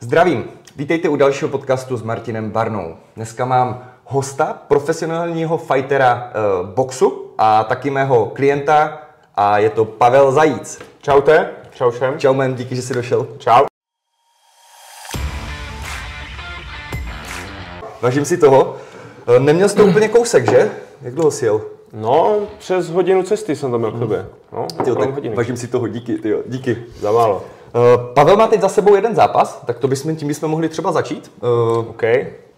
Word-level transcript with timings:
Zdravím, 0.00 0.44
vítejte 0.76 1.08
u 1.08 1.16
dalšího 1.16 1.48
podcastu 1.50 1.96
s 1.96 2.02
Martinem 2.02 2.50
Barnou. 2.50 2.96
Dneska 3.16 3.44
mám 3.44 3.84
hosta, 4.04 4.58
profesionálního 4.68 5.58
fightera 5.58 6.32
uh, 6.62 6.68
boxu 6.68 7.30
a 7.38 7.64
taky 7.64 7.90
mého 7.90 8.26
klienta 8.26 9.02
a 9.34 9.58
je 9.58 9.70
to 9.70 9.84
Pavel 9.84 10.32
Zajíc. 10.32 10.78
Čaute, 11.02 11.50
čau 11.70 11.90
všem. 11.90 12.18
Čau 12.18 12.34
men, 12.34 12.54
díky, 12.54 12.76
že 12.76 12.82
jsi 12.82 12.94
došel. 12.94 13.26
Čau. 13.38 13.64
Vážím 18.02 18.24
si 18.24 18.36
toho. 18.36 18.76
Eh, 19.36 19.40
Neměl 19.40 19.68
jsi 19.68 19.76
to 19.76 19.84
úplně 19.84 20.08
kousek, 20.08 20.50
že? 20.50 20.70
Jak 21.02 21.14
dlouho 21.14 21.30
jsi 21.30 21.44
jel? 21.44 21.60
No, 21.92 22.38
přes 22.58 22.90
hodinu 22.90 23.22
cesty 23.22 23.56
jsem 23.56 23.70
to 23.70 23.78
měl 23.78 23.92
k 23.92 23.98
tobě. 23.98 24.26
No, 24.52 24.66
Tyjo, 24.84 24.96
tak 24.96 25.14
hodiny. 25.14 25.36
vážím 25.36 25.56
si 25.56 25.66
toho, 25.68 25.88
díky, 25.88 26.18
tyjo, 26.18 26.42
díky. 26.46 26.76
Za 27.00 27.12
málo. 27.12 27.42
Uh, 27.74 28.14
Pavel 28.14 28.36
má 28.36 28.46
teď 28.46 28.60
za 28.60 28.68
sebou 28.68 28.94
jeden 28.94 29.14
zápas, 29.14 29.62
tak 29.66 29.78
to 29.78 29.88
bychom, 29.88 30.16
tím 30.16 30.28
bychom 30.28 30.50
mohli 30.50 30.68
třeba 30.68 30.92
začít. 30.92 31.32
Uh, 31.42 31.88
OK. 31.88 32.02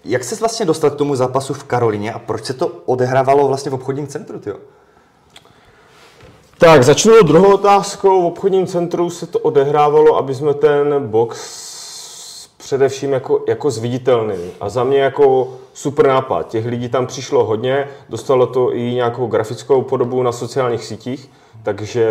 jak 0.05 0.25
jsi 0.25 0.37
vlastně 0.37 0.67
dostal 0.67 0.91
k 0.91 0.97
tomu 0.97 1.17
zápasu 1.17 1.55
v 1.55 1.65
Karolině 1.65 2.13
a 2.13 2.19
proč 2.19 2.45
se 2.45 2.55
to 2.55 2.67
odehrávalo 2.67 3.49
vlastně 3.49 3.71
v 3.71 3.75
obchodním 3.75 4.07
centru, 4.07 4.39
tyjo? 4.39 4.57
Tak, 6.59 6.85
začnu 6.85 7.23
druhou 7.23 7.55
otázkou. 7.55 8.23
V 8.23 8.27
obchodním 8.27 8.67
centru 8.67 9.11
se 9.11 9.27
to 9.27 9.39
odehrávalo, 9.39 10.17
aby 10.17 10.35
jsme 10.35 10.55
ten 10.55 11.07
box 11.07 11.63
především 12.57 13.13
jako, 13.13 13.45
jako 13.49 13.71
zviditelný. 13.71 14.51
A 14.61 14.69
za 14.69 14.85
mě 14.85 14.99
jako 14.99 15.55
super 15.73 16.07
nápad. 16.07 16.49
Těch 16.49 16.67
lidí 16.67 16.89
tam 16.89 17.07
přišlo 17.07 17.45
hodně, 17.45 17.89
dostalo 18.09 18.47
to 18.47 18.75
i 18.75 18.83
nějakou 18.83 19.27
grafickou 19.27 19.83
podobu 19.83 20.23
na 20.23 20.33
sociálních 20.33 20.85
sítích, 20.85 21.31
takže 21.63 22.07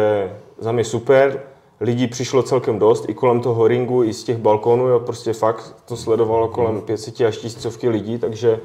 za 0.60 0.72
mě 0.72 0.84
super. 0.84 1.42
Lidí 1.82 2.08
přišlo 2.08 2.44
celkem 2.44 2.80
dost, 2.80 3.10
i 3.10 3.14
kolem 3.14 3.40
toho 3.40 3.68
ringu, 3.68 4.04
i 4.04 4.14
z 4.14 4.24
těch 4.24 4.38
balkonů, 4.38 4.88
jo, 4.88 5.00
prostě 5.00 5.34
fakt 5.34 5.76
to 5.86 5.98
sledovalo 5.98 6.48
kolem 6.48 6.82
500 6.82 7.22
až 7.22 7.38
tisícovky 7.38 7.90
lidí, 7.90 8.18
takže 8.18 8.60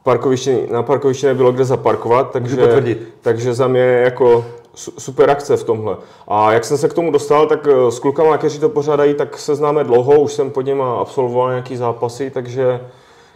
v 0.00 0.02
parkovišti, 0.02 0.66
na 0.70 0.82
parkovišti 0.82 1.26
nebylo 1.26 1.52
kde 1.52 1.64
zaparkovat, 1.64 2.30
takže, 2.30 2.56
takže 3.20 3.54
za 3.54 3.66
mě 3.66 3.80
jako 3.80 4.44
su- 4.74 4.92
super 4.98 5.30
akce 5.30 5.56
v 5.56 5.64
tomhle. 5.64 5.96
A 6.28 6.52
jak 6.52 6.64
jsem 6.64 6.78
se 6.78 6.88
k 6.88 6.92
tomu 6.92 7.10
dostal, 7.12 7.46
tak 7.46 7.68
eh, 7.70 7.90
s 7.90 7.98
klukama, 7.98 8.38
kteří 8.38 8.58
to 8.58 8.68
pořádají, 8.68 9.14
tak 9.14 9.38
se 9.38 9.54
známe 9.54 9.84
dlouho, 9.84 10.20
už 10.20 10.32
jsem 10.32 10.50
pod 10.50 10.62
něma 10.62 11.00
absolvoval 11.00 11.50
nějaký 11.50 11.76
zápasy, 11.76 12.30
takže, 12.30 12.80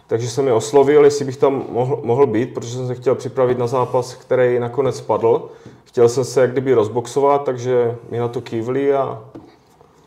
takže 0.07 0.29
jsem 0.29 0.47
je 0.47 0.53
oslovil, 0.53 1.05
jestli 1.05 1.25
bych 1.25 1.37
tam 1.37 1.65
mohl, 1.69 1.99
mohl 2.03 2.27
být, 2.27 2.53
protože 2.53 2.75
jsem 2.75 2.87
se 2.87 2.95
chtěl 2.95 3.15
připravit 3.15 3.57
na 3.57 3.67
zápas, 3.67 4.13
který 4.13 4.59
nakonec 4.59 4.97
spadl. 4.97 5.49
Chtěl 5.91 6.09
jsem 6.09 6.23
se 6.25 6.41
jak 6.41 6.51
kdyby 6.51 6.73
rozboxovat, 6.73 7.43
takže 7.43 7.97
mi 8.09 8.19
na 8.19 8.27
to 8.27 8.41
kývli 8.41 8.93
a 8.93 9.19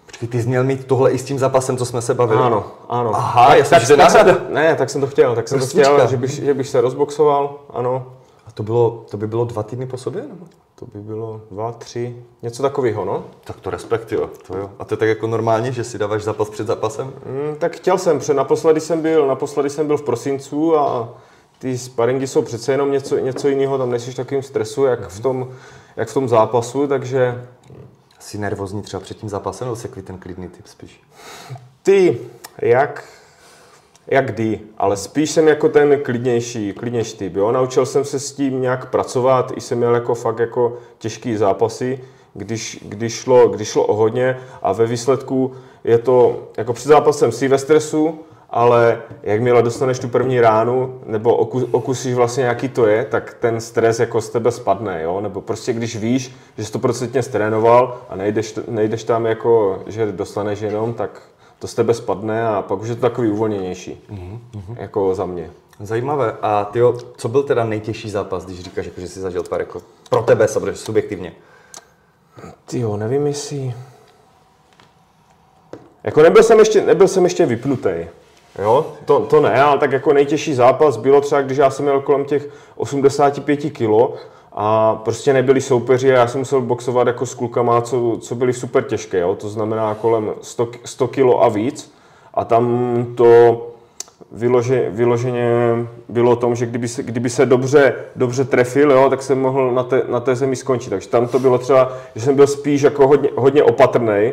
Počkej, 0.06 0.28
ty 0.28 0.42
jsi 0.42 0.48
měl 0.48 0.64
mít 0.64 0.84
tohle 0.84 1.10
i 1.10 1.18
s 1.18 1.24
tím 1.24 1.38
zápasem, 1.38 1.76
co 1.76 1.86
jsme 1.86 2.02
se 2.02 2.14
bavili? 2.14 2.41
ano, 2.41 2.64
ano. 2.88 3.10
Aha, 3.14 3.46
tak, 3.48 3.58
já 3.58 3.64
jsem, 3.64 3.78
tak, 3.98 4.10
že 4.10 4.24
tak, 4.24 4.50
ne, 4.50 4.74
tak 4.74 4.91
jsem 4.91 5.00
to 5.00 5.06
chtěl, 5.06 5.34
tak 5.34 5.48
jsem 5.48 5.60
to 5.60 5.66
chtěl, 5.66 6.06
že 6.06 6.16
bych, 6.16 6.30
že 6.30 6.54
bych 6.54 6.68
se 6.68 6.80
rozboxoval, 6.80 7.58
ano. 7.70 8.06
A 8.46 8.52
to, 8.52 8.62
bylo, 8.62 9.04
to 9.10 9.16
by 9.16 9.26
bylo 9.26 9.44
dva 9.44 9.62
týdny 9.62 9.86
po 9.86 9.96
sobě? 9.96 10.22
Nebo? 10.22 10.46
To 10.74 10.86
by 10.94 11.00
bylo 11.00 11.41
dva, 11.50 11.72
tři, 11.72 12.16
něco 12.42 12.62
takového, 12.62 13.04
no. 13.04 13.24
Tak 13.44 13.60
to 13.60 13.70
respekt, 13.70 14.12
jo. 14.12 14.30
To 14.46 14.58
jo. 14.58 14.70
A 14.78 14.84
to 14.84 14.94
je 14.94 14.98
tak 14.98 15.08
jako 15.08 15.26
normálně, 15.26 15.72
že 15.72 15.84
si 15.84 15.98
dáváš 15.98 16.22
zápas 16.22 16.50
před 16.50 16.66
zápasem? 16.66 17.06
Mm, 17.06 17.56
tak 17.56 17.76
chtěl 17.76 17.98
jsem, 17.98 18.19
protože 18.19 18.34
naposledy 18.34 18.80
jsem 18.80 19.02
byl, 19.02 19.26
naposledy 19.26 19.70
jsem 19.70 19.86
byl 19.86 19.96
v 19.96 20.02
prosincu 20.02 20.78
a 20.78 21.08
ty 21.64 21.78
sparingy 21.78 22.26
jsou 22.26 22.42
přece 22.42 22.72
jenom 22.72 22.92
něco, 22.92 23.18
něco 23.18 23.48
jiného, 23.48 23.78
tam 23.78 23.90
nejsi 23.90 24.10
v 24.10 24.14
takovým 24.14 24.42
stresu, 24.42 24.84
jak 24.84 25.08
v 25.08 25.20
tom, 25.20 25.48
jak 25.96 26.08
v 26.08 26.14
tom 26.14 26.28
zápasu, 26.28 26.86
takže 26.86 27.46
Jsi 28.18 28.38
nervózní 28.38 28.82
třeba 28.82 29.00
před 29.00 29.18
tím 29.18 29.28
zápasem, 29.28 29.66
nebo 29.66 29.76
jsi 29.76 29.82
takový 29.82 30.02
ten 30.06 30.18
klidný 30.18 30.48
typ 30.48 30.66
spíš? 30.66 31.00
ty, 31.82 32.20
jak, 32.62 33.04
jak 34.06 34.26
kdy, 34.26 34.60
ale 34.78 34.96
spíš 34.96 35.30
jsem 35.30 35.48
jako 35.48 35.68
ten 35.68 36.00
klidnější, 36.02 36.72
klidnější 36.72 37.16
typ, 37.16 37.36
jo. 37.36 37.52
Naučil 37.52 37.86
jsem 37.86 38.04
se 38.04 38.20
s 38.20 38.32
tím 38.32 38.60
nějak 38.62 38.90
pracovat, 38.90 39.52
i 39.56 39.60
jsem 39.60 39.78
měl 39.78 39.94
jako 39.94 40.14
fakt 40.14 40.38
jako 40.38 40.78
těžký 40.98 41.36
zápasy, 41.36 42.04
když, 42.34 42.78
když, 42.82 43.12
šlo, 43.14 43.48
když 43.48 43.69
šlo 43.69 43.86
o 43.86 43.94
hodně 43.94 44.41
a 44.62 44.72
ve 44.72 44.86
výsledku 44.86 45.54
je 45.84 45.98
to, 45.98 46.48
jako 46.56 46.72
před 46.72 46.88
zápasem 46.88 47.32
si 47.32 47.48
ve 47.48 47.58
stresu, 47.58 48.19
ale 48.50 49.03
jakmile 49.22 49.62
dostaneš 49.62 49.99
tu 49.99 50.09
první 50.09 50.41
ránu, 50.41 51.00
nebo 51.06 51.37
oku, 51.37 51.69
okusíš 51.71 52.15
vlastně, 52.15 52.44
jaký 52.44 52.69
to 52.69 52.87
je, 52.87 53.05
tak 53.05 53.37
ten 53.41 53.60
stres 53.60 54.00
jako 54.00 54.21
z 54.21 54.31
tebe 54.31 54.50
spadne, 54.50 55.03
jo? 55.03 55.21
Nebo 55.21 55.41
prostě 55.41 55.72
když 55.72 55.97
víš, 55.97 56.37
že 56.59 56.65
jsi 56.65 56.72
to 56.72 56.78
procentně 56.78 57.22
strénoval 57.22 58.00
a 58.09 58.16
nejdeš, 58.16 58.59
nejdeš 58.69 59.04
tam 59.04 59.27
jako, 59.27 59.83
že 59.87 60.12
dostaneš 60.12 60.60
jenom, 60.60 60.94
tak 60.94 61.22
to 61.59 61.66
z 61.66 61.75
tebe 61.75 61.94
spadne 61.94 62.49
a 62.49 62.62
pak 62.62 62.81
už 62.81 62.88
je 62.88 62.94
to 62.94 63.00
takový 63.00 63.31
uvolněnější, 63.31 64.04
mm-hmm. 64.10 64.77
jako 64.77 65.15
za 65.15 65.27
mě. 65.27 65.50
Zajímavé. 65.81 66.37
A 66.43 66.65
ty 66.65 66.81
co 67.16 67.28
byl 67.28 67.43
teda 67.43 67.65
nejtěžší 67.65 68.10
zápas, 68.10 68.44
když 68.44 68.60
říkáš, 68.60 68.87
jako, 68.87 69.00
že 69.00 69.09
jsi 69.09 69.21
zažil 69.21 69.43
pár 69.43 69.60
jako 69.60 69.83
pro 70.10 70.22
tebe, 70.22 70.49
samozřejmě 70.49 70.75
subjektivně? 70.75 71.33
Ty 72.65 72.78
jo, 72.78 72.97
nevím 72.97 73.27
jestli... 73.27 73.75
Jako 76.04 76.22
nebyl 76.22 76.43
jsem 76.43 76.59
ještě, 76.59 76.83
nebyl 76.83 77.09
jsem 77.09 77.25
ještě 77.25 77.47
vypnutý. 77.47 78.06
Jo, 78.62 78.87
to, 79.04 79.20
to 79.20 79.41
ne, 79.41 79.62
ale 79.62 79.78
tak 79.78 79.92
jako 79.92 80.12
nejtěžší 80.12 80.54
zápas 80.54 80.97
bylo 80.97 81.20
třeba, 81.20 81.42
když 81.42 81.59
já 81.59 81.70
jsem 81.70 81.84
měl 81.84 82.00
kolem 82.00 82.25
těch 82.25 82.48
85 82.76 83.56
kilo 83.56 84.15
a 84.53 84.94
prostě 84.94 85.32
nebyli 85.32 85.60
soupeři 85.60 86.12
a 86.12 86.19
já 86.19 86.26
jsem 86.26 86.41
musel 86.41 86.60
boxovat 86.60 87.06
jako 87.06 87.26
s 87.26 87.34
klukama, 87.34 87.81
co, 87.81 88.19
co 88.20 88.34
byli 88.34 88.53
super 88.53 88.82
těžké, 88.82 89.19
jo? 89.19 89.34
to 89.34 89.48
znamená 89.48 89.94
kolem 89.94 90.32
100, 90.42 90.69
100 90.84 91.09
kilo 91.09 91.44
a 91.44 91.48
víc 91.48 91.94
a 92.34 92.44
tam 92.44 93.06
to 93.16 93.66
vylože, 94.32 94.91
vyloženě 94.91 95.50
bylo 96.09 96.31
o 96.31 96.36
tom, 96.36 96.54
že 96.54 96.66
kdyby 96.66 96.88
se, 96.88 97.03
kdyby 97.03 97.31
se 97.31 97.47
dobře, 97.47 97.94
dobře 98.16 98.44
trefil, 98.44 98.92
jo, 98.92 99.10
tak 99.10 99.22
jsem 99.22 99.41
mohl 99.41 99.72
na 99.72 99.82
té, 99.82 100.03
na 100.09 100.21
té 100.21 100.36
zemi 100.36 100.56
skončit. 100.56 100.91
Takže 100.91 101.09
tam 101.09 101.28
to 101.28 101.38
bylo 101.38 101.59
třeba, 101.59 101.92
že 102.15 102.25
jsem 102.25 102.36
byl 102.36 102.47
spíš 102.47 102.82
jako 102.82 103.09
hodně, 103.09 103.31
hodně 103.36 103.62
opatrný, 103.62 104.32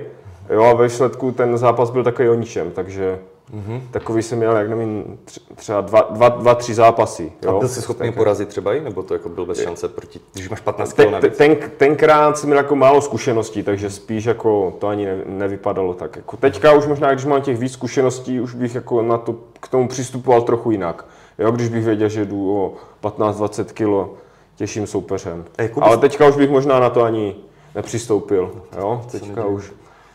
jo, 0.50 0.64
a 0.64 0.74
ve 0.74 0.84
výsledku 0.84 1.32
ten 1.32 1.58
zápas 1.58 1.90
byl 1.90 2.04
takový 2.04 2.30
o 2.30 2.34
ničem, 2.34 2.72
takže 2.72 3.20
mm-hmm. 3.54 3.82
takový 3.92 4.24
jsem 4.24 4.38
měl, 4.38 4.56
jak 4.56 4.70
nevím, 4.70 5.20
tř- 5.26 5.56
třeba 5.56 5.82
dva, 5.82 6.08
dva, 6.10 6.30
dva 6.30 6.56
tři 6.56 6.74
zápasy. 6.74 7.32
A 7.42 7.46
Jo, 7.46 7.60
byl 7.60 7.70
jsi 7.70 7.82
schopný 7.82 8.12
porazit 8.12 8.50
třeba 8.50 8.74
i, 8.74 8.82
nebo 8.82 9.04
to 9.04 9.14
jako 9.14 9.30
byl 9.30 9.46
bez 9.46 9.60
šance 9.62 9.88
proti, 9.88 10.20
když 10.34 10.50
máš 10.50 10.62
15 10.62 10.94
kg 10.94 10.98
ten, 10.98 11.12
navíc? 11.12 11.38
ten, 11.38 11.58
tenkrát 11.78 12.38
jsem 12.38 12.50
měl 12.50 12.58
jako 12.58 12.76
málo 12.76 13.02
zkušeností, 13.02 13.64
takže 13.64 13.90
spíš 13.90 14.26
jako 14.26 14.74
to 14.80 14.88
ani 14.88 15.06
ne, 15.06 15.18
nevypadalo 15.26 15.94
tak. 15.94 16.16
Jako 16.16 16.38
teďka 16.38 16.74
už 16.74 16.88
možná, 16.88 17.12
když 17.14 17.26
mám 17.26 17.42
těch 17.42 17.58
víc 17.58 17.72
zkušeností, 17.74 18.40
už 18.40 18.54
bych 18.56 18.76
jako 18.76 19.02
na 19.02 19.18
to, 19.18 19.36
k 19.60 19.68
tomu 19.68 19.88
přistupoval 19.88 20.42
trochu 20.42 20.72
jinak. 20.72 21.06
Jo, 21.40 21.52
když 21.52 21.70
bych 21.70 21.86
věděl, 21.86 22.10
že 22.10 22.26
jdu 22.26 22.58
o 22.58 22.74
15-20 23.04 23.66
kilo 23.66 24.14
těžším 24.56 24.88
soupeřem. 24.88 25.46
A 25.58 25.82
Ale 25.82 25.98
teďka 25.98 26.28
už 26.28 26.36
bych 26.36 26.50
možná 26.50 26.80
na 26.80 26.90
to 26.90 27.04
ani 27.04 27.36
nepřistoupil. 27.76 28.52
Jo, 28.78 29.02
teďka 29.12 29.46
už. 29.46 29.72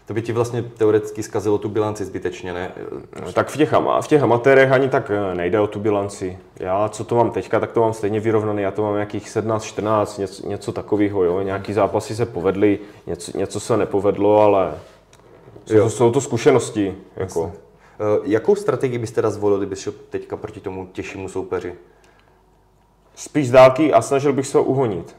To 0.06 0.14
by 0.14 0.22
ti 0.22 0.32
vlastně 0.32 0.62
teoreticky 0.62 1.22
zkazilo 1.22 1.58
tu 1.58 1.68
bilanci 1.68 2.04
zbytečně, 2.04 2.52
ne? 2.52 2.72
Tak 3.32 3.48
v 3.48 3.56
těch, 3.56 3.72
v 4.00 4.06
těch 4.06 4.22
amatérech 4.22 4.72
ani 4.72 4.88
tak 4.88 5.10
eh, 5.10 5.34
nejde 5.34 5.60
o 5.60 5.66
tu 5.66 5.80
bilanci. 5.80 6.38
Já, 6.60 6.88
co 6.88 7.04
to 7.04 7.14
mám 7.14 7.30
teďka, 7.30 7.60
tak 7.60 7.72
to 7.72 7.80
mám 7.80 7.92
stejně 7.92 8.20
vyrovnaný. 8.20 8.62
Já 8.62 8.70
to 8.70 8.82
mám 8.82 8.94
nějakých 8.94 9.28
17-14, 9.28 10.20
něco, 10.20 10.48
něco 10.48 10.72
takového. 10.72 11.24
Jo? 11.24 11.40
Nějaký 11.40 11.72
zápasy 11.72 12.16
se 12.16 12.26
povedly, 12.26 12.78
něco, 13.06 13.38
něco 13.38 13.60
se 13.60 13.76
nepovedlo, 13.76 14.40
ale 14.40 14.74
jsou, 15.66 15.78
to, 15.78 15.90
jsou 15.90 16.10
to 16.10 16.20
zkušenosti. 16.20 16.94
Jako. 17.16 17.52
Eh, 18.00 18.20
Jakou 18.24 18.54
strategii 18.54 18.98
byste 18.98 19.14
teda 19.14 19.30
zvolili, 19.30 19.60
kdyby 19.60 19.76
šel 19.76 19.92
teďka 20.10 20.36
proti 20.36 20.60
tomu 20.60 20.86
těžšímu 20.86 21.28
soupeři? 21.28 21.74
Spíš 23.14 23.48
z 23.48 23.50
dálky 23.50 23.92
a 23.92 24.02
snažil 24.02 24.32
bych 24.32 24.46
se 24.46 24.58
ho 24.58 24.64
uhonit. 24.64 25.16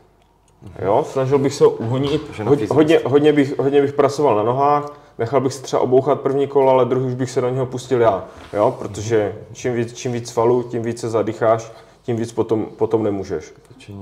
Jo, 0.85 1.05
snažil 1.11 1.37
bych 1.37 1.53
se 1.53 1.63
ho 1.63 1.69
uhonit. 1.69 2.21
Takže 2.27 2.43
na 2.43 2.49
Hod, 2.49 2.59
fyziku. 2.59 2.75
hodně, 2.75 2.99
hodně, 3.05 3.33
bych, 3.33 3.59
hodně 3.59 3.81
bych 3.81 3.93
pracoval 3.93 4.35
na 4.35 4.43
nohách, 4.43 4.91
nechal 5.17 5.41
bych 5.41 5.53
se 5.53 5.61
třeba 5.61 5.81
obouchat 5.81 6.21
první 6.21 6.47
kolo, 6.47 6.71
ale 6.71 6.85
druhý 6.85 7.05
už 7.05 7.13
bych 7.13 7.31
se 7.31 7.41
do 7.41 7.49
něho 7.49 7.65
pustil 7.65 8.01
já. 8.01 8.25
Jo, 8.53 8.75
protože 8.79 9.35
čím 9.53 9.73
víc, 9.73 9.93
čím 9.93 10.11
víc 10.11 10.29
svalů, 10.29 10.63
tím 10.63 10.81
víc 10.81 10.99
se 10.99 11.09
zadýcháš, 11.09 11.71
tím 12.07 12.17
víc 12.17 12.31
potom, 12.31 12.65
potom 12.65 13.03
nemůžeš. 13.03 13.53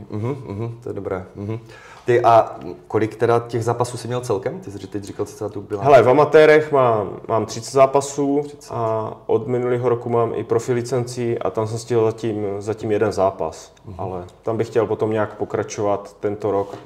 Mhm, 0.09 0.37
mhm, 0.47 0.79
to 0.83 0.89
je 0.89 0.93
dobré. 0.93 1.25
Mhm. 1.35 1.59
Ty 2.05 2.21
a 2.21 2.55
kolik 2.87 3.15
teda 3.15 3.39
těch 3.47 3.63
zápasů 3.63 3.97
jsi 3.97 4.07
měl 4.07 4.21
celkem? 4.21 4.59
Ty 4.59 4.71
jsi 4.71 4.87
teď 4.87 5.03
říkal 5.03 5.25
cca 5.25 5.49
tu 5.49 5.61
bilanci. 5.61 5.85
Hele, 5.85 6.03
v 6.03 6.09
amatérech 6.09 6.71
mám, 6.71 7.19
mám 7.27 7.45
30 7.45 7.71
zápasů 7.71 8.43
a 8.69 9.11
od 9.25 9.47
minulého 9.47 9.89
roku 9.89 10.09
mám 10.09 10.33
i 10.35 10.43
profi 10.43 10.73
licenci 10.73 11.39
a 11.39 11.49
tam 11.49 11.67
jsem 11.67 11.77
stihl 11.77 12.05
zatím, 12.05 12.45
zatím 12.59 12.91
jeden 12.91 13.11
zápas. 13.11 13.73
Ale 13.97 14.23
tam 14.43 14.57
bych 14.57 14.67
chtěl 14.67 14.85
potom 14.85 15.11
nějak 15.11 15.37
pokračovat 15.37 16.15
tento 16.19 16.51
rok, 16.51 16.77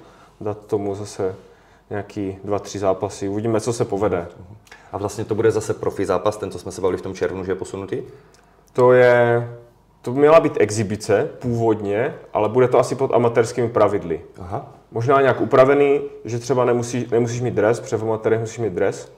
dát 0.42 0.66
tomu 0.66 0.96
zase 0.96 1.36
nějaký 1.90 2.38
dva, 2.44 2.60
tři 2.60 2.80
zápasy. 2.80 3.30
Uvidíme, 3.30 3.62
co 3.62 3.74
se 3.74 3.86
povede. 3.86 4.28
A 4.92 4.98
vlastně 4.98 5.26
to 5.26 5.36
bude 5.36 5.52
zase 5.52 5.74
profi 5.74 6.06
zápas, 6.06 6.38
ten, 6.38 6.52
co 6.52 6.60
jsme 6.60 6.72
se 6.72 6.82
bavili 6.82 6.98
v 6.98 7.02
tom 7.02 7.14
červnu, 7.14 7.44
že 7.44 7.52
je 7.52 7.56
posunutý? 7.56 8.02
To 8.74 8.94
je, 8.94 9.50
to 10.02 10.12
měla 10.14 10.40
být 10.40 10.58
exibice 10.60 11.30
původně, 11.40 12.16
ale 12.34 12.50
bude 12.50 12.68
to 12.68 12.80
asi 12.80 12.96
pod 12.96 13.14
amatérskými 13.14 13.70
pravidly. 13.70 14.22
Aha. 14.40 14.74
Možná 14.92 15.22
nějak 15.22 15.42
upravený, 15.42 16.02
že 16.26 16.40
třeba 16.40 16.66
nemusíš, 16.66 17.10
nemusíš 17.10 17.42
mít 17.42 17.54
dres, 17.54 17.80
protože 17.80 17.98
v 17.98 18.04
amatérech 18.04 18.40
musíš 18.40 18.60
mít 18.60 18.74
dres. 18.74 19.12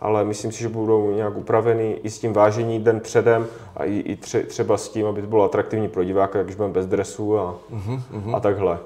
ale 0.00 0.24
myslím 0.24 0.52
si, 0.52 0.58
že 0.58 0.68
budou 0.68 1.10
nějak 1.10 1.36
upravený 1.36 1.94
i 2.02 2.10
s 2.10 2.18
tím 2.18 2.32
vážení 2.32 2.78
den 2.78 3.00
předem 3.00 3.46
a 3.76 3.84
i, 3.84 3.98
i 3.98 4.16
tře, 4.16 4.42
třeba 4.42 4.76
s 4.76 4.88
tím, 4.88 5.06
aby 5.06 5.20
to 5.20 5.26
bylo 5.26 5.44
atraktivní 5.44 5.88
pro 5.88 6.04
diváka, 6.04 6.42
když 6.42 6.56
budeme 6.56 6.74
bez 6.74 6.86
dresu 6.86 7.38
a, 7.38 7.54
uh-huh. 7.72 8.36
a 8.36 8.40
takhle. 8.40 8.78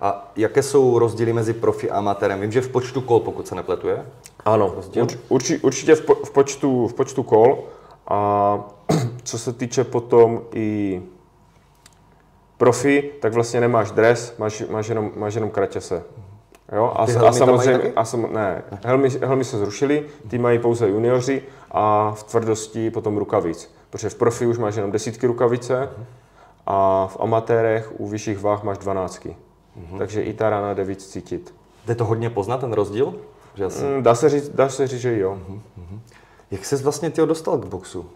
A 0.00 0.32
jaké 0.36 0.62
jsou 0.62 0.98
rozdíly 0.98 1.32
mezi 1.32 1.52
profi 1.52 1.90
a 1.90 1.98
amatérem? 1.98 2.40
Vím, 2.40 2.52
že 2.52 2.60
v 2.60 2.68
počtu 2.68 3.00
kol, 3.00 3.20
pokud 3.20 3.48
se 3.48 3.54
nepletuje. 3.54 4.06
Ano, 4.44 4.74
urč, 4.96 5.16
urči, 5.28 5.58
určitě 5.58 5.94
v, 5.94 6.00
po, 6.00 6.14
v, 6.14 6.30
počtu, 6.30 6.88
v 6.88 6.94
počtu 6.94 7.22
kol. 7.22 7.58
A 8.08 8.58
co 9.24 9.38
se 9.38 9.52
týče 9.52 9.84
potom 9.84 10.42
i 10.54 11.02
profi, 12.56 13.10
tak 13.20 13.32
vlastně 13.32 13.60
nemáš 13.60 13.90
dres, 13.90 14.34
máš, 14.38 14.62
máš, 14.70 14.88
jenom, 14.88 15.10
máš 15.16 15.34
jenom 15.34 15.50
kraťase. 15.50 16.02
Jo? 16.72 16.92
A, 16.96 17.02
a 17.02 17.32
samozřejmě, 17.32 17.92
a 17.96 18.04
sam, 18.04 18.32
ne, 18.32 18.62
helmy, 18.84 19.08
helmy 19.08 19.44
se 19.44 19.58
zrušily, 19.58 20.06
ty 20.28 20.38
mají 20.38 20.58
pouze 20.58 20.88
junioři 20.88 21.42
a 21.70 22.12
v 22.12 22.22
tvrdosti 22.22 22.90
potom 22.90 23.16
rukavic. 23.16 23.74
Protože 23.90 24.08
v 24.08 24.14
profi 24.14 24.46
už 24.46 24.58
máš 24.58 24.76
jenom 24.76 24.92
desítky 24.92 25.26
rukavice 25.26 25.88
a 26.66 27.06
v 27.06 27.16
amatérech 27.20 28.00
u 28.00 28.08
vyšších 28.08 28.40
váh 28.40 28.62
máš 28.62 28.78
dvanáctky. 28.78 29.28
Mm-hmm. 29.28 29.98
Takže 29.98 30.22
i 30.22 30.32
ta 30.34 30.50
rána 30.50 30.74
jde 30.74 30.84
víc 30.84 31.06
cítit. 31.06 31.54
Jde 31.86 31.94
to 31.94 32.04
hodně 32.04 32.30
poznat, 32.30 32.60
ten 32.60 32.72
rozdíl? 32.72 33.14
Že 33.54 33.64
asi... 33.64 33.84
mm, 33.84 34.02
dá, 34.02 34.14
se 34.14 34.28
říct, 34.28 34.48
dá 34.48 34.68
se 34.68 34.86
říct, 34.86 35.00
že 35.00 35.18
jo. 35.18 35.38
Mm-hmm. 35.48 36.00
Jak 36.50 36.64
ses 36.64 36.82
vlastně 36.82 37.10
ty 37.10 37.26
dostal 37.26 37.58
k 37.58 37.66
boxu? 37.66 38.06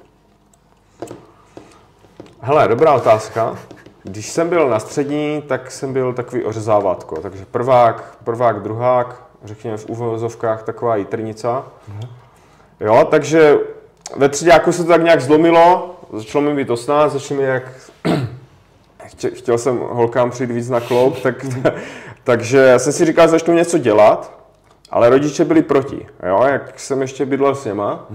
Hele, 2.46 2.68
dobrá 2.68 2.94
otázka. 2.94 3.58
Když 4.02 4.30
jsem 4.30 4.48
byl 4.48 4.68
na 4.68 4.78
střední, 4.78 5.42
tak 5.46 5.70
jsem 5.70 5.92
byl 5.92 6.12
takový 6.12 6.44
ořezávátko. 6.44 7.20
Takže 7.20 7.44
prvák, 7.50 8.16
prvák, 8.24 8.62
druhák, 8.62 9.22
řekněme 9.44 9.76
v 9.76 9.88
uvozovkách 9.88 10.62
taková 10.62 10.96
jitrnica. 10.96 11.64
Jo, 12.80 13.06
takže 13.10 13.58
ve 14.16 14.28
třídáku 14.28 14.72
se 14.72 14.82
to 14.82 14.88
tak 14.88 15.02
nějak 15.02 15.20
zlomilo, 15.20 15.96
začalo 16.12 16.44
mi 16.44 16.54
být 16.54 16.70
18, 16.70 17.12
začalo 17.12 17.40
mi 17.40 17.46
jak 17.46 17.62
chtěl 19.34 19.58
jsem 19.58 19.78
holkám 19.78 20.30
přijít 20.30 20.50
víc 20.50 20.68
na 20.68 20.80
kloub, 20.80 21.20
tak, 21.20 21.46
takže 22.24 22.58
já 22.58 22.78
jsem 22.78 22.92
si 22.92 23.04
říkal, 23.04 23.28
začnu 23.28 23.54
něco 23.54 23.78
dělat, 23.78 24.45
ale 24.90 25.10
rodiče 25.10 25.44
byli 25.44 25.62
proti. 25.62 26.06
Jo? 26.28 26.42
Jak 26.42 26.80
jsem 26.80 27.02
ještě 27.02 27.26
bydlel 27.26 27.54
s 27.54 27.64
něma, 27.64 28.06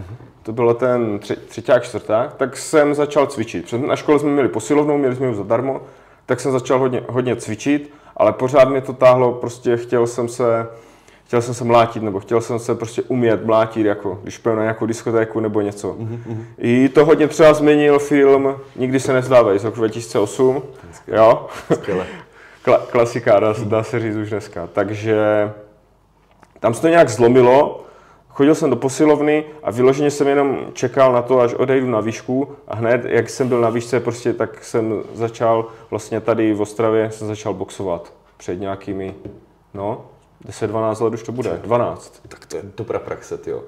to 0.43 0.51
bylo 0.51 0.73
ten 0.73 1.19
tři, 1.19 1.35
třetí 1.35 1.71
a 1.71 1.79
čtvrták, 1.79 2.33
tak 2.33 2.57
jsem 2.57 2.93
začal 2.93 3.27
cvičit. 3.27 3.73
Na 3.73 3.95
škole 3.95 4.19
jsme 4.19 4.29
měli 4.29 4.47
posilovnou, 4.47 4.97
měli 4.97 5.15
jsme 5.15 5.27
ji 5.27 5.35
zadarmo, 5.35 5.81
tak 6.25 6.39
jsem 6.39 6.51
začal 6.51 6.79
hodně, 6.79 7.03
hodně 7.09 7.35
cvičit, 7.35 7.93
ale 8.17 8.33
pořád 8.33 8.69
mě 8.69 8.81
to 8.81 8.93
táhlo, 8.93 9.33
prostě 9.33 9.77
chtěl 9.77 10.07
jsem 10.07 10.27
se 10.27 10.67
chtěl 11.31 11.41
jsem 11.41 11.53
se 11.53 11.63
mlátit, 11.63 12.03
nebo 12.03 12.19
chtěl 12.19 12.41
jsem 12.41 12.59
se 12.59 12.75
prostě 12.75 13.01
umět 13.01 13.45
mlátit, 13.45 13.85
jako 13.85 14.19
když 14.23 14.37
půjdu 14.37 14.55
na 14.55 14.61
nějakou 14.61 14.85
diskotéku 14.85 15.39
nebo 15.39 15.61
něco. 15.61 15.93
Mm-hmm. 15.93 16.43
I 16.57 16.89
to 16.89 17.05
hodně 17.05 17.27
třeba 17.27 17.53
změnil 17.53 17.99
film 17.99 18.55
Nikdy 18.75 18.99
se 18.99 19.13
nezdávej 19.13 19.59
z 19.59 19.63
roku 19.63 19.77
2008. 19.77 20.63
Jo? 21.07 21.47
Kla- 22.65 22.81
klasika, 22.91 23.39
dá, 23.39 23.53
dá 23.63 23.83
se 23.83 23.99
říct 23.99 24.15
už 24.15 24.29
dneska. 24.29 24.69
Takže 24.73 25.51
tam 26.61 26.73
se 26.73 26.81
to 26.81 26.87
nějak 26.87 27.09
zlomilo, 27.09 27.83
chodil 28.29 28.55
jsem 28.55 28.69
do 28.69 28.75
posilovny 28.75 29.45
a 29.63 29.71
vyloženě 29.71 30.11
jsem 30.11 30.27
jenom 30.27 30.59
čekal 30.73 31.13
na 31.13 31.21
to, 31.21 31.39
až 31.39 31.53
odejdu 31.53 31.89
na 31.89 31.99
výšku 31.99 32.51
a 32.67 32.75
hned, 32.75 33.05
jak 33.05 33.29
jsem 33.29 33.47
byl 33.47 33.61
na 33.61 33.69
výšce, 33.69 33.99
prostě 33.99 34.33
tak 34.33 34.63
jsem 34.63 35.03
začal 35.13 35.67
vlastně 35.89 36.21
tady 36.21 36.53
v 36.53 36.61
Ostravě, 36.61 37.11
jsem 37.11 37.27
začal 37.27 37.53
boxovat 37.53 38.13
před 38.37 38.59
nějakými, 38.59 39.15
no, 39.73 40.05
10-12 40.45 41.03
let 41.03 41.13
už 41.13 41.23
to 41.23 41.31
bude, 41.31 41.59
12. 41.63 42.21
Tak 42.27 42.45
to 42.45 42.57
je 42.57 42.63
dobrá 42.77 42.99
praxe, 42.99 43.39
jo. 43.47 43.63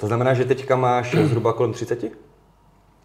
To 0.00 0.06
znamená, 0.06 0.34
že 0.34 0.44
teďka 0.44 0.76
máš 0.76 1.14
zhruba 1.14 1.52
kolem 1.52 1.72
30? 1.72 2.04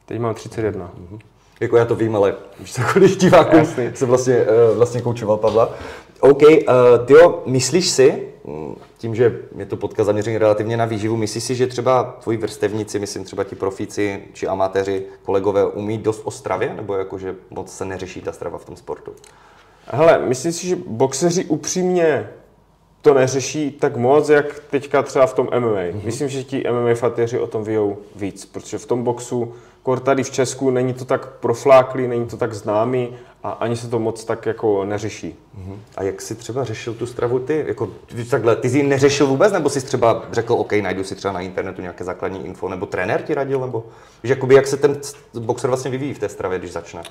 Teď 0.05 0.19
mám 0.19 0.33
31. 0.33 0.91
Mm-hmm. 0.97 1.19
Jako 1.59 1.77
já 1.77 1.85
to 1.85 1.95
vím, 1.95 2.15
ale 2.15 2.35
víš 2.59 2.73
co, 2.73 2.81
kolik 2.93 3.17
diváků 3.17 3.57
jsem 3.93 4.07
vlastně, 4.07 4.37
uh, 4.37 4.77
vlastně 4.77 5.01
koučoval 5.01 5.37
Pavla. 5.37 5.69
OK, 6.19 6.41
uh, 6.41 6.57
tyjo, 7.05 7.43
myslíš 7.45 7.89
si, 7.89 8.27
tím, 8.97 9.15
že 9.15 9.39
je 9.57 9.65
to 9.65 9.77
podcast 9.77 10.05
zaměřený 10.05 10.37
relativně 10.37 10.77
na 10.77 10.85
výživu, 10.85 11.17
myslíš 11.17 11.43
si, 11.43 11.55
že 11.55 11.67
třeba 11.67 12.03
tvoji 12.03 12.37
vrstevníci, 12.37 12.99
myslím 12.99 13.23
třeba 13.23 13.43
ti 13.43 13.55
profíci 13.55 14.23
či 14.33 14.47
amatéři, 14.47 15.05
kolegové 15.23 15.65
umí 15.65 15.97
dost 15.97 16.21
o 16.23 16.31
stravě, 16.31 16.73
nebo 16.73 16.93
jako, 16.93 17.17
že 17.17 17.35
moc 17.49 17.77
se 17.77 17.85
neřeší 17.85 18.21
ta 18.21 18.31
strava 18.31 18.57
v 18.57 18.65
tom 18.65 18.75
sportu? 18.75 19.11
Hele, 19.85 20.19
myslím 20.19 20.51
si, 20.51 20.67
že 20.67 20.75
boxeři 20.75 21.45
upřímně 21.45 22.29
to 23.01 23.13
neřeší 23.13 23.71
tak 23.71 23.97
moc, 23.97 24.29
jak 24.29 24.59
teďka 24.59 25.03
třeba 25.03 25.25
v 25.25 25.33
tom 25.33 25.47
MMA. 25.59 25.67
Mm-hmm. 25.67 26.01
Myslím, 26.03 26.29
že 26.29 26.43
ti 26.43 26.63
MMA 26.71 26.95
fatéři 26.95 27.39
o 27.39 27.47
tom 27.47 27.63
vyjou 27.63 27.97
víc, 28.15 28.45
protože 28.45 28.77
v 28.77 28.85
tom 28.85 29.03
boxu, 29.03 29.53
kor 29.87 29.99
tady 29.99 30.23
v 30.23 30.31
Česku, 30.31 30.69
není 30.69 30.93
to 30.93 31.05
tak 31.05 31.27
profláklý, 31.27 32.07
není 32.07 32.27
to 32.27 32.37
tak 32.37 32.53
známý 32.53 33.15
a 33.43 33.49
ani 33.49 33.75
se 33.75 33.87
to 33.87 33.99
moc 33.99 34.25
tak 34.25 34.45
jako 34.45 34.85
neřeší. 34.85 35.35
Mm-hmm. 35.57 35.77
A 35.97 36.03
jak 36.03 36.21
jsi 36.21 36.35
třeba 36.35 36.63
řešil 36.63 36.93
tu 36.93 37.05
stravu 37.05 37.39
ty? 37.39 37.65
Jako, 37.67 37.89
takhle, 38.29 38.55
ty 38.55 38.69
jsi 38.69 38.77
ji 38.77 38.83
neřešil 38.83 39.27
vůbec, 39.27 39.53
nebo 39.53 39.69
jsi 39.69 39.81
třeba 39.81 40.23
řekl, 40.31 40.53
OK, 40.53 40.71
najdu 40.73 41.03
si 41.03 41.15
třeba 41.15 41.31
na 41.31 41.41
internetu 41.41 41.81
nějaké 41.81 42.03
základní 42.03 42.45
info, 42.45 42.69
nebo 42.69 42.85
trenér 42.85 43.21
ti 43.21 43.33
radil, 43.33 43.59
nebo 43.59 43.85
víš, 44.23 44.29
jakoby, 44.29 44.55
jak 44.55 44.67
se 44.67 44.77
ten 44.77 44.97
boxer 45.39 45.67
vlastně 45.67 45.91
vyvíjí 45.91 46.13
v 46.13 46.19
té 46.19 46.29
stravě, 46.29 46.59
když 46.59 46.71
začne? 46.71 47.01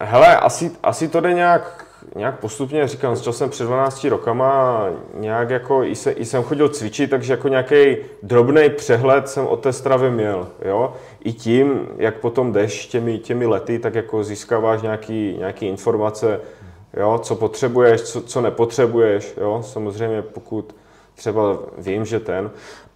Hele, 0.00 0.36
asi, 0.36 0.70
asi 0.82 1.08
to 1.08 1.20
jde 1.20 1.34
nějak 1.34 1.86
nějak 2.16 2.38
postupně, 2.38 2.88
říkám, 2.88 3.16
začal 3.16 3.32
jsem 3.32 3.50
před 3.50 3.64
12 3.64 4.04
rokama, 4.04 4.84
nějak 5.14 5.50
jako 5.50 5.84
i, 5.84 5.94
se, 5.94 6.10
i 6.10 6.24
jsem 6.24 6.42
chodil 6.42 6.68
cvičit, 6.68 7.10
takže 7.10 7.32
jako 7.32 7.48
nějaký 7.48 7.96
drobný 8.22 8.70
přehled 8.70 9.28
jsem 9.28 9.46
o 9.46 9.56
té 9.56 9.72
stravě 9.72 10.10
měl, 10.10 10.48
jo. 10.64 10.94
I 11.24 11.32
tím, 11.32 11.88
jak 11.96 12.20
potom 12.20 12.52
jdeš 12.52 12.86
těmi, 12.86 13.18
těmi 13.18 13.46
lety, 13.46 13.78
tak 13.78 13.94
jako 13.94 14.24
získáváš 14.24 14.82
nějaký, 14.82 15.34
nějaký 15.38 15.66
informace, 15.66 16.40
jo, 16.96 17.20
co 17.22 17.36
potřebuješ, 17.36 18.02
co, 18.02 18.22
co 18.22 18.40
nepotřebuješ, 18.40 19.34
jo. 19.40 19.62
Samozřejmě 19.64 20.22
pokud 20.22 20.74
třeba 21.14 21.58
vím, 21.78 22.04
že 22.04 22.20
ten, 22.20 22.50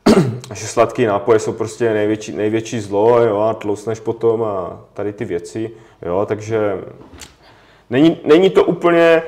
že 0.54 0.66
sladký 0.66 1.06
nápoje 1.06 1.38
jsou 1.38 1.52
prostě 1.52 1.92
největší, 1.92 2.32
největší 2.32 2.80
zlo, 2.80 3.20
jo, 3.20 3.38
a 3.40 3.54
tlousneš 3.54 4.00
potom 4.00 4.42
a 4.42 4.80
tady 4.94 5.12
ty 5.12 5.24
věci, 5.24 5.70
jo, 6.02 6.26
takže 6.28 6.78
Není, 7.90 8.16
není 8.24 8.50
to 8.50 8.64
úplně, 8.64 9.22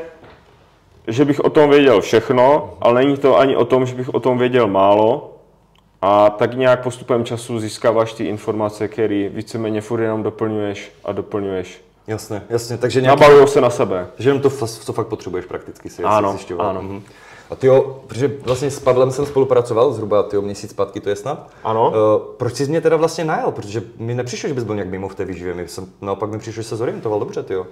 že 1.07 1.25
bych 1.25 1.41
o 1.41 1.51
tom 1.51 1.71
věděl 1.71 2.01
všechno, 2.01 2.75
ale 2.81 3.05
není 3.05 3.17
to 3.17 3.39
ani 3.39 3.57
o 3.57 3.65
tom, 3.65 3.87
že 3.87 3.95
bych 3.95 4.15
o 4.15 4.21
tom 4.21 4.39
věděl 4.39 4.67
málo. 4.67 5.36
A 6.03 6.31
tak 6.31 6.55
nějak 6.55 6.83
postupem 6.83 7.25
času 7.25 7.61
získáváš 7.61 8.13
ty 8.13 8.25
informace, 8.25 8.89
které 8.89 9.29
víceméně 9.29 9.81
furt 9.81 10.03
jenom 10.03 10.23
doplňuješ 10.23 10.93
a 11.05 11.13
doplňuješ. 11.13 11.85
Jasně, 12.07 12.43
jasně. 12.49 12.79
Takže 12.79 13.01
nějaký... 13.01 13.21
Nabalují 13.21 13.49
se 13.49 13.61
na 13.61 13.71
sebe. 13.71 14.07
Takže 14.17 14.29
jenom 14.29 14.43
to, 14.43 14.51
co 14.67 14.93
fakt 14.93 15.07
potřebuješ 15.07 15.47
prakticky 15.47 15.89
si 15.89 16.03
ano, 16.03 16.31
zjišťovat. 16.31 16.65
Ano. 16.65 16.83
Mhm. 16.83 17.03
A 17.51 17.55
ty 17.55 17.67
jo, 17.67 18.01
protože 18.07 18.33
vlastně 18.43 18.71
s 18.71 18.79
Pavlem 18.79 19.11
jsem 19.11 19.27
spolupracoval 19.27 19.93
zhruba 19.93 20.23
tyjo, 20.23 20.43
měsíc 20.43 20.71
zpátky, 20.71 21.01
to 21.01 21.09
je 21.09 21.17
snad. 21.17 21.51
Ano. 21.65 21.89
Uh, 21.89 22.23
proč 22.37 22.55
jsi 22.55 22.67
mě 22.67 22.81
teda 22.81 22.97
vlastně 22.97 23.25
najel? 23.25 23.51
Protože 23.51 23.83
mi 23.99 24.15
nepřišlo, 24.15 24.49
že 24.49 24.55
bys 24.55 24.65
byl 24.65 24.75
nějak 24.75 24.91
mimo 24.91 25.09
v 25.09 25.15
té 25.15 25.25
výživě. 25.25 25.55
Mi 25.55 25.69
jsem, 25.69 25.87
naopak 26.03 26.31
mi 26.31 26.39
přišlo, 26.39 26.63
že 26.63 26.69
se 26.69 26.77
zorientoval 26.77 27.19
dobře, 27.21 27.43
ty 27.43 27.55
jo. 27.55 27.67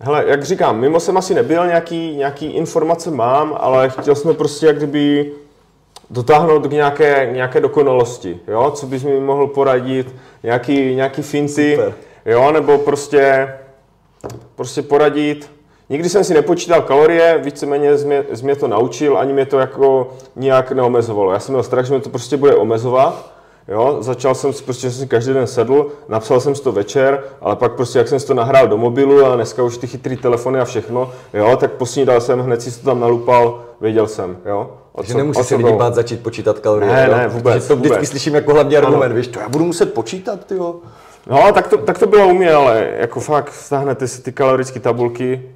Hele, 0.00 0.24
jak 0.26 0.44
říkám, 0.44 0.80
mimo 0.80 1.00
jsem 1.00 1.16
asi 1.16 1.34
nebyl, 1.34 1.66
nějaký, 1.66 2.16
nějaký 2.16 2.46
informace 2.46 3.10
mám, 3.10 3.56
ale 3.60 3.90
chtěl 3.90 4.14
jsme 4.14 4.34
prostě 4.34 4.66
jak 4.66 4.76
kdyby 4.76 5.32
dotáhnout 6.10 6.66
k 6.66 6.70
nějaké, 6.70 7.28
nějaké 7.32 7.60
dokonalosti, 7.60 8.40
jo? 8.48 8.70
co 8.70 8.86
bys 8.86 9.04
mi 9.04 9.20
mohl 9.20 9.46
poradit, 9.46 10.14
nějaký, 10.42 10.94
nějaký 10.94 11.22
finty, 11.22 11.76
Super. 11.76 11.94
jo, 12.26 12.52
nebo 12.52 12.78
prostě, 12.78 13.54
prostě 14.54 14.82
poradit. 14.82 15.50
Nikdy 15.88 16.08
jsem 16.08 16.24
si 16.24 16.34
nepočítal 16.34 16.82
kalorie, 16.82 17.40
víceméně 17.44 17.98
jsi 17.98 18.06
mě, 18.06 18.24
jsi 18.32 18.44
mě 18.44 18.56
to 18.56 18.68
naučil, 18.68 19.18
ani 19.18 19.32
mě 19.32 19.46
to 19.46 19.58
jako 19.58 20.12
nijak 20.36 20.72
neomezovalo. 20.72 21.32
Já 21.32 21.38
jsem 21.38 21.52
měl 21.52 21.62
strach, 21.62 21.84
že 21.84 21.92
mě 21.94 22.02
to 22.02 22.10
prostě 22.10 22.36
bude 22.36 22.54
omezovat, 22.54 23.34
Jo, 23.68 23.96
začal 24.00 24.34
jsem 24.34 24.52
si, 24.52 24.64
prostě 24.64 24.90
jsem 24.90 25.00
si 25.00 25.08
každý 25.08 25.32
den 25.32 25.46
sedl, 25.46 25.86
napsal 26.08 26.40
jsem 26.40 26.54
si 26.54 26.62
to 26.62 26.72
večer, 26.72 27.24
ale 27.40 27.56
pak 27.56 27.72
prostě 27.72 27.98
jak 27.98 28.08
jsem 28.08 28.20
si 28.20 28.26
to 28.26 28.34
nahrál 28.34 28.68
do 28.68 28.76
mobilu 28.76 29.26
a 29.26 29.34
dneska 29.36 29.62
už 29.62 29.78
ty 29.78 29.86
chytrý 29.86 30.16
telefony 30.16 30.60
a 30.60 30.64
všechno, 30.64 31.12
jo, 31.34 31.56
tak 31.56 31.72
posnídal 31.72 32.20
jsem, 32.20 32.40
hned 32.40 32.62
si 32.62 32.80
to 32.80 32.84
tam 32.84 33.00
nalupal, 33.00 33.62
věděl 33.80 34.06
jsem, 34.06 34.36
jo. 34.46 34.70
Takže 34.96 35.14
nemusíš 35.14 35.46
se 35.46 35.56
lidi 35.56 35.72
bát 35.72 35.94
začít 35.94 36.22
počítat 36.22 36.58
kalorie, 36.58 36.92
ne, 36.92 37.06
jo? 37.08 37.16
ne, 37.16 37.28
vůbec, 37.28 37.54
Protože 37.54 37.68
to 37.68 37.76
vždycky 37.76 37.96
vůbec. 37.96 38.10
slyším 38.10 38.34
jako 38.34 38.54
hlavní 38.54 38.76
argument, 38.76 39.02
ano. 39.02 39.14
víš, 39.14 39.28
to 39.28 39.40
já 39.40 39.48
budu 39.48 39.64
muset 39.64 39.94
počítat, 39.94 40.52
jo. 40.52 40.76
No, 41.26 41.52
tak 41.52 41.68
to, 41.68 41.76
tak 41.76 41.98
to 41.98 42.06
bylo 42.06 42.28
u 42.28 42.34
mě, 42.34 42.52
ale 42.52 42.90
jako 42.96 43.20
fakt 43.20 43.52
stáhnete 43.52 44.08
si 44.08 44.22
ty 44.22 44.32
kalorické 44.32 44.80
tabulky, 44.80 45.50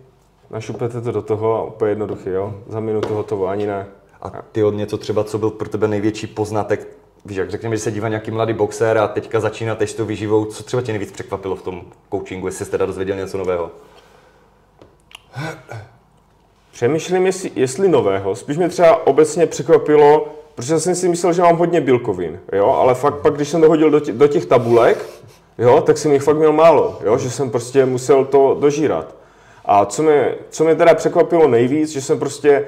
našupete 0.50 1.00
to 1.00 1.12
do 1.12 1.23
toho 1.23 1.57
a 1.57 1.62
úplně 1.62 1.90
jednoduchý, 1.90 2.30
jo, 2.30 2.54
za 2.68 2.80
minutu 2.80 3.14
hotovo, 3.14 3.47
ani 3.47 3.66
ne. 3.66 3.87
A 4.23 4.30
ty 4.52 4.64
od 4.64 4.75
něco 4.75 4.99
třeba, 4.99 5.25
co 5.25 5.38
byl 5.38 5.50
pro 5.50 5.68
tebe 5.68 5.88
největší 5.88 6.26
poznatek 6.26 6.88
víš, 7.25 7.37
jak 7.37 7.50
řekněme, 7.50 7.76
že 7.76 7.83
se 7.83 7.90
dívá 7.90 8.09
nějaký 8.09 8.30
mladý 8.30 8.52
boxer 8.52 8.99
a 8.99 9.09
teďka 9.09 9.40
začíná 9.40 9.75
teď 9.75 9.90
s 9.90 9.95
tou 9.95 10.04
výživou, 10.04 10.45
co 10.45 10.62
třeba 10.62 10.83
tě 10.83 10.92
nejvíc 10.92 11.12
překvapilo 11.12 11.57
v 11.57 11.62
tom 11.62 11.83
coachingu, 12.11 12.47
jestli 12.47 12.64
jsi 12.64 12.71
teda 12.71 12.87
dozvěděl 12.87 13.16
něco 13.16 13.38
nového? 13.38 13.71
Přemýšlím, 16.78 17.26
jestli, 17.26 17.50
jestli 17.54 17.88
nového. 17.88 18.35
Spíš 18.35 18.56
mě 18.56 18.68
třeba 18.68 19.06
obecně 19.06 19.47
překvapilo 19.47 20.28
protože 20.54 20.80
jsem 20.80 20.94
si 20.94 21.08
myslel, 21.08 21.32
že 21.32 21.42
mám 21.42 21.56
hodně 21.56 21.80
bílkovin, 21.80 22.40
jo, 22.52 22.66
ale 22.70 22.94
fakt 22.94 23.14
pak, 23.14 23.35
když 23.35 23.49
jsem 23.49 23.61
to 23.61 23.68
hodil 23.68 23.90
do 23.90 24.00
těch, 24.00 24.14
do 24.14 24.28
těch 24.28 24.47
tabulek, 24.47 25.06
jo, 25.58 25.80
tak 25.80 25.99
jsem 25.99 26.12
jich 26.12 26.23
fakt 26.23 26.37
měl 26.37 26.52
málo, 26.52 26.99
jo, 27.04 27.18
že 27.18 27.30
jsem 27.30 27.50
prostě 27.50 27.85
musel 27.87 28.25
to 28.25 28.56
dožírat. 28.61 29.14
A 29.64 29.85
co 29.85 30.02
mě, 30.02 30.35
co 30.50 30.64
mě 30.64 30.75
teda 30.75 30.94
překvapilo 30.94 31.49
nejvíc, 31.49 31.90
že 31.90 32.00
jsem 32.00 32.18
prostě, 32.18 32.66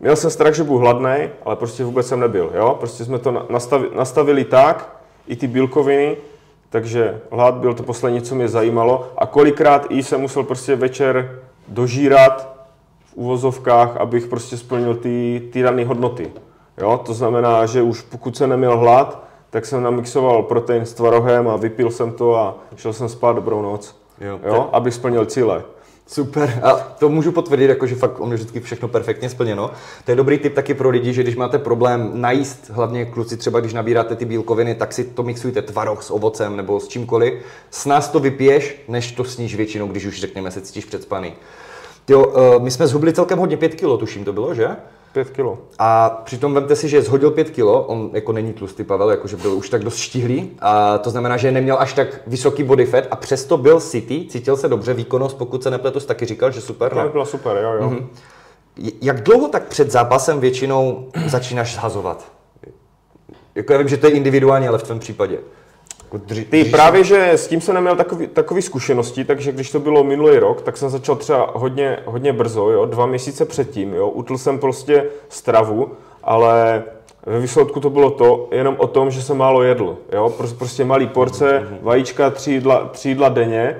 měl 0.00 0.16
jsem 0.16 0.30
strach, 0.30 0.54
že 0.54 0.64
budu 0.64 0.78
hladný, 0.78 1.30
ale 1.44 1.56
prostě 1.56 1.84
vůbec 1.84 2.06
jsem 2.06 2.20
nebyl, 2.20 2.50
jo, 2.54 2.76
prostě 2.80 3.04
jsme 3.04 3.18
to 3.18 3.46
nastavili, 3.50 3.90
nastavili 3.96 4.44
tak, 4.44 4.96
i 5.26 5.36
ty 5.36 5.46
bílkoviny, 5.46 6.16
takže 6.70 7.20
hlad 7.30 7.54
byl 7.54 7.74
to 7.74 7.82
poslední, 7.82 8.22
co 8.22 8.34
mě 8.34 8.48
zajímalo 8.48 9.08
a 9.18 9.26
kolikrát 9.26 9.86
i 9.88 10.02
jsem 10.02 10.20
musel 10.20 10.42
prostě 10.42 10.76
večer 10.76 11.40
dožírat 11.68 12.55
uvozovkách, 13.16 13.96
abych 13.96 14.26
prostě 14.26 14.56
splnil 14.56 14.94
ty, 14.94 15.42
ty 15.52 15.62
dané 15.62 15.84
hodnoty. 15.84 16.32
Jo? 16.78 17.00
To 17.06 17.14
znamená, 17.14 17.66
že 17.66 17.82
už 17.82 18.02
pokud 18.02 18.36
jsem 18.36 18.50
neměl 18.50 18.78
hlad, 18.78 19.24
tak 19.50 19.66
jsem 19.66 19.82
namixoval 19.82 20.42
protein 20.42 20.86
s 20.86 20.94
tvarohem 20.94 21.48
a 21.48 21.56
vypil 21.56 21.90
jsem 21.90 22.12
to 22.12 22.36
a 22.36 22.58
šel 22.76 22.92
jsem 22.92 23.08
spát 23.08 23.32
dobrou 23.32 23.62
noc, 23.62 23.96
jo, 24.20 24.40
jo? 24.44 24.70
abych 24.72 24.94
splnil 24.94 25.26
cíle. 25.26 25.64
Super. 26.08 26.60
A 26.62 26.72
to 26.74 27.08
můžu 27.08 27.32
potvrdit, 27.32 27.68
jako, 27.68 27.86
že 27.86 27.94
fakt 27.94 28.20
on 28.20 28.30
je 28.30 28.36
vždycky 28.36 28.60
všechno 28.60 28.88
perfektně 28.88 29.28
splněno. 29.28 29.70
To 30.04 30.10
je 30.10 30.16
dobrý 30.16 30.38
tip 30.38 30.54
taky 30.54 30.74
pro 30.74 30.90
lidi, 30.90 31.12
že 31.12 31.22
když 31.22 31.36
máte 31.36 31.58
problém 31.58 32.10
najíst, 32.14 32.70
hlavně 32.70 33.04
kluci 33.04 33.36
třeba 33.36 33.60
když 33.60 33.72
nabíráte 33.72 34.16
ty 34.16 34.24
bílkoviny, 34.24 34.74
tak 34.74 34.92
si 34.92 35.04
to 35.04 35.22
mixujte 35.22 35.62
tvaroh 35.62 36.02
s 36.02 36.10
ovocem 36.10 36.56
nebo 36.56 36.80
s 36.80 36.88
čímkoliv. 36.88 37.34
S 37.70 37.86
nás 37.86 38.08
to 38.08 38.20
vypiješ, 38.20 38.84
než 38.88 39.12
to 39.12 39.24
sníš 39.24 39.56
většinou, 39.56 39.86
když 39.86 40.04
už 40.04 40.20
řekněme 40.20 40.50
se 40.50 40.60
cítíš 40.60 40.84
předspaný. 40.84 41.32
Jo, 42.08 42.26
uh, 42.26 42.62
my 42.62 42.70
jsme 42.70 42.86
zhubli 42.86 43.12
celkem 43.12 43.38
hodně 43.38 43.56
5 43.56 43.74
kilo, 43.74 43.98
tuším 43.98 44.24
to 44.24 44.32
bylo, 44.32 44.54
že? 44.54 44.68
5 45.12 45.30
kilo. 45.30 45.58
A 45.78 46.10
přitom 46.24 46.54
vemte 46.54 46.76
si, 46.76 46.88
že 46.88 47.02
zhodil 47.02 47.30
5 47.30 47.50
kilo, 47.50 47.82
on 47.82 48.10
jako 48.12 48.32
není 48.32 48.52
tlustý 48.52 48.84
Pavel, 48.84 49.10
jakože 49.10 49.36
byl 49.36 49.52
už 49.52 49.68
tak 49.70 49.84
dost 49.84 49.96
štíhlý, 49.96 50.50
a 50.60 50.98
to 50.98 51.10
znamená, 51.10 51.36
že 51.36 51.52
neměl 51.52 51.76
až 51.80 51.92
tak 51.92 52.20
vysoký 52.26 52.62
body 52.62 52.86
fat 52.86 53.04
a 53.10 53.16
přesto 53.16 53.56
byl 53.56 53.80
city, 53.80 54.26
cítil 54.28 54.56
se 54.56 54.68
dobře, 54.68 54.94
výkonnost, 54.94 55.38
pokud 55.38 55.62
se 55.62 55.70
nepletu, 55.70 56.00
taky 56.00 56.26
říkal, 56.26 56.50
že 56.50 56.60
super. 56.60 56.94
To 56.94 57.08
byla 57.08 57.24
super, 57.24 57.56
jo, 57.62 57.72
jo. 57.72 57.90
Mm-hmm. 57.90 58.06
Jak 59.02 59.22
dlouho 59.22 59.48
tak 59.48 59.68
před 59.68 59.90
zápasem 59.90 60.40
většinou 60.40 61.08
začínáš 61.26 61.74
zhazovat? 61.74 62.32
Jako 63.54 63.72
já 63.72 63.78
vím, 63.78 63.88
že 63.88 63.96
to 63.96 64.06
je 64.06 64.12
individuální, 64.12 64.68
ale 64.68 64.78
v 64.78 64.82
tvém 64.82 64.98
případě. 64.98 65.38
Jako 66.06 66.18
dři, 66.26 66.44
Ty 66.44 66.64
právě, 66.64 67.04
že 67.04 67.30
s 67.30 67.48
tím 67.48 67.60
jsem 67.60 67.74
neměl 67.74 67.96
takový, 67.96 68.26
takový 68.26 68.62
zkušenosti, 68.62 69.24
takže 69.24 69.52
když 69.52 69.70
to 69.70 69.80
bylo 69.80 70.04
minulý 70.04 70.38
rok, 70.38 70.62
tak 70.62 70.76
jsem 70.76 70.90
začal 70.90 71.16
třeba 71.16 71.50
hodně, 71.54 71.98
hodně 72.04 72.32
brzo, 72.32 72.70
jo, 72.70 72.86
dva 72.86 73.06
měsíce 73.06 73.44
předtím, 73.44 73.94
jo, 73.94 74.08
utl 74.08 74.38
jsem 74.38 74.58
prostě 74.58 75.04
stravu, 75.28 75.90
ale 76.22 76.82
ve 77.26 77.40
výsledku 77.40 77.80
to 77.80 77.90
bylo 77.90 78.10
to, 78.10 78.48
jenom 78.50 78.76
o 78.78 78.86
tom, 78.86 79.10
že 79.10 79.22
jsem 79.22 79.36
málo 79.36 79.62
jedl, 79.62 79.96
jo, 80.12 80.34
prostě 80.58 80.84
malý 80.84 81.06
porce, 81.06 81.68
vajíčka, 81.82 82.30
tři 82.30 82.52
jídla, 82.52 82.88
tři 82.92 83.08
jídla 83.08 83.28
denně 83.28 83.76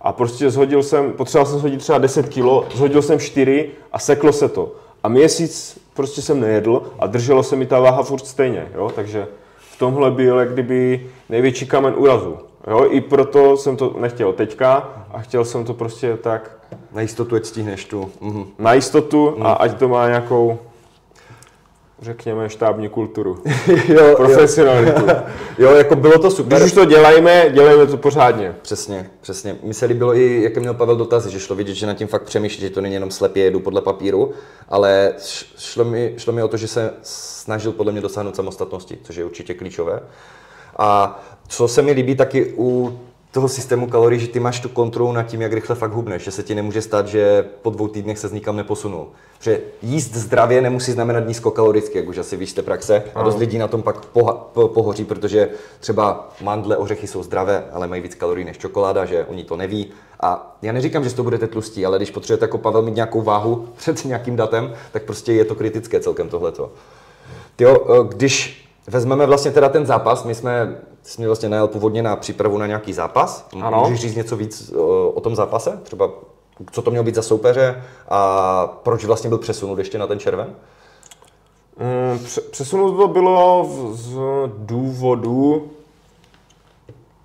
a 0.00 0.12
prostě 0.12 0.50
zhodil 0.50 0.82
jsem, 0.82 1.12
potřeboval 1.12 1.46
jsem 1.50 1.58
shodit 1.58 1.80
třeba 1.80 1.98
10 1.98 2.28
kilo, 2.28 2.66
zhodil 2.74 3.02
jsem 3.02 3.18
4 3.18 3.70
a 3.92 3.98
seklo 3.98 4.32
se 4.32 4.48
to. 4.48 4.72
A 5.02 5.08
měsíc 5.08 5.80
prostě 5.94 6.22
jsem 6.22 6.40
nejedl 6.40 6.82
a 6.98 7.06
drželo 7.06 7.42
se 7.42 7.56
mi 7.56 7.66
ta 7.66 7.80
váha 7.80 8.02
furt 8.02 8.26
stejně, 8.26 8.68
jo, 8.74 8.90
takže 8.94 9.26
v 9.74 9.78
tomhle 9.78 10.10
byl 10.10 10.38
jak 10.38 10.52
kdyby 10.52 11.06
největší 11.28 11.66
kamen 11.66 11.94
úrazu. 11.96 12.36
Jo, 12.66 12.86
i 12.90 13.00
proto 13.00 13.56
jsem 13.56 13.76
to 13.76 13.96
nechtěl 14.00 14.32
teďka 14.32 14.88
a 15.12 15.18
chtěl 15.18 15.44
jsem 15.44 15.64
to 15.64 15.74
prostě 15.74 16.16
tak... 16.16 16.50
Na 16.92 17.00
jistotu, 17.00 17.36
ať 17.36 17.44
stihneš 17.44 17.84
tu. 17.84 18.10
Mhm. 18.20 18.44
Na 18.58 18.72
jistotu 18.72 19.28
a 19.28 19.48
mhm. 19.48 19.56
ať 19.58 19.78
to 19.78 19.88
má 19.88 20.08
nějakou 20.08 20.58
řekněme, 22.04 22.48
štábní 22.48 22.88
kulturu. 22.88 23.42
jo, 23.88 24.16
Profesionalitu. 24.16 25.02
Jo. 25.06 25.16
jo, 25.58 25.74
jako 25.74 25.96
bylo 25.96 26.18
to 26.18 26.30
super. 26.30 26.58
Když 26.58 26.72
už 26.72 26.72
to 26.72 26.84
dělejme, 26.84 27.50
dělejme 27.52 27.86
to 27.86 27.96
pořádně. 27.96 28.54
Přesně, 28.62 29.10
přesně. 29.20 29.56
Mi 29.62 29.74
se 29.74 29.86
líbilo 29.86 30.16
i, 30.16 30.42
jak 30.42 30.56
měl 30.56 30.74
Pavel 30.74 30.96
dotazy, 30.96 31.30
že 31.30 31.40
šlo 31.40 31.56
vidět, 31.56 31.74
že 31.74 31.86
na 31.86 31.94
tím 31.94 32.08
fakt 32.08 32.22
přemýšlí, 32.22 32.60
že 32.62 32.70
to 32.70 32.80
není 32.80 32.94
jenom 32.94 33.10
slepě 33.10 33.44
jedu 33.44 33.60
podle 33.60 33.80
papíru, 33.80 34.32
ale 34.68 35.12
šlo 35.58 35.84
mi, 35.84 36.14
šlo 36.16 36.32
mi 36.32 36.42
o 36.42 36.48
to, 36.48 36.56
že 36.56 36.68
se 36.68 36.94
snažil 37.02 37.72
podle 37.72 37.92
mě 37.92 38.00
dosáhnout 38.00 38.36
samostatnosti, 38.36 38.98
což 39.02 39.16
je 39.16 39.24
určitě 39.24 39.54
klíčové. 39.54 40.00
A 40.78 41.22
co 41.48 41.68
se 41.68 41.82
mi 41.82 41.92
líbí 41.92 42.16
taky 42.16 42.54
u 42.58 42.98
toho 43.34 43.48
systému 43.48 43.86
kalorií, 43.86 44.20
že 44.20 44.28
ty 44.28 44.40
máš 44.40 44.60
tu 44.60 44.68
kontrolu 44.68 45.12
nad 45.12 45.22
tím, 45.22 45.42
jak 45.42 45.52
rychle 45.52 45.76
fakt 45.76 45.92
hubneš, 45.92 46.22
že 46.22 46.30
se 46.30 46.42
ti 46.42 46.54
nemůže 46.54 46.82
stát, 46.82 47.08
že 47.08 47.44
po 47.62 47.70
dvou 47.70 47.88
týdnech 47.88 48.18
se 48.18 48.28
nikam 48.32 48.56
neposunul. 48.56 49.06
Že 49.40 49.60
jíst 49.82 50.14
zdravě 50.14 50.62
nemusí 50.62 50.92
znamenat 50.92 51.26
nízkokaloricky, 51.26 51.98
jak 51.98 52.08
už 52.08 52.18
asi 52.18 52.36
víš 52.36 52.50
z 52.50 52.54
té 52.54 52.62
praxe. 52.62 53.02
A 53.14 53.22
dost 53.22 53.38
lidí 53.38 53.58
na 53.58 53.68
tom 53.68 53.82
pak 53.82 53.96
poha- 54.14 54.36
po- 54.52 54.68
pohoří, 54.68 55.04
protože 55.04 55.48
třeba 55.80 56.28
mandle, 56.42 56.76
ořechy 56.76 57.06
jsou 57.06 57.22
zdravé, 57.22 57.64
ale 57.72 57.86
mají 57.86 58.02
víc 58.02 58.14
kalorií 58.14 58.44
než 58.44 58.58
čokoláda, 58.58 59.04
že 59.04 59.24
oni 59.24 59.44
to 59.44 59.56
neví. 59.56 59.90
A 60.20 60.56
já 60.62 60.72
neříkám, 60.72 61.04
že 61.04 61.14
to 61.14 61.22
budete 61.22 61.46
tlustí, 61.46 61.86
ale 61.86 61.98
když 61.98 62.10
potřebujete 62.10 62.44
jako 62.44 62.58
Pavel 62.58 62.82
mít 62.82 62.94
nějakou 62.94 63.22
váhu 63.22 63.68
před 63.76 64.04
nějakým 64.04 64.36
datem, 64.36 64.72
tak 64.92 65.02
prostě 65.02 65.32
je 65.32 65.44
to 65.44 65.54
kritické 65.54 66.00
celkem 66.00 66.28
tohleto. 66.28 66.72
Jo, 67.58 67.86
eh, 67.88 68.08
když 68.08 68.63
vezmeme 68.86 69.26
vlastně 69.26 69.50
teda 69.50 69.68
ten 69.68 69.86
zápas, 69.86 70.24
my 70.24 70.34
jsme 70.34 70.76
jsi 71.02 71.20
mě 71.20 71.26
vlastně 71.26 71.48
najel 71.48 71.68
původně 71.68 72.02
na 72.02 72.16
přípravu 72.16 72.58
na 72.58 72.66
nějaký 72.66 72.92
zápas. 72.92 73.48
Ano. 73.62 73.80
Můžeš 73.80 74.00
říct 74.00 74.14
něco 74.14 74.36
víc 74.36 74.72
o, 74.72 75.10
o 75.10 75.20
tom 75.20 75.36
zápase? 75.36 75.80
Třeba 75.82 76.10
co 76.70 76.82
to 76.82 76.90
mělo 76.90 77.04
být 77.04 77.14
za 77.14 77.22
soupeře 77.22 77.82
a 78.08 78.66
proč 78.66 79.04
vlastně 79.04 79.28
byl 79.28 79.38
přesunut 79.38 79.78
ještě 79.78 79.98
na 79.98 80.06
ten 80.06 80.18
červen? 80.18 80.54
Mm, 81.78 82.24
přesunut 82.50 82.96
to 82.96 83.08
bylo 83.08 83.70
z 83.92 84.18
důvodu 84.56 85.70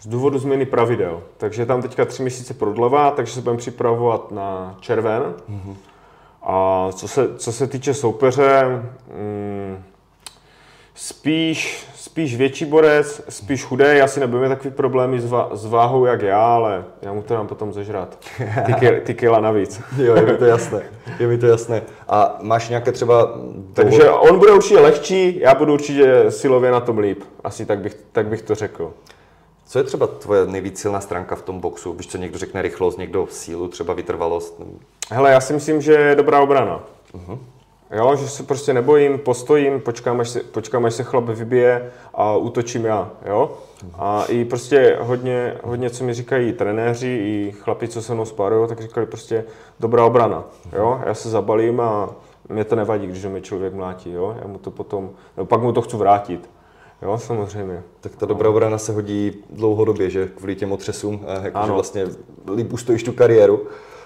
z 0.01 0.07
důvodu 0.07 0.39
změny 0.39 0.65
pravidel. 0.65 1.21
Takže 1.37 1.65
tam 1.65 1.81
teďka 1.81 2.05
tři 2.05 2.21
měsíce 2.21 2.53
prodleva, 2.53 3.11
takže 3.11 3.33
se 3.33 3.41
budeme 3.41 3.57
připravovat 3.57 4.31
na 4.31 4.77
červen. 4.79 5.33
Mm-hmm. 5.49 5.75
A 6.43 6.87
co 6.91 7.07
se, 7.07 7.37
co 7.37 7.51
se 7.51 7.67
týče 7.67 7.93
soupeře, 7.93 8.63
mm, 9.15 9.83
spíš 10.99 11.89
spíš 11.95 12.35
větší 12.35 12.65
borec, 12.65 13.21
spíš 13.29 13.63
chudý, 13.63 13.83
asi 13.85 14.19
nebudeme 14.19 14.49
takový 14.49 14.73
problémy 14.73 15.21
s, 15.21 15.33
s 15.53 15.65
váhou 15.65 16.05
jak 16.05 16.21
já, 16.21 16.55
ale 16.55 16.85
já 17.01 17.13
mu 17.13 17.21
to 17.21 17.33
dám 17.33 17.47
potom 17.47 17.73
zežrat. 17.73 18.17
Ty, 18.65 18.73
kil, 18.73 18.93
ty 19.03 19.13
kila 19.13 19.39
navíc. 19.39 19.81
jo, 19.97 20.15
je 20.15 20.21
mi 20.21 20.37
to 20.37 20.45
jasné. 20.45 20.81
Je 21.19 21.27
mi 21.27 21.37
to 21.37 21.45
jasné. 21.45 21.81
A 22.07 22.37
máš 22.41 22.69
nějaké 22.69 22.91
třeba... 22.91 23.39
Takže 23.73 24.09
on 24.09 24.39
bude 24.39 24.51
určitě 24.51 24.79
lehčí, 24.79 25.39
já 25.39 25.55
budu 25.55 25.73
určitě 25.73 26.25
silově 26.31 26.71
na 26.71 26.79
tom 26.79 26.97
líp. 26.97 27.23
Asi 27.43 27.65
tak 27.65 27.79
bych, 27.79 27.97
tak 28.11 28.27
bych 28.27 28.41
to 28.41 28.55
řekl. 28.55 28.93
Co 29.65 29.79
je 29.79 29.83
třeba 29.83 30.07
tvoje 30.07 30.45
nejvíc 30.45 30.79
silná 30.79 31.01
stránka 31.01 31.35
v 31.35 31.41
tom 31.41 31.59
boxu? 31.59 31.91
Když 31.91 32.07
co 32.07 32.17
někdo 32.17 32.37
řekne 32.37 32.61
rychlost, 32.61 32.97
někdo 32.97 33.27
sílu, 33.29 33.67
třeba 33.67 33.93
vytrvalost? 33.93 34.61
Hele, 35.11 35.31
já 35.31 35.41
si 35.41 35.53
myslím, 35.53 35.81
že 35.81 35.93
je 35.93 36.15
dobrá 36.15 36.41
obrana. 36.41 36.83
Uh-huh. 37.13 37.37
Jo, 37.91 38.15
že 38.15 38.27
se 38.27 38.43
prostě 38.43 38.73
nebojím, 38.73 39.19
postojím, 39.19 39.81
počkám, 39.81 40.19
až 40.19 40.29
se, 40.29 40.39
počkám, 40.39 40.85
až 40.85 40.93
se 40.93 41.03
chlap 41.03 41.23
vybije 41.23 41.91
a 42.13 42.35
útočím 42.35 42.85
já, 42.85 43.11
jo. 43.25 43.57
A 43.93 44.25
i 44.25 44.45
prostě 44.45 44.97
hodně, 45.01 45.57
hodně 45.63 45.89
co 45.89 46.03
mi 46.03 46.13
říkají 46.13 46.53
trenéři, 46.53 47.07
i 47.07 47.51
chlapi, 47.59 47.87
co 47.87 48.01
se 48.01 48.13
mnou 48.13 48.25
spárují, 48.25 48.69
tak 48.69 48.81
říkali 48.81 49.05
prostě 49.05 49.43
dobrá 49.79 50.05
obrana, 50.05 50.43
jo. 50.73 51.01
Já 51.05 51.13
se 51.13 51.29
zabalím 51.29 51.79
a 51.81 52.09
mě 52.49 52.63
to 52.63 52.75
nevadí, 52.75 53.07
když 53.07 53.25
mi 53.25 53.41
člověk 53.41 53.73
mlátí, 53.73 54.11
jo. 54.11 54.35
Já 54.41 54.47
mu 54.47 54.57
to 54.57 54.71
potom, 54.71 55.09
no, 55.37 55.45
pak 55.45 55.61
mu 55.61 55.71
to 55.71 55.81
chci 55.81 55.97
vrátit. 55.97 56.49
Jo, 57.01 57.17
samozřejmě. 57.17 57.83
Tak 58.01 58.15
ta 58.15 58.25
dobrá 58.25 58.49
obrana 58.49 58.77
se 58.77 58.93
hodí 58.93 59.43
dlouhodobě, 59.49 60.09
že 60.09 60.27
kvůli 60.27 60.55
těm 60.55 60.71
otřesům, 60.71 61.25
jako, 61.41 61.59
že 61.65 61.71
vlastně 61.71 62.05
líp 62.55 62.73
ustojíš 62.73 63.03
tu 63.03 63.11
kariéru. 63.11 63.61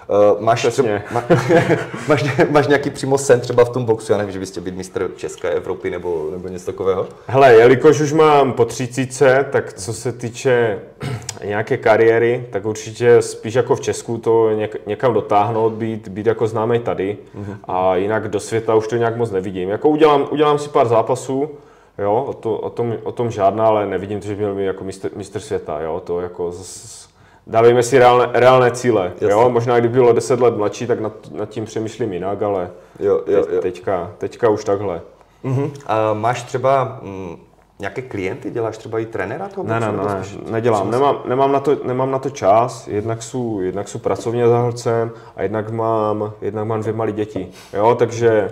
Uh, 0.08 0.40
máš, 0.40 0.66
třeba, 0.70 0.88
má, 1.10 1.24
máš, 2.08 2.24
máš 2.50 2.66
nějaký 2.66 2.90
přímo 2.90 3.18
sen 3.18 3.40
třeba 3.40 3.64
v 3.64 3.68
tom 3.68 3.84
boxu, 3.84 4.12
já 4.12 4.18
nevím, 4.18 4.32
že 4.32 4.38
byste 4.38 4.60
být 4.60 4.76
mistr 4.76 5.10
České 5.16 5.50
Evropy 5.50 5.90
nebo, 5.90 6.28
nebo 6.30 6.48
něco 6.48 6.66
takového? 6.66 7.06
Hele, 7.26 7.54
jelikož 7.54 8.00
už 8.00 8.12
mám 8.12 8.52
po 8.52 8.64
třicíce, 8.64 9.46
tak 9.52 9.72
co 9.72 9.92
se 9.92 10.12
týče 10.12 10.78
nějaké 11.44 11.76
kariéry, 11.76 12.46
tak 12.50 12.64
určitě 12.64 13.22
spíš 13.22 13.54
jako 13.54 13.76
v 13.76 13.80
Česku 13.80 14.18
to 14.18 14.50
něk, 14.50 14.86
někam 14.86 15.14
dotáhnout, 15.14 15.72
být, 15.72 16.08
být 16.08 16.26
jako 16.26 16.46
známý 16.46 16.78
tady 16.78 17.18
mm-hmm. 17.36 17.56
a 17.64 17.96
jinak 17.96 18.28
do 18.28 18.40
světa 18.40 18.74
už 18.74 18.88
to 18.88 18.96
nějak 18.96 19.16
moc 19.16 19.30
nevidím. 19.30 19.68
Jako 19.68 19.88
udělám, 19.88 20.28
udělám 20.30 20.58
si 20.58 20.68
pár 20.68 20.88
zápasů, 20.88 21.50
jo, 21.98 22.24
o, 22.28 22.32
to, 22.32 22.58
o, 22.58 22.70
tom, 22.70 22.94
o 23.02 23.12
tom 23.12 23.30
žádná, 23.30 23.66
ale 23.66 23.86
nevidím 23.86 24.20
to, 24.20 24.26
že 24.26 24.34
by 24.34 24.38
měl 24.38 24.54
být 24.54 24.64
jako 24.64 24.84
mistr, 24.84 25.10
mistr 25.16 25.40
světa, 25.40 25.80
jo, 25.80 26.02
to 26.04 26.20
jako 26.20 26.52
z, 26.52 27.08
dávejme 27.46 27.82
si 27.82 27.98
reálné, 27.98 28.28
reálné 28.32 28.70
cíle. 28.70 29.12
Jo? 29.20 29.50
Možná 29.50 29.78
kdyby 29.78 29.94
bylo 29.94 30.12
10 30.12 30.40
let 30.40 30.56
mladší, 30.56 30.86
tak 30.86 31.00
nad, 31.00 31.12
nad 31.32 31.48
tím 31.48 31.64
přemýšlím 31.64 32.12
jinak, 32.12 32.42
ale 32.42 32.70
jo, 33.00 33.20
jo, 33.26 33.44
jo. 33.52 33.60
Teďka, 33.62 34.10
teďka 34.18 34.48
už 34.48 34.64
takhle. 34.64 35.00
Uh-huh. 35.44 35.70
A 35.86 36.12
máš 36.12 36.42
třeba 36.42 36.98
mm, 37.02 37.36
nějaké 37.78 38.02
klienty? 38.02 38.50
Děláš 38.50 38.78
třeba 38.78 38.98
i 38.98 39.06
trenéra 39.06 39.48
toho 39.48 39.66
Ne, 39.66 39.80
ne, 39.80 39.92
ne, 39.92 40.22
spíš- 40.22 40.50
nedělám. 40.50 40.90
Nemám, 40.90 41.16
nemám, 41.26 41.52
na 41.52 41.60
to, 41.60 41.76
nemám 41.84 42.10
na 42.10 42.18
to 42.18 42.30
čas, 42.30 42.88
jednak 42.88 43.22
jsou, 43.22 43.60
jednak 43.60 43.88
jsou 43.88 43.98
pracovně 43.98 44.48
zahlcen 44.48 45.10
a 45.36 45.42
jednak 45.42 45.70
mám, 45.70 46.32
jednak 46.40 46.66
mám 46.66 46.80
dvě 46.80 46.92
malé 46.92 47.12
děti. 47.12 47.48
Jo, 47.72 47.94
takže 47.98 48.50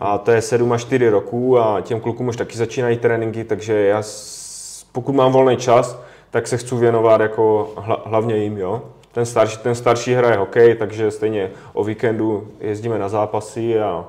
a 0.00 0.18
to 0.18 0.30
je 0.30 0.42
7 0.42 0.72
až 0.72 0.80
4 0.80 1.08
roku 1.08 1.58
a 1.58 1.80
těm 1.80 2.00
klukům 2.00 2.28
už 2.28 2.36
taky 2.36 2.58
začínají 2.58 2.96
tréninky, 2.96 3.44
takže 3.44 3.80
já 3.86 4.02
pokud 4.92 5.14
mám 5.14 5.32
volný 5.32 5.56
čas, 5.56 5.98
tak 6.30 6.46
se 6.46 6.56
chci 6.56 6.74
věnovat 6.74 7.20
jako 7.20 7.72
hla, 7.76 8.02
hlavně 8.06 8.36
jim, 8.36 8.58
jo. 8.58 8.82
Ten 9.12 9.26
starší, 9.26 9.58
ten 9.58 9.74
starší 9.74 10.14
hraje 10.14 10.36
hokej, 10.36 10.74
takže 10.74 11.10
stejně 11.10 11.50
o 11.72 11.84
víkendu 11.84 12.48
jezdíme 12.60 12.98
na 12.98 13.08
zápasy 13.08 13.80
a 13.80 14.04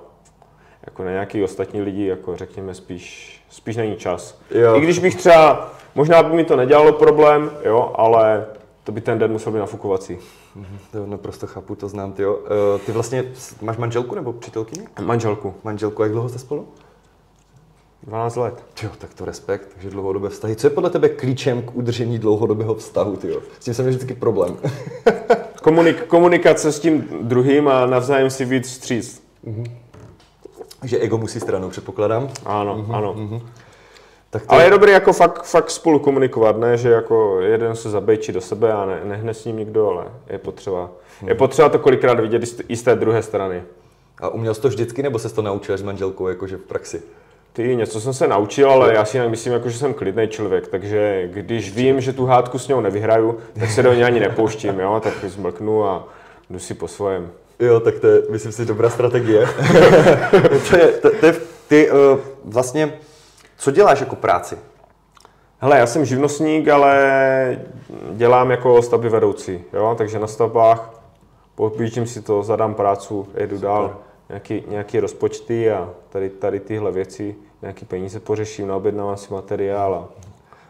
jako 0.85 1.03
na 1.03 1.11
nějaký 1.11 1.43
ostatní 1.43 1.81
lidi, 1.81 2.05
jako 2.05 2.35
řekněme 2.35 2.73
spíš, 2.73 3.41
spíš 3.49 3.77
není 3.77 3.95
čas. 3.95 4.37
Jo. 4.51 4.75
I 4.75 4.81
když 4.81 4.99
bych 4.99 5.15
třeba, 5.15 5.69
možná 5.95 6.23
by 6.23 6.35
mi 6.35 6.43
to 6.43 6.55
nedělalo 6.55 6.91
problém, 6.93 7.51
jo, 7.65 7.91
ale 7.95 8.45
to 8.83 8.91
by 8.91 9.01
ten 9.01 9.19
den 9.19 9.31
musel 9.31 9.51
být 9.51 9.59
nafukovací. 9.59 10.17
To 10.91 11.05
naprosto 11.05 11.47
chápu, 11.47 11.75
to 11.75 11.87
znám, 11.87 12.11
ty 12.11 12.21
jo. 12.21 12.39
Eh, 12.75 12.79
Ty 12.79 12.91
vlastně 12.91 13.23
máš 13.61 13.77
manželku 13.77 14.15
nebo 14.15 14.33
přítelkyni? 14.33 14.87
Manželku, 15.01 15.53
Manželku, 15.63 16.03
jak 16.03 16.11
dlouho 16.11 16.29
jste 16.29 16.39
spolu? 16.39 16.67
12 18.03 18.35
let. 18.35 18.63
Jo, 18.83 18.89
tak 18.97 19.13
to 19.13 19.25
respekt, 19.25 19.67
takže 19.73 19.89
dlouhodobé 19.89 20.29
vztahy. 20.29 20.55
Co 20.55 20.67
je 20.67 20.71
podle 20.71 20.89
tebe 20.89 21.09
klíčem 21.09 21.61
k 21.61 21.75
udržení 21.75 22.19
dlouhodobého 22.19 22.75
vztahu, 22.75 23.15
ty 23.15 23.27
jo? 23.27 23.41
S 23.59 23.63
tím 23.65 23.73
jsem 23.73 23.85
měl 23.85 23.95
vždycky 23.95 24.13
problém. 24.13 24.57
Komunik, 25.61 26.05
komunikace 26.05 26.71
s 26.71 26.79
tím 26.79 27.07
druhým 27.21 27.67
a 27.67 27.85
navzájem 27.85 28.29
si 28.29 28.45
víc 28.45 28.67
vstříc. 28.67 29.23
že 30.83 30.99
ego 30.99 31.17
musí 31.17 31.39
stranou, 31.39 31.69
předpokládám. 31.69 32.29
Ano, 32.45 32.85
ano. 32.91 33.41
Tak 34.29 34.45
to 34.45 34.51
Ale 34.51 34.63
je 34.63 34.69
dobré 34.69 34.91
jako 34.91 35.13
fakt, 35.13 35.43
fakt 35.43 35.71
spolu 35.71 35.99
komunikovat, 35.99 36.57
ne, 36.57 36.77
že 36.77 36.89
jako 36.89 37.41
jeden 37.41 37.75
se 37.75 37.89
zabejčí 37.89 38.31
do 38.31 38.41
sebe 38.41 38.73
a 38.73 38.85
ne, 38.85 39.01
nehne 39.03 39.33
s 39.33 39.45
ním 39.45 39.57
nikdo, 39.57 39.87
ale 39.89 40.05
je 40.29 40.37
potřeba, 40.37 40.89
je 41.27 41.35
potřeba 41.35 41.69
to 41.69 41.79
kolikrát 41.79 42.19
vidět 42.19 42.43
i 42.67 42.75
z 42.77 42.83
té 42.83 42.95
druhé 42.95 43.23
strany. 43.23 43.63
A 44.21 44.29
uměl 44.29 44.53
jsi 44.53 44.61
to 44.61 44.67
vždycky, 44.67 45.03
nebo 45.03 45.19
se 45.19 45.35
to 45.35 45.41
naučil 45.41 45.77
s 45.77 45.81
manželkou, 45.81 46.27
jakože 46.27 46.57
v 46.57 46.61
praxi? 46.61 47.01
Ty, 47.53 47.75
něco 47.75 48.01
jsem 48.01 48.13
se 48.13 48.27
naučil, 48.27 48.71
ale 48.71 48.93
já 48.93 49.05
si 49.05 49.29
myslím, 49.29 49.53
jako, 49.53 49.69
že 49.69 49.77
jsem 49.77 49.93
klidný 49.93 50.27
člověk, 50.27 50.67
takže 50.67 51.29
když 51.33 51.75
vím, 51.75 52.01
že 52.01 52.13
tu 52.13 52.25
hádku 52.25 52.59
s 52.59 52.67
ní 52.67 52.81
nevyhraju, 52.81 53.37
tak 53.59 53.69
se 53.69 53.83
do 53.83 53.93
ní 53.93 54.03
ani 54.03 54.19
nepouštím, 54.19 54.79
jo? 54.79 55.01
tak 55.03 55.13
zmlknu 55.23 55.85
a 55.85 56.07
jdu 56.49 56.59
si 56.59 56.73
po 56.73 56.87
svém. 56.87 57.29
Jo, 57.59 57.79
tak 57.79 57.99
to 57.99 58.07
je, 58.07 58.21
myslím 58.29 58.51
si, 58.51 58.65
dobrá 58.65 58.89
strategie. 58.89 59.47
to 60.69 60.77
je, 60.77 60.87
to, 60.87 61.09
to 61.19 61.25
je, 61.25 61.35
ty 61.67 61.91
uh, 61.91 62.19
vlastně, 62.45 62.93
co 63.57 63.71
děláš 63.71 63.99
jako 63.99 64.15
práci? 64.15 64.57
Hele, 65.59 65.77
já 65.77 65.85
jsem 65.85 66.05
živnostník, 66.05 66.67
ale 66.67 67.57
dělám 68.11 68.51
jako 68.51 68.81
stavby 68.81 69.09
vedoucí, 69.09 69.63
jo? 69.73 69.95
takže 69.97 70.19
na 70.19 70.27
stavbách 70.27 71.01
popíčím 71.55 72.07
si 72.07 72.21
to, 72.21 72.43
zadám 72.43 72.73
prácu, 72.73 73.27
jedu 73.35 73.55
Super. 73.55 73.69
dál, 73.69 73.95
nějaký, 74.31 74.63
nějaký 74.67 74.99
rozpočty 74.99 75.71
a 75.71 75.89
tady, 76.09 76.29
tady 76.29 76.59
tyhle 76.59 76.91
věci, 76.91 77.35
nějaký 77.61 77.85
peníze 77.85 78.19
pořeším, 78.19 78.67
naobjednávám 78.67 79.17
si 79.17 79.33
materiál 79.33 79.93
a 79.95 80.09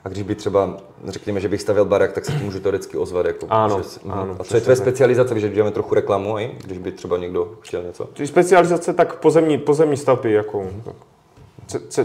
A 0.03 0.09
když 0.09 0.23
by 0.23 0.35
třeba, 0.35 0.77
řekněme, 1.07 1.39
že 1.39 1.47
bych 1.49 1.61
stavěl 1.61 1.85
barák, 1.85 2.11
tak 2.11 2.25
se 2.25 2.31
ti 2.31 2.43
můžu 2.43 2.59
teoreticky 2.59 2.97
ozvat. 2.97 3.25
Jako, 3.25 3.45
Ano, 3.49 3.79
přes- 3.79 3.99
ano, 4.09 4.35
A 4.39 4.43
co 4.43 4.55
je 4.57 4.61
tvoje 4.61 4.75
specializace, 4.75 5.39
že 5.39 5.49
děláme 5.49 5.71
trochu 5.71 5.95
reklamu, 5.95 6.39
i, 6.39 6.51
když 6.65 6.77
by 6.77 6.91
třeba 6.91 7.17
někdo 7.17 7.51
chtěl 7.61 7.83
něco? 7.83 8.05
Ty 8.05 8.27
specializace, 8.27 8.93
tak 8.93 9.15
pozemní, 9.19 9.57
pozemní 9.57 9.97
stavby, 9.97 10.31
jako 10.31 10.65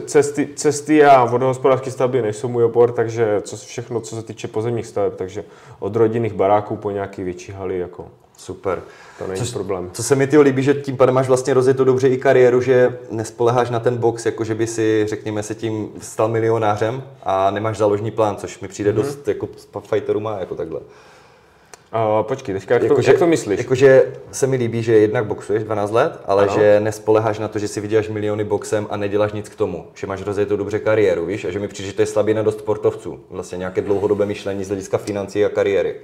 cesty, 0.07 0.49
cesty 0.55 1.05
a 1.05 1.25
vodohospodářské 1.25 1.91
stavby 1.91 2.23
nejsou 2.23 2.49
můj 2.49 2.65
obor, 2.65 2.93
takže 2.93 3.41
co, 3.41 3.57
všechno, 3.57 4.01
co 4.01 4.17
se 4.17 4.23
týče 4.23 4.49
pozemních 4.49 4.87
staveb, 4.87 5.15
takže 5.17 5.45
od 5.79 5.97
rodinných 5.97 6.33
baráků 6.35 6.77
po 6.77 6.91
nějaký 6.91 7.23
větší 7.23 7.53
haly, 7.53 7.79
jako 7.79 8.09
Super. 8.37 8.83
to 9.19 9.27
není 9.27 9.41
Což- 9.41 9.53
problém. 9.53 9.91
Co 9.93 10.03
se 10.03 10.15
mi 10.15 10.27
ty 10.27 10.39
líbí, 10.39 10.63
že 10.63 10.75
tím 10.75 10.97
pádem 10.97 11.15
máš 11.15 11.29
vlastně 11.29 11.55
rozjetou 11.55 11.85
dobře 11.85 12.09
i 12.09 12.17
kariéru, 12.17 12.61
že 12.61 12.99
nespoleháš 13.11 13.71
na 13.71 13.81
ten 13.81 13.97
box, 13.97 14.27
jako 14.27 14.45
že 14.45 14.55
by 14.55 14.67
si, 14.67 15.05
řekněme, 15.09 15.43
se 15.43 15.55
tím 15.55 15.89
stal 16.01 16.29
milionářem 16.29 17.03
a 17.23 17.51
nemáš 17.51 17.77
záložní 17.77 18.11
plán, 18.11 18.37
což 18.37 18.61
mi 18.61 18.69
přijde 18.69 18.93
mm-hmm. 18.93 18.95
dost 18.97 19.29
jako 19.29 19.49
fighterů 19.81 20.21
má 20.21 20.39
jako 20.39 20.55
takhle. 20.55 20.81
Uh, 21.95 22.23
počkej, 22.27 22.55
teďka 22.55 22.75
jak, 22.75 22.83
to, 22.83 22.87
Jakože- 22.87 23.11
jak 23.11 23.19
to 23.19 23.27
myslíš? 23.27 23.59
Jakože 23.59 24.13
se 24.33 24.47
mi 24.47 24.57
líbí, 24.57 24.83
že 24.83 24.93
jednak 24.99 25.27
boxuješ 25.27 25.65
12 25.65 25.91
let, 25.91 26.21
ale 26.27 26.43
Ano. 26.43 26.55
že 26.55 26.81
nespoleháš 26.81 27.39
na 27.39 27.49
to, 27.49 27.59
že 27.59 27.69
si 27.69 27.81
vyděláš 27.81 28.09
miliony 28.09 28.45
boxem 28.45 28.87
a 28.91 28.97
neděláš 28.97 29.33
nic 29.33 29.49
k 29.49 29.55
tomu. 29.55 29.87
Že 29.95 30.07
máš 30.07 30.23
rozjetou 30.23 30.57
dobře 30.57 30.79
kariéru, 30.79 31.27
víš? 31.27 31.45
A 31.45 31.51
že 31.51 31.59
mi 31.59 31.69
přijde, 31.69 31.87
že 31.91 31.97
to 31.97 32.03
je 32.03 32.07
slabina 32.07 32.43
dost 32.43 32.59
sportovců. 32.59 33.21
Vlastně 33.31 33.59
nějaké 33.59 33.81
dlouhodobé 33.81 34.27
myšlení 34.27 34.65
z 34.65 34.69
hlediska 34.69 34.99
financí 34.99 35.45
a 35.45 35.49
kariéry. 35.49 35.97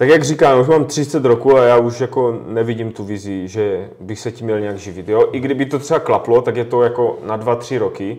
Tak 0.00 0.08
jak 0.08 0.24
říkám, 0.24 0.60
už 0.60 0.66
mám 0.66 0.84
30 0.84 1.24
roku 1.24 1.56
a 1.56 1.64
já 1.64 1.78
už 1.78 2.00
jako 2.00 2.40
nevidím 2.46 2.92
tu 2.92 3.04
vizi, 3.04 3.48
že 3.48 3.88
bych 4.00 4.20
se 4.20 4.32
tím 4.32 4.44
měl 4.44 4.60
nějak 4.60 4.78
živit. 4.78 5.08
Jo? 5.08 5.28
I 5.32 5.40
kdyby 5.40 5.66
to 5.66 5.78
třeba 5.78 6.00
klaplo, 6.00 6.42
tak 6.42 6.56
je 6.56 6.64
to 6.64 6.82
jako 6.82 7.18
na 7.24 7.38
2-3 7.38 7.78
roky, 7.78 8.18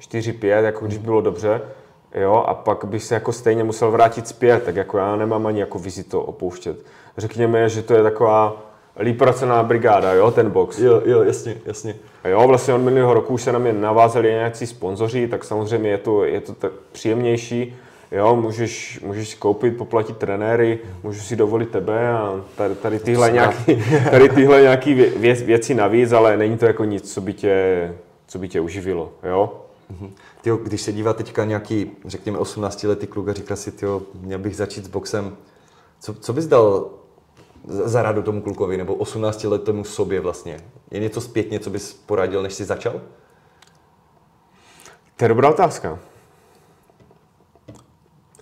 4-5, 0.00 0.64
jako 0.64 0.86
když 0.86 0.98
bylo 0.98 1.20
dobře, 1.20 1.60
jo, 2.20 2.44
a 2.46 2.54
pak 2.54 2.84
bych 2.84 3.02
se 3.04 3.14
jako 3.14 3.32
stejně 3.32 3.64
musel 3.64 3.90
vrátit 3.90 4.28
zpět, 4.28 4.64
tak 4.64 4.76
jako 4.76 4.98
já 4.98 5.16
nemám 5.16 5.46
ani 5.46 5.60
jako 5.60 5.78
vizi 5.78 6.04
to 6.04 6.22
opouštět. 6.22 6.76
Řekněme, 7.18 7.68
že 7.68 7.82
to 7.82 7.94
je 7.94 8.02
taková 8.02 8.62
líp 8.98 9.18
placená 9.18 9.62
brigáda, 9.62 10.12
jo, 10.12 10.30
ten 10.30 10.50
box. 10.50 10.78
Jo, 10.78 11.02
jo, 11.04 11.22
jasně, 11.22 11.56
jasně. 11.66 11.96
A 12.24 12.28
jo, 12.28 12.48
vlastně 12.48 12.74
od 12.74 12.78
minulého 12.78 13.14
roku 13.14 13.34
už 13.34 13.42
se 13.42 13.52
na 13.52 13.58
mě 13.58 13.72
navázali 13.72 14.28
nějací 14.28 14.66
sponzoři, 14.66 15.28
tak 15.28 15.44
samozřejmě 15.44 15.90
je 15.90 15.98
to, 15.98 16.24
je 16.24 16.40
to 16.40 16.54
tak 16.54 16.72
příjemnější. 16.92 17.76
Jo, 18.14 18.36
můžeš, 18.36 19.00
můžeš 19.04 19.28
si 19.28 19.36
koupit, 19.36 19.76
poplatit 19.76 20.16
trenéry, 20.16 20.78
můžu 21.02 21.20
si 21.20 21.36
dovolit 21.36 21.70
tebe 21.70 22.12
a 22.12 22.44
tady, 22.56 22.74
tady, 22.74 22.98
tyhle, 22.98 23.30
nějaký, 23.30 23.84
tady 24.10 24.28
tyhle 24.28 24.62
nějaký 24.62 24.94
vě, 24.94 25.10
věc, 25.10 25.42
věci 25.42 25.74
navíc, 25.74 26.12
ale 26.12 26.36
není 26.36 26.58
to 26.58 26.66
jako 26.66 26.84
nic, 26.84 27.12
co 27.12 27.20
by 27.20 27.32
tě, 27.32 27.94
co 28.26 28.38
by 28.38 28.48
tě 28.48 28.60
uživilo, 28.60 29.12
jo. 29.22 29.60
Tyjo, 30.40 30.56
když 30.56 30.82
se 30.82 30.92
dívá 30.92 31.12
teďka 31.12 31.44
nějaký, 31.44 31.90
řekněme, 32.04 32.38
18-letý 32.38 33.06
kluk 33.06 33.28
a 33.28 33.32
říká 33.32 33.56
si, 33.56 33.72
tyjo, 33.72 34.02
měl 34.20 34.38
bych 34.38 34.56
začít 34.56 34.84
s 34.84 34.88
boxem, 34.88 35.36
co, 36.00 36.14
co 36.14 36.32
bys 36.32 36.46
dal 36.46 36.90
za 37.68 37.88
za 37.88 38.02
radu 38.02 38.22
tomu 38.22 38.42
klukovi, 38.42 38.76
nebo 38.76 38.94
18-letému 38.94 39.82
sobě 39.82 40.20
vlastně? 40.20 40.56
Je 40.90 41.00
něco 41.00 41.20
zpětně, 41.20 41.60
co 41.60 41.70
bys 41.70 41.94
poradil, 41.94 42.42
než 42.42 42.54
jsi 42.54 42.64
začal? 42.64 43.00
To 45.16 45.24
je 45.24 45.28
dobrá 45.28 45.50
otázka. 45.50 45.98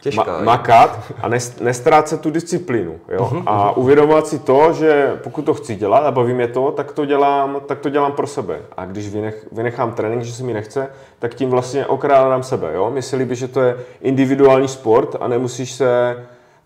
Těžká. 0.03 0.25
Ma- 0.41 0.45
makat 0.45 0.99
a 1.23 1.29
nes- 1.29 1.63
nestrácet 1.63 2.21
tu 2.21 2.31
disciplínu. 2.31 3.01
Jo? 3.09 3.43
A 3.47 3.77
uvědomovat 3.77 4.27
si 4.27 4.39
to, 4.39 4.73
že 4.73 5.21
pokud 5.23 5.43
to 5.45 5.55
chci 5.55 5.77
dělat 5.77 5.99
a 5.99 6.11
baví 6.11 6.33
mě 6.35 6.49
to, 6.49 6.71
tak 6.73 6.93
to 6.93 7.05
dělám, 7.05 7.61
tak 7.67 7.79
to 7.79 7.89
dělám 7.89 8.13
pro 8.13 8.27
sebe. 8.27 8.59
A 8.77 8.85
když 8.85 9.09
vynech, 9.09 9.47
vynechám 9.53 9.93
trénink, 9.93 10.23
že 10.23 10.33
se 10.33 10.43
mi 10.43 10.53
nechce, 10.53 10.89
tak 11.19 11.35
tím 11.35 11.51
vlastně 11.51 11.87
okrádám 11.87 12.43
sebe. 12.43 12.71
Jo? 12.75 12.91
Mně 12.91 13.03
se 13.03 13.17
líbí, 13.17 13.37
že 13.37 13.49
to 13.49 13.61
je 13.61 13.77
individuální 14.01 14.69
sport 14.69 15.17
a 15.21 15.29
nemusíš 15.29 15.73
se, 15.73 16.17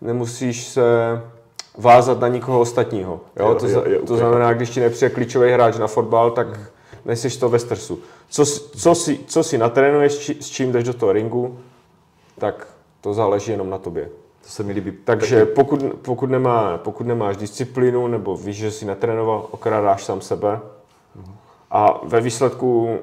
nemusíš 0.01 0.63
se 0.67 0.81
vázat 1.77 2.19
na 2.19 2.27
nikoho 2.27 2.59
ostatního. 2.59 3.19
Jo? 3.39 3.47
Jo, 3.47 3.55
to, 3.55 3.67
jo, 3.67 3.83
jo, 3.85 3.99
to 4.07 4.17
znamená, 4.17 4.53
když 4.53 4.69
ti 4.69 4.79
nepřijde 4.79 5.09
klíčový 5.09 5.51
hráč 5.51 5.77
na 5.77 5.87
fotbal, 5.87 6.31
tak 6.31 6.47
nejsiš 7.05 7.37
to 7.37 7.49
ve 7.49 7.59
stresu. 7.59 7.99
Co, 8.29 8.45
si- 8.45 8.61
co, 8.77 8.95
si, 8.95 9.19
co 9.27 9.43
si 9.43 9.57
natrénuješ, 9.57 10.17
či- 10.17 10.37
s 10.39 10.49
čím 10.49 10.71
jdeš 10.71 10.83
do 10.83 10.93
toho 10.93 11.13
ringu, 11.13 11.59
tak 12.39 12.67
to 13.07 13.13
záleží 13.13 13.51
jenom 13.51 13.69
na 13.69 13.77
tobě. 13.77 14.09
To 14.41 14.49
se 14.49 14.63
mi 14.63 14.73
líbí. 14.73 14.93
Takže 15.03 15.45
pokud, 15.45 15.83
pokud, 16.01 16.29
nemá, 16.29 16.77
pokud 16.77 17.07
nemáš 17.07 17.37
disciplínu 17.37 18.07
nebo 18.07 18.37
víš, 18.37 18.57
že 18.57 18.71
jsi 18.71 18.85
netrénoval, 18.85 19.47
okrádáš 19.51 20.03
sám 20.03 20.21
sebe 20.21 20.59
a 21.71 21.99
ve 22.03 22.21
výsledku 22.21 22.97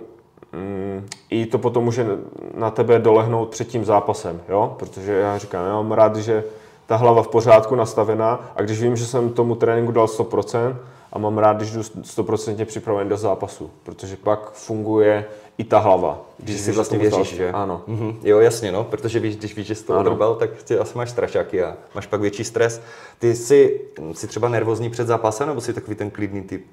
mm, 0.52 1.06
i 1.30 1.46
to 1.46 1.58
potom 1.58 1.84
může 1.84 2.06
na 2.54 2.70
tebe 2.70 2.98
dolehnout 2.98 3.48
před 3.48 3.68
tím 3.68 3.84
zápasem, 3.84 4.40
jo? 4.48 4.76
protože 4.78 5.12
já 5.12 5.38
říkám, 5.38 5.66
já 5.66 5.72
mám 5.72 5.92
rád, 5.92 6.16
že 6.16 6.44
ta 6.86 6.96
hlava 6.96 7.22
v 7.22 7.28
pořádku 7.28 7.74
nastavená 7.74 8.52
a 8.56 8.62
když 8.62 8.82
vím, 8.82 8.96
že 8.96 9.06
jsem 9.06 9.30
tomu 9.30 9.54
tréninku 9.54 9.92
dal 9.92 10.06
100% 10.06 10.76
a 11.12 11.18
mám 11.18 11.38
rád, 11.38 11.56
když 11.56 11.70
jdu 11.70 11.80
100% 11.80 12.64
připraven 12.64 13.08
do 13.08 13.16
zápasu, 13.16 13.70
protože 13.82 14.16
pak 14.16 14.52
funguje 14.52 15.24
i 15.58 15.64
ta 15.64 15.78
hlava. 15.78 16.20
Když 16.38 16.60
si 16.60 16.70
víš, 16.70 16.76
vlastně 16.76 16.98
věříš, 16.98 17.16
dal- 17.16 17.36
že? 17.36 17.50
Ano. 17.52 17.82
Mhm. 17.86 18.18
Jo, 18.22 18.40
jasně, 18.40 18.72
no, 18.72 18.84
protože 18.84 19.20
víš, 19.20 19.36
když 19.36 19.56
víš, 19.56 19.66
že 19.66 19.74
jsi 19.74 19.84
to 19.84 19.98
odrbal, 19.98 20.34
tak 20.34 20.50
ty 20.62 20.78
asi 20.78 20.98
máš 20.98 21.10
strašáky 21.10 21.62
a 21.62 21.76
máš 21.94 22.06
pak 22.06 22.20
větší 22.20 22.44
stres. 22.44 22.80
Ty 23.18 23.34
jsi, 23.34 23.80
jsi 24.12 24.26
třeba 24.26 24.48
nervózní 24.48 24.90
před 24.90 25.06
zápasem, 25.06 25.48
nebo 25.48 25.60
jsi 25.60 25.72
takový 25.72 25.96
ten 25.96 26.10
klidný 26.10 26.42
typ? 26.42 26.66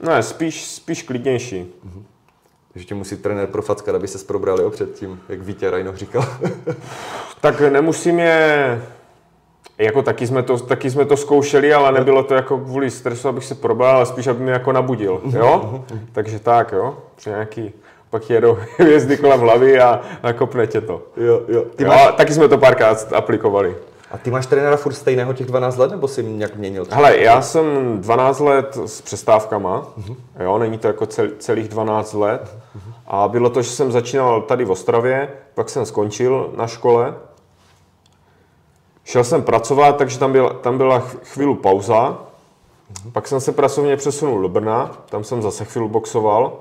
Ne, 0.00 0.22
spíš, 0.22 0.64
spíš 0.66 1.02
klidnější. 1.02 1.74
Že 2.74 2.84
tě 2.84 2.94
musí 2.94 3.16
trenér 3.16 3.46
profackat, 3.46 3.94
aby 3.94 4.08
se 4.08 4.26
probral 4.26 4.60
jo, 4.60 4.70
před 4.70 4.94
tím, 4.94 5.20
jak 5.28 5.42
Vítě 5.42 5.70
Rajnoch 5.70 5.96
říkal. 5.96 6.24
Tak 7.40 7.60
nemusím 7.60 8.18
je... 8.18 8.82
Jako 9.78 10.02
taky 10.02 10.26
jsme, 10.26 10.42
to, 10.42 10.58
taky 10.58 10.90
jsme 10.90 11.04
to 11.04 11.16
zkoušeli, 11.16 11.74
ale 11.74 11.92
nebylo 11.92 12.22
to 12.22 12.34
jako 12.34 12.58
kvůli 12.58 12.90
stresu, 12.90 13.28
abych 13.28 13.44
se 13.44 13.54
probral, 13.54 13.96
ale 13.96 14.06
spíš, 14.06 14.26
aby 14.26 14.42
mě 14.42 14.52
jako 14.52 14.72
nabudil, 14.72 15.20
jo? 15.24 15.84
Takže 16.12 16.38
tak, 16.38 16.72
jo? 16.72 16.96
Při 17.16 17.30
nějaký 17.30 17.72
pak 18.12 18.30
jedou 18.30 18.58
hvězdy 18.78 19.16
kolem 19.16 19.40
hlavy 19.40 19.80
a 19.80 20.00
nakopne 20.22 20.66
tě 20.66 20.80
to. 20.80 21.02
Jo, 21.16 21.40
jo. 21.48 21.64
Ty 21.76 21.84
jo, 21.84 21.88
máš... 21.88 22.14
Taky 22.16 22.34
jsme 22.34 22.48
to 22.48 22.58
párkrát 22.58 23.12
aplikovali. 23.12 23.76
A 24.10 24.18
ty 24.18 24.30
máš 24.30 24.46
trenéra 24.46 24.76
furt 24.76 24.92
stejného 24.92 25.32
těch 25.32 25.46
12 25.46 25.76
let, 25.76 25.90
nebo 25.90 26.08
jsi 26.08 26.22
nějak 26.22 26.56
měnil? 26.56 26.86
Hele, 26.90 27.18
já 27.18 27.42
jsem 27.42 27.64
12 28.00 28.40
let 28.40 28.78
s 28.86 29.00
přestávkama, 29.00 29.82
uh-huh. 29.98 30.16
jo, 30.40 30.58
není 30.58 30.78
to 30.78 30.86
jako 30.86 31.06
cel, 31.06 31.28
celých 31.38 31.68
12 31.68 32.12
let. 32.12 32.42
Uh-huh. 32.76 32.92
A 33.06 33.28
bylo 33.28 33.50
to, 33.50 33.62
že 33.62 33.70
jsem 33.70 33.92
začínal 33.92 34.42
tady 34.42 34.64
v 34.64 34.70
Ostravě, 34.70 35.28
pak 35.54 35.68
jsem 35.68 35.86
skončil 35.86 36.52
na 36.56 36.66
škole. 36.66 37.14
Šel 39.04 39.24
jsem 39.24 39.42
pracovat, 39.42 39.96
takže 39.96 40.18
tam, 40.18 40.32
byl, 40.32 40.50
tam 40.50 40.78
byla 40.78 40.98
chvíli 40.98 41.54
pauza. 41.54 42.08
Uh-huh. 42.08 43.12
Pak 43.12 43.28
jsem 43.28 43.40
se 43.40 43.52
pracovně 43.52 43.96
přesunul 43.96 44.42
do 44.42 44.48
Brna, 44.48 44.90
tam 45.08 45.24
jsem 45.24 45.42
zase 45.42 45.64
chvíli 45.64 45.88
boxoval. 45.88 46.52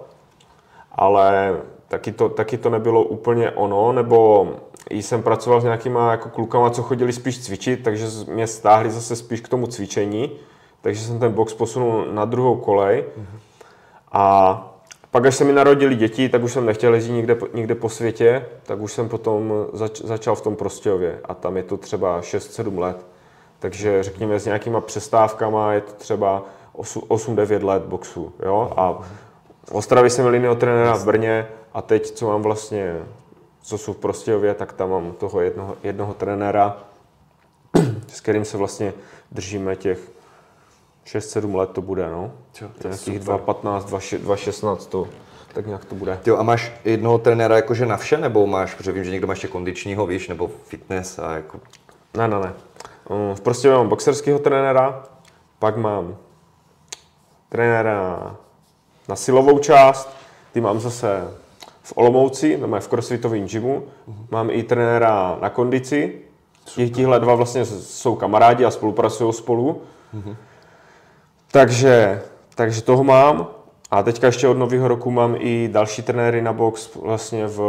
Ale 0.95 1.57
taky 1.87 2.11
to, 2.11 2.29
taky 2.29 2.57
to 2.57 2.69
nebylo 2.69 3.03
úplně 3.03 3.51
ono, 3.51 3.91
nebo 3.91 4.47
jsem 4.89 5.23
pracoval 5.23 5.61
s 5.61 5.63
nějakýma 5.63 6.11
jako 6.11 6.29
klukama, 6.29 6.69
co 6.69 6.83
chodili 6.83 7.13
spíš 7.13 7.45
cvičit, 7.45 7.83
takže 7.83 8.05
mě 8.27 8.47
stáhli 8.47 8.91
zase 8.91 9.15
spíš 9.15 9.41
k 9.41 9.47
tomu 9.47 9.67
cvičení, 9.67 10.31
takže 10.81 11.01
jsem 11.01 11.19
ten 11.19 11.31
box 11.31 11.53
posunul 11.53 12.05
na 12.11 12.25
druhou 12.25 12.55
kolej. 12.55 13.03
A 14.11 14.67
pak, 15.11 15.25
až 15.25 15.35
se 15.35 15.43
mi 15.43 15.53
narodili 15.53 15.95
děti, 15.95 16.29
tak 16.29 16.43
už 16.43 16.53
jsem 16.53 16.65
nechtěl 16.65 16.95
jezdit 16.95 17.13
nikde, 17.13 17.37
nikde 17.53 17.75
po 17.75 17.89
světě, 17.89 18.45
tak 18.63 18.79
už 18.79 18.93
jsem 18.93 19.09
potom 19.09 19.53
zač, 19.73 20.01
začal 20.01 20.35
v 20.35 20.41
tom 20.41 20.55
Prostějově 20.55 21.19
a 21.25 21.33
tam 21.33 21.57
je 21.57 21.63
to 21.63 21.77
třeba 21.77 22.21
6-7 22.21 22.79
let. 22.79 23.05
Takže 23.59 24.03
řekněme 24.03 24.39
s 24.39 24.45
nějakýma 24.45 24.81
přestávkama 24.81 25.73
je 25.73 25.81
to 25.81 25.93
třeba 25.93 26.43
8-9 26.75 27.65
let 27.65 27.83
boxu. 27.83 28.33
Jo? 28.45 28.73
A 28.77 28.99
v 29.63 29.71
Ostravě 29.71 30.09
jsem 30.09 30.25
měl 30.25 30.33
jiného 30.33 30.55
trenéra 30.55 30.95
v 30.95 31.05
Brně 31.05 31.47
a 31.73 31.81
teď, 31.81 32.11
co 32.11 32.27
mám 32.27 32.41
vlastně 32.41 33.01
co 33.61 33.77
jsou 33.77 33.93
v 33.93 33.97
Prostějově, 33.97 34.53
tak 34.53 34.73
tam 34.73 34.89
mám 34.89 35.11
toho 35.11 35.41
jednoho, 35.41 35.77
jednoho 35.83 36.13
trenéra, 36.13 36.77
s 38.07 38.21
kterým 38.21 38.45
se 38.45 38.57
vlastně 38.57 38.93
držíme 39.31 39.75
těch 39.75 40.11
6-7 41.05 41.55
let 41.55 41.69
to 41.69 41.81
bude, 41.81 42.09
no. 42.09 42.31
Jo, 42.61 42.69
to 42.81 42.87
Nějakých 42.87 43.19
2.15, 43.19 43.81
2.16 43.81 44.77
to, 44.77 45.07
tak 45.53 45.65
nějak 45.65 45.85
to 45.85 45.95
bude. 45.95 46.19
Jo, 46.25 46.37
a 46.37 46.43
máš 46.43 46.71
jednoho 46.85 47.17
trenéra 47.17 47.55
jakože 47.55 47.85
na 47.85 47.97
vše, 47.97 48.17
nebo 48.17 48.47
máš, 48.47 48.75
protože 48.75 48.91
vím, 48.91 49.03
že 49.03 49.11
někdo 49.11 49.27
má 49.27 49.33
ještě 49.33 49.47
kondičního, 49.47 50.05
víš, 50.05 50.27
nebo 50.27 50.51
fitness 50.63 51.19
a 51.19 51.35
jako... 51.35 51.59
Ne, 52.17 52.27
ne, 52.27 52.39
ne. 52.39 52.53
Um, 53.09 53.35
v 53.35 53.41
Prostějově 53.41 53.77
mám 53.77 53.89
boxerského 53.89 54.39
trenéra, 54.39 55.03
pak 55.59 55.77
mám 55.77 56.17
trenéra 57.49 58.35
na 59.07 59.15
silovou 59.15 59.59
část, 59.59 60.09
ty 60.53 60.61
mám 60.61 60.79
zase 60.79 61.33
v 61.83 61.93
Olomouci, 61.95 62.57
máme 62.57 62.79
v 62.79 62.87
crossfitovém 62.87 63.45
gymu, 63.47 63.83
mám 64.31 64.49
i 64.49 64.63
trenéra 64.63 65.37
na 65.41 65.49
kondici. 65.49 66.21
Tihle 66.75 67.19
dva 67.19 67.35
vlastně 67.35 67.65
jsou 67.65 68.15
kamarádi 68.15 68.65
a 68.65 68.71
spolupracují 68.71 69.33
spolu. 69.33 69.81
Takže, 71.51 72.21
takže 72.55 72.81
toho 72.81 73.03
mám. 73.03 73.47
A 73.91 74.03
teďka 74.03 74.27
ještě 74.27 74.47
od 74.47 74.57
nového 74.57 74.87
roku 74.87 75.11
mám 75.11 75.35
i 75.39 75.69
další 75.71 76.01
trenéry 76.01 76.41
na 76.41 76.53
box 76.53 76.95
vlastně 76.95 77.47
v 77.47 77.59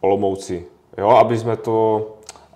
Olomouci. 0.00 0.66
Jo, 0.98 1.08
aby 1.08 1.38
jsme 1.38 1.56
to 1.56 2.06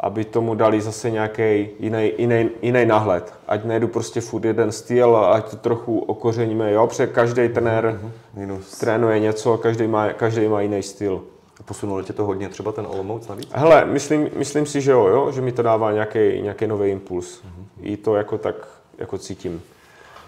aby 0.00 0.24
tomu 0.24 0.54
dali 0.54 0.80
zase 0.80 1.10
nějaký 1.10 1.68
jiný, 1.78 2.12
jiný, 2.18 2.50
jiný 2.62 2.86
náhled. 2.86 3.34
Ať 3.48 3.64
nejdu 3.64 3.88
prostě 3.88 4.20
furt 4.20 4.44
jeden 4.44 4.72
styl, 4.72 5.16
ať 5.16 5.50
to 5.50 5.56
trochu 5.56 5.98
okořeníme, 5.98 6.72
jo, 6.72 6.86
protože 6.86 7.06
každý 7.06 7.48
trenér 7.48 7.84
mm-hmm. 7.84 8.10
Minus. 8.34 8.78
trénuje 8.78 9.20
něco, 9.20 9.58
každý 9.58 9.86
má, 9.86 10.12
každý 10.12 10.48
má 10.48 10.60
jiný 10.60 10.82
styl. 10.82 11.22
Posunulo 11.64 12.02
tě 12.02 12.12
to 12.12 12.24
hodně 12.24 12.48
třeba 12.48 12.72
ten 12.72 12.86
Olomouc 12.86 13.28
navíc? 13.28 13.48
Hele, 13.52 13.84
myslím, 13.84 14.28
myslím 14.36 14.66
si, 14.66 14.80
že 14.80 14.90
jo, 14.90 15.06
jo, 15.06 15.32
že 15.32 15.40
mi 15.40 15.52
to 15.52 15.62
dává 15.62 15.92
nějaký, 15.92 16.42
nějaký 16.42 16.66
nový 16.66 16.90
impuls. 16.90 17.42
Mm-hmm. 17.42 17.64
I 17.82 17.96
to 17.96 18.16
jako 18.16 18.38
tak 18.38 18.54
jako 18.98 19.18
cítím. 19.18 19.62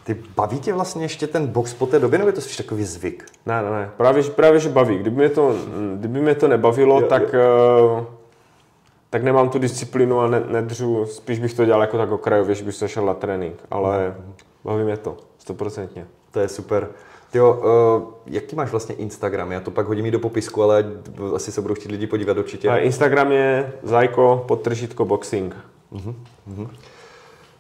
Ty 0.05 0.17
baví 0.37 0.59
tě 0.59 0.73
vlastně 0.73 1.05
ještě 1.05 1.27
ten 1.27 1.47
box 1.47 1.75
po 1.75 1.87
té 1.87 1.99
době, 1.99 2.19
nebo 2.19 2.29
je 2.29 2.33
to 2.33 2.41
spíš 2.41 2.57
takový 2.57 2.85
zvyk? 2.85 3.27
Ne, 3.47 3.63
ne, 3.63 3.71
ne, 3.71 3.91
právě, 3.97 4.23
právě 4.23 4.61
že 4.61 4.69
baví. 4.69 4.99
Kdyby 4.99 5.17
mě 5.17 5.29
to, 5.29 5.55
kdyby 5.97 6.21
mě 6.21 6.35
to 6.35 6.49
nebavilo, 6.49 7.01
jo, 7.01 7.07
tak... 7.07 7.33
Jo. 7.33 8.07
Uh, 8.09 8.22
tak 9.13 9.23
nemám 9.23 9.49
tu 9.49 9.59
disciplínu 9.59 10.21
a 10.21 10.29
ne, 10.29 10.41
nedřu, 10.41 11.07
spíš 11.07 11.39
bych 11.39 11.55
to 11.55 11.65
dělal 11.65 11.81
jako 11.81 11.99
tak 11.99 12.11
okrajově, 12.11 12.55
že 12.55 12.65
bych 12.65 12.75
se 12.75 12.89
šel 12.89 13.07
na 13.07 13.15
trénink, 13.15 13.57
ale 13.71 14.15
baví 14.65 14.85
mě 14.85 14.97
to, 14.97 15.17
stoprocentně. 15.39 16.07
To 16.31 16.41
je 16.41 16.49
super. 16.49 16.89
Jo, 17.35 17.53
uh, 17.53 18.15
jaký 18.27 18.57
máš 18.57 18.71
vlastně 18.71 18.95
Instagram? 18.95 19.53
Já 19.53 19.61
to 19.61 19.71
pak 19.71 19.87
hodím 19.87 20.07
i 20.07 20.11
do 20.11 20.19
popisku, 20.19 20.63
ale 20.63 20.85
asi 21.35 21.53
se 21.53 21.61
budou 21.61 21.75
chtít 21.75 21.91
lidi 21.91 22.07
podívat 22.07 22.37
určitě. 22.37 22.69
A 22.69 22.77
Instagram 22.77 23.33
je 23.33 23.73
zajko 23.83 24.45
podtržítko 24.49 25.05
boxing. 25.05 25.57
Uh-huh, 25.93 26.15
uh-huh. 26.51 26.69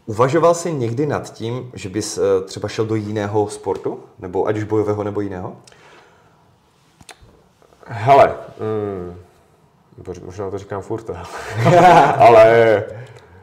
Uvažoval 0.06 0.54
jsi 0.54 0.72
někdy 0.72 1.06
nad 1.06 1.32
tím, 1.32 1.70
že 1.74 1.88
bys 1.88 2.18
uh, 2.18 2.24
třeba 2.44 2.68
šel 2.68 2.84
do 2.84 2.94
jiného 2.94 3.48
sportu? 3.48 4.00
Nebo 4.18 4.46
ať 4.46 4.56
už 4.56 4.64
bojového 4.64 5.04
nebo 5.04 5.20
jiného? 5.20 5.56
Hele, 7.86 8.34
mm, 8.60 9.16
možná 10.24 10.50
to 10.50 10.58
říkám 10.58 10.82
furt, 10.82 11.10
ale 12.18 12.84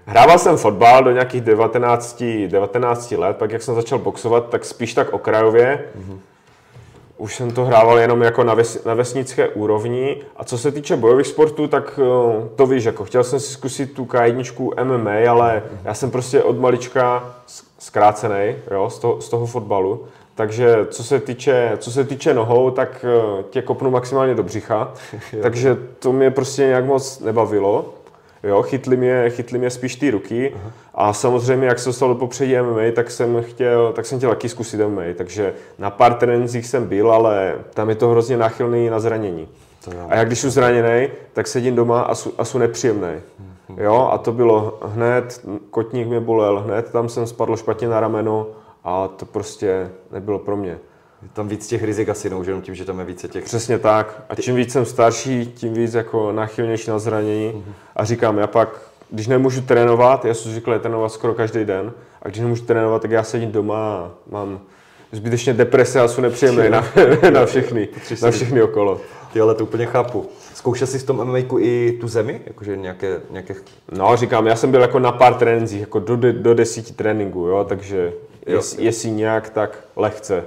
hrával 0.06 0.40
jsem 0.40 0.58
fotbal 0.58 1.04
do 1.04 1.12
nějakých 1.12 1.42
19, 1.42 2.24
19 2.48 3.12
let, 3.12 3.38
pak 3.38 3.52
jak 3.52 3.62
jsem 3.62 3.76
začal 3.76 4.00
boxovat, 4.00 4.50
tak 4.50 4.66
spíš 4.66 4.94
tak 4.94 5.14
okrajově. 5.14 5.86
Mm-hmm. 6.00 6.20
Už 7.18 7.36
jsem 7.36 7.52
to 7.52 7.66
hrával 7.66 8.00
jenom 8.00 8.22
jako 8.22 8.44
na, 8.44 8.54
ves, 8.54 8.84
na 8.84 8.94
vesnické 8.94 9.48
úrovni. 9.48 10.18
A 10.38 10.44
co 10.44 10.58
se 10.58 10.72
týče 10.72 10.96
bojových 10.96 11.28
sportů, 11.28 11.68
tak 11.68 12.00
eh, 12.04 12.50
to 12.56 12.66
víš, 12.66 12.84
jako 12.84 13.06
chtěl 13.06 13.24
jsem 13.24 13.40
si 13.40 13.54
zkusit 13.54 13.94
tu 13.94 14.06
K1 14.06 14.84
MMA, 14.84 15.32
ale 15.32 15.64
já 15.84 15.94
jsem 15.94 16.12
prostě 16.12 16.44
od 16.44 16.60
malička 16.60 17.36
zkrácený 17.80 18.56
jo, 18.72 18.90
z, 18.90 19.00
toho, 19.00 19.22
z 19.22 19.30
toho 19.30 19.46
fotbalu. 19.46 20.06
Takže 20.40 20.88
co 20.90 21.04
se 21.04 21.20
týče, 21.20 21.72
co 21.78 21.92
se 21.92 22.04
týče 22.04 22.34
nohou, 22.34 22.72
tak 22.72 23.06
eh, 23.08 23.44
tě 23.50 23.62
kopnu 23.62 23.92
maximálně 23.92 24.36
do 24.36 24.44
břicha. 24.44 24.94
takže 25.42 25.78
to 26.00 26.12
mě 26.12 26.32
prostě 26.32 26.62
nějak 26.62 26.86
moc 26.86 27.20
nebavilo. 27.20 27.94
Jo, 28.44 28.62
chytli 28.62 28.98
mě, 28.98 29.30
chytli 29.30 29.60
mě 29.60 29.70
spíš 29.70 29.96
ty 29.96 30.12
ruky 30.12 30.54
uh-huh. 30.56 30.72
a 30.96 31.14
samozřejmě, 31.14 31.68
jak 31.68 31.80
se 31.80 31.90
dostal 31.90 32.10
do 32.10 32.16
popředí 32.16 32.56
MMA, 32.62 32.82
tak 32.94 33.12
jsem 33.12 33.44
chtěl, 33.44 33.94
tak 33.94 34.06
jsem 34.06 34.18
chtěl 34.18 34.30
taky 34.30 34.50
zkusit 34.50 34.80
MMA, 34.80 35.02
takže 35.16 35.54
na 35.80 35.90
pár 35.90 36.14
trénincích 36.14 36.68
jsem 36.68 36.88
byl, 36.88 37.12
ale 37.12 37.56
tam 37.74 37.90
je 37.90 37.96
to 37.96 38.10
hrozně 38.10 38.38
náchylný 38.38 38.90
na 38.90 39.00
zranění. 39.00 39.48
A 40.10 40.16
jak 40.16 40.28
když 40.28 40.40
jsem 40.40 40.50
zraněný, 40.50 41.08
tak 41.34 41.48
sedím 41.48 41.76
doma 41.76 42.02
a 42.02 42.16
jsou, 42.16 42.32
a 42.38 42.46
jsou 42.46 42.58
nepříjemný. 42.58 43.08
Uh-huh. 43.08 43.84
Jo, 43.84 44.10
a 44.12 44.18
to 44.18 44.32
bylo 44.32 44.80
hned, 44.86 45.42
kotník 45.70 46.08
mě 46.08 46.20
bolel, 46.20 46.60
hned 46.60 46.92
tam 46.92 47.10
jsem 47.10 47.28
spadl 47.28 47.58
špatně 47.58 47.88
na 47.88 48.00
rameno, 48.00 48.48
a 48.84 49.08
to 49.08 49.26
prostě 49.26 49.90
nebylo 50.12 50.40
pro 50.40 50.58
mě. 50.58 50.80
Je 51.22 51.30
tam 51.34 51.48
víc 51.48 51.68
těch 51.68 51.84
rizik 51.84 52.10
asi, 52.10 52.30
no, 52.30 52.44
jenom 52.44 52.62
tím, 52.62 52.76
že 52.76 52.86
tam 52.86 53.00
je 53.00 53.06
více 53.06 53.28
těch... 53.28 53.44
Přesně 53.44 53.80
tak. 53.80 54.24
A 54.30 54.36
čím 54.36 54.56
víc 54.56 54.72
jsem 54.72 54.86
starší, 54.86 55.46
tím 55.56 55.74
víc 55.74 55.94
jako 55.94 56.32
náchylnější 56.32 56.90
na 56.90 57.00
zranění. 57.00 57.54
Uh-huh. 57.54 57.74
A 57.96 58.06
říkám, 58.06 58.38
já 58.38 58.48
pak, 58.48 58.82
když 59.10 59.28
nemůžu 59.28 59.62
trénovat, 59.62 60.26
já 60.26 60.34
jsem 60.34 60.52
zvyklý 60.52 60.80
trénovat 60.80 61.12
skoro 61.12 61.34
každý 61.34 61.66
den, 61.66 61.94
a 62.22 62.28
když 62.28 62.40
nemůžu 62.40 62.66
trénovat, 62.66 63.02
tak 63.02 63.12
já 63.12 63.24
sedím 63.24 63.52
doma 63.52 63.96
a 63.96 64.12
mám 64.32 64.60
zbytečně 65.12 65.54
deprese 65.54 66.02
a 66.02 66.08
jsou 66.08 66.22
nepříjemné 66.22 66.70
na, 66.70 66.86
na, 67.34 67.46
všechny, 67.46 67.88
na 68.22 68.32
všechny 68.32 68.62
okolo. 68.62 69.02
Ty 69.34 69.42
ale 69.42 69.56
to 69.56 69.64
úplně 69.64 69.86
chápu. 69.86 70.30
Zkoušel 70.60 70.88
jsi 70.88 71.00
v 71.00 71.04
tom 71.04 71.26
MMA 71.26 71.38
i 71.60 71.98
tu 72.02 72.08
zemi? 72.08 72.42
Jakože 72.46 72.78
nějaké, 72.78 73.22
nějaké... 73.30 73.56
No, 73.92 74.16
říkám, 74.16 74.48
já 74.48 74.56
jsem 74.56 74.72
byl 74.72 74.82
jako 74.82 75.00
na 75.00 75.12
pár 75.12 75.34
trénincích, 75.34 75.80
jako 75.80 76.00
do, 76.00 76.16
do 76.32 76.54
desíti 76.54 76.94
tréninků, 76.94 77.40
jo, 77.40 77.66
takže 77.70 78.14
jest, 78.46 78.80
jestli 78.80 79.12
nějak 79.12 79.50
tak 79.50 79.84
lehce. 79.96 80.46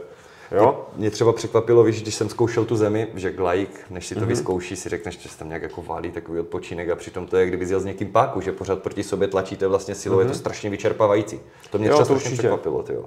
Jo? 0.50 0.86
Mě 0.96 1.10
třeba 1.10 1.32
překvapilo, 1.32 1.84
víš, 1.84 2.02
když 2.02 2.14
jsem 2.14 2.28
zkoušel 2.28 2.64
tu 2.64 2.76
zemi, 2.76 3.08
že 3.14 3.32
glajk, 3.32 3.80
než 3.90 4.06
si 4.06 4.14
to 4.14 4.20
mm-hmm. 4.20 4.26
vyzkouší, 4.26 4.76
si 4.76 4.88
řekneš, 4.88 5.18
že 5.18 5.28
se 5.28 5.38
tam 5.38 5.48
nějak 5.48 5.62
jako 5.62 5.82
válí 5.82 6.10
takový 6.10 6.40
odpočinek 6.40 6.90
a 6.90 6.96
přitom 6.96 7.26
to 7.26 7.36
je, 7.36 7.46
kdyby 7.46 7.68
jel 7.68 7.80
s 7.80 7.84
někým 7.84 8.12
páku, 8.12 8.40
že 8.40 8.52
pořád 8.52 8.82
proti 8.82 9.02
sobě 9.02 9.28
tlačíte 9.28 9.66
vlastně 9.66 9.94
silou, 9.94 10.16
mm-hmm. 10.16 10.20
je 10.20 10.24
to 10.24 10.32
mhm. 10.32 10.38
strašně 10.38 10.70
vyčerpávající. 10.70 11.40
To 11.70 11.78
mě 11.78 11.88
jo, 11.88 11.94
třeba 11.94 12.06
to 12.06 12.18
strašně 12.18 12.38
překvapilo. 12.38 12.82
Tyjo. 12.82 13.04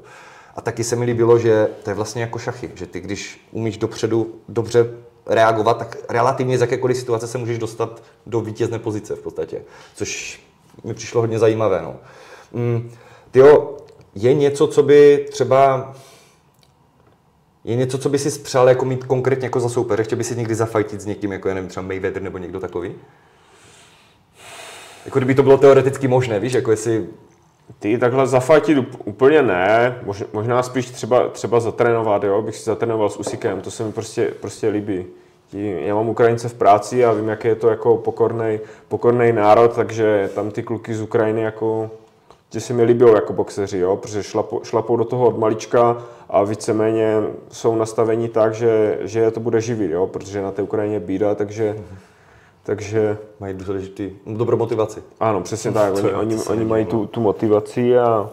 A 0.56 0.62
taky 0.62 0.84
se 0.84 0.96
mi 0.96 1.06
líbilo, 1.06 1.40
že 1.40 1.68
to 1.84 1.90
je 1.90 1.94
vlastně 1.94 2.22
jako 2.22 2.40
šachy, 2.40 2.72
že 2.76 2.86
ty 2.86 3.00
když 3.00 3.48
umíš 3.52 3.78
dopředu 3.78 4.36
dobře 4.50 4.90
reagovat, 5.26 5.78
tak 5.78 5.98
relativně 6.10 6.58
z 6.58 6.62
jakékoliv 6.62 6.98
situace 6.98 7.28
se 7.28 7.38
můžeš 7.38 7.58
dostat 7.58 8.04
do 8.26 8.42
vítězné 8.42 8.80
pozice 8.80 9.16
v 9.16 9.22
podstatě, 9.22 9.62
což 9.96 10.42
mi 10.84 10.94
přišlo 10.94 11.22
hodně 11.22 11.40
zajímavé. 11.40 11.82
No. 11.82 11.96
Mm, 12.52 12.92
tyjo, 13.32 13.78
je 14.16 14.34
něco, 14.34 14.68
co 14.68 14.84
by 14.84 15.26
třeba 15.32 15.94
je 17.64 17.76
něco, 17.76 17.98
co 17.98 18.10
by 18.10 18.20
si 18.20 18.32
spřál 18.32 18.70
jako 18.70 18.86
mít 18.86 19.04
konkrétně 19.04 19.46
jako 19.46 19.60
za 19.60 19.70
soupeře? 19.70 20.04
Chtěl 20.04 20.18
by 20.18 20.24
si 20.24 20.36
někdy 20.36 20.56
zafajtit 20.56 21.02
s 21.02 21.06
někým, 21.06 21.32
jako 21.32 21.48
já 21.48 21.56
nevím, 21.56 21.70
třeba 21.70 21.88
Mayweather 21.88 22.22
nebo 22.22 22.38
někdo 22.38 22.60
takový? 22.60 22.96
Jako 25.06 25.20
kdyby 25.20 25.36
to 25.36 25.44
bylo 25.44 25.58
teoreticky 25.58 26.08
možné, 26.08 26.40
víš, 26.40 26.54
jako 26.54 26.72
jestli... 26.72 27.08
Ty 27.80 27.98
takhle 27.98 28.28
zafajtit 28.28 28.78
úplně 29.06 29.42
ne, 29.42 29.96
možná 30.34 30.64
spíš 30.64 30.90
třeba, 30.90 31.28
třeba 31.30 31.60
zatrénovat, 31.60 32.24
jo, 32.24 32.42
bych 32.42 32.56
si 32.56 32.64
zatrénoval 32.64 33.10
s 33.10 33.18
Usikem, 33.18 33.62
to 33.62 33.72
se 33.72 33.84
mi 33.84 33.92
prostě, 33.92 34.34
prostě 34.42 34.68
líbí. 34.70 35.06
já 35.54 35.96
mám 35.96 36.10
Ukrajince 36.10 36.50
v 36.50 36.54
práci 36.54 37.06
a 37.06 37.14
vím, 37.14 37.30
jak 37.30 37.46
je 37.46 37.56
to 37.56 37.70
jako 37.70 37.98
pokorný, 38.88 39.32
národ, 39.32 39.76
takže 39.76 40.30
tam 40.36 40.52
ty 40.52 40.64
kluky 40.64 40.94
z 40.94 41.02
Ukrajiny 41.02 41.42
jako 41.42 41.90
ti 42.50 42.62
se 42.62 42.74
mi 42.74 42.84
líbí 42.84 43.06
jako 43.16 43.34
boxeři, 43.34 43.78
jo, 43.78 43.96
protože 43.96 44.24
šlapou, 44.24 44.62
šlapou 44.64 44.98
do 44.98 45.06
toho 45.06 45.28
od 45.28 45.38
malička 45.38 45.98
a 46.30 46.44
víceméně 46.44 47.14
jsou 47.52 47.76
nastavení 47.76 48.30
tak, 48.30 48.54
že, 48.54 49.00
že 49.02 49.20
je 49.20 49.32
to 49.32 49.40
bude 49.40 49.62
živit, 49.62 49.92
jo, 49.92 50.08
protože 50.08 50.42
na 50.42 50.52
té 50.52 50.62
Ukrajině 50.62 51.00
bída, 51.00 51.36
takže, 51.36 51.76
takže... 52.66 53.18
Mají 53.40 53.54
důležitý, 53.54 54.12
dobrou 54.28 54.58
motivaci. 54.58 55.04
Ano, 55.20 55.42
přesně 55.42 55.72
tak, 55.72 55.94
oni, 55.94 56.14
oni, 56.14 56.36
oni 56.36 56.66
mají 56.66 56.86
tu, 56.86 57.06
tu 57.06 57.22
motivaci 57.22 57.98
a 57.98 58.30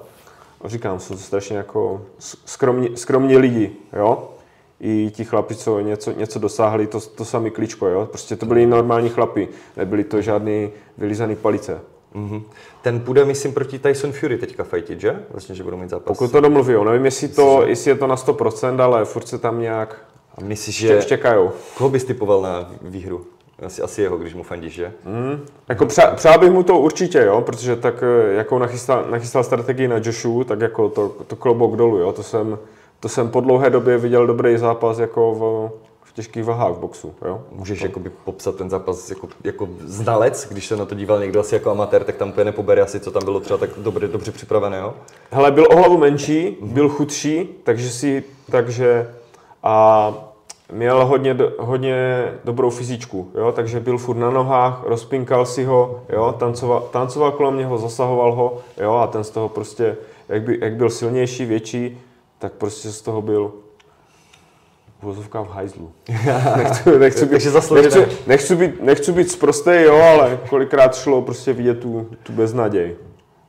říkám, 0.65 1.01
jsou 1.01 1.15
to 1.15 1.21
strašně 1.21 1.57
jako 1.57 2.03
skromní, 2.45 2.97
skromní 2.97 3.37
lidi, 3.37 3.73
jo, 3.93 4.29
i 4.81 5.11
ti 5.11 5.25
chlapi, 5.25 5.55
co 5.55 5.81
něco, 5.81 6.13
něco 6.13 6.39
dosáhli, 6.39 6.87
to, 6.87 7.01
to 7.01 7.25
sami 7.25 7.51
klíčko, 7.51 7.87
jo? 7.87 8.07
Prostě 8.07 8.37
to 8.37 8.47
byli 8.47 8.67
normální 8.67 9.09
chlapi, 9.09 9.49
nebyli 9.77 10.05
to 10.05 10.23
žádný 10.23 10.71
vylizaný 10.99 11.37
palice. 11.37 11.81
Mm-hmm. 12.15 12.43
Ten 12.83 13.01
půjde, 13.01 13.25
myslím, 13.25 13.53
proti 13.53 13.79
Tyson 13.79 14.13
Fury 14.13 14.39
teďka 14.39 14.65
fajtit, 14.65 15.01
že? 15.01 15.23
Vlastně, 15.31 15.55
že 15.55 15.65
budou 15.65 15.77
mít 15.77 15.91
zápas. 15.91 16.05
Pokud 16.19 16.33
to 16.33 16.41
domluví, 16.41 16.75
nevím, 16.85 17.05
jestli, 17.05 17.29
to, 17.29 17.63
jestli 17.67 17.91
je 17.91 17.95
to 17.95 18.07
na 18.07 18.15
100%, 18.15 18.83
ale 18.83 19.05
furt 19.05 19.29
se 19.29 19.39
tam 19.39 19.61
nějak 19.61 20.05
a 20.39 20.41
myslíš, 20.41 20.77
že 20.77 21.03
štěkajou. 21.03 21.51
Koho 21.75 21.91
bys 21.91 22.05
typoval 22.05 22.43
na 22.43 22.71
výhru? 22.83 23.27
Asi, 23.67 23.83
asi 23.83 24.03
jeho, 24.03 24.19
když 24.19 24.35
mu 24.35 24.43
fandíš, 24.43 24.73
že? 24.73 24.93
Mm. 25.05 25.41
Jako 25.69 25.87
přá, 25.87 26.11
přál 26.11 26.39
bych 26.39 26.51
mu 26.51 26.63
to 26.63 26.79
určitě, 26.79 27.19
jo, 27.19 27.41
protože 27.41 27.77
tak 27.77 27.95
eh, 28.03 28.33
jako 28.33 28.59
nachystal, 28.59 29.05
nachystal 29.11 29.45
strategii 29.45 29.89
na 29.89 29.97
Joshu, 30.05 30.45
tak 30.45 30.61
jako 30.61 30.89
to, 30.89 31.09
to 31.27 31.37
klobouk 31.37 31.77
dolů, 31.77 31.99
jo, 31.99 32.13
to 32.13 32.23
jsem, 32.23 32.59
to 33.01 33.09
jsem 33.09 33.29
po 33.29 33.41
dlouhé 33.41 33.71
době 33.71 33.99
viděl 33.99 34.27
dobrý 34.27 34.59
zápas 34.59 34.99
jako 34.99 35.35
v, 35.35 35.71
v 36.03 36.13
těžkých 36.13 36.45
vahách 36.45 36.73
v 36.73 36.79
boxu. 36.79 37.15
Jo? 37.25 37.43
Můžeš 37.53 37.79
to... 37.79 37.87
jakoby 37.87 38.11
popsat 38.25 38.57
ten 38.57 38.71
zápas 38.71 39.11
jako, 39.11 39.29
jako 39.45 39.69
znalec, 39.81 40.49
když 40.51 40.67
se 40.67 40.77
na 40.77 40.85
to 40.85 40.95
díval 40.95 41.21
někdo 41.21 41.41
asi 41.41 41.55
jako 41.55 41.71
amatér, 41.71 42.05
tak 42.05 42.17
tam 42.17 42.29
úplně 42.29 42.45
nepobere 42.45 42.83
asi, 42.83 43.01
co 43.01 43.11
tam 43.11 43.25
bylo 43.25 43.41
třeba 43.41 43.59
tak 43.59 43.71
dobře, 43.77 44.09
dobře 44.09 44.33
připravené. 44.33 44.79
Jo? 44.79 44.95
Hele, 45.31 45.51
byl 45.51 45.67
o 45.71 45.77
hlavu 45.77 45.99
menší, 45.99 46.57
byl 46.63 46.89
chudší, 46.89 47.49
takže 47.65 47.91
si, 47.91 48.25
takže 48.51 49.15
a 49.63 50.32
měl 50.73 51.07
hodně, 51.07 51.37
hodně 51.59 52.25
dobrou 52.45 52.71
fyzičku, 52.71 53.31
jo? 53.35 53.53
takže 53.53 53.81
byl 53.81 53.99
furt 53.99 54.17
na 54.17 54.31
nohách, 54.31 54.83
rozpinkal 54.87 55.47
si 55.47 55.65
ho, 55.65 56.03
jo? 56.09 56.35
Tancoval, 56.39 56.81
tancoval 56.81 57.33
kolem 57.33 57.59
něho, 57.59 57.79
zasahoval 57.79 58.33
ho 58.33 58.59
jo? 58.81 58.93
a 58.95 59.07
ten 59.07 59.25
z 59.25 59.31
toho 59.31 59.49
prostě, 59.49 59.97
jak, 60.29 60.43
by, 60.43 60.59
jak 60.63 60.77
byl 60.77 60.91
silnější, 60.91 61.45
větší, 61.45 62.01
tak 62.39 62.53
prostě 62.53 62.89
z 62.89 63.03
toho 63.03 63.23
byl 63.23 63.53
vozovka 65.03 65.43
v 65.43 65.51
hajzlu. 65.51 65.93
nechci, 66.57 66.99
nechci, 66.99 67.27
být, 67.27 67.33
nechci, 67.73 68.07
nechci, 68.27 68.57
být, 68.57 68.83
nechci 68.83 69.13
být 69.13 69.31
zprostý, 69.31 69.71
jo, 69.71 69.97
ale 69.97 70.39
kolikrát 70.49 70.97
šlo 70.97 71.23
prostě 71.23 71.53
vidět 71.53 71.81
tu, 71.81 72.09
tu 72.23 72.33
beznaděj. 72.33 72.97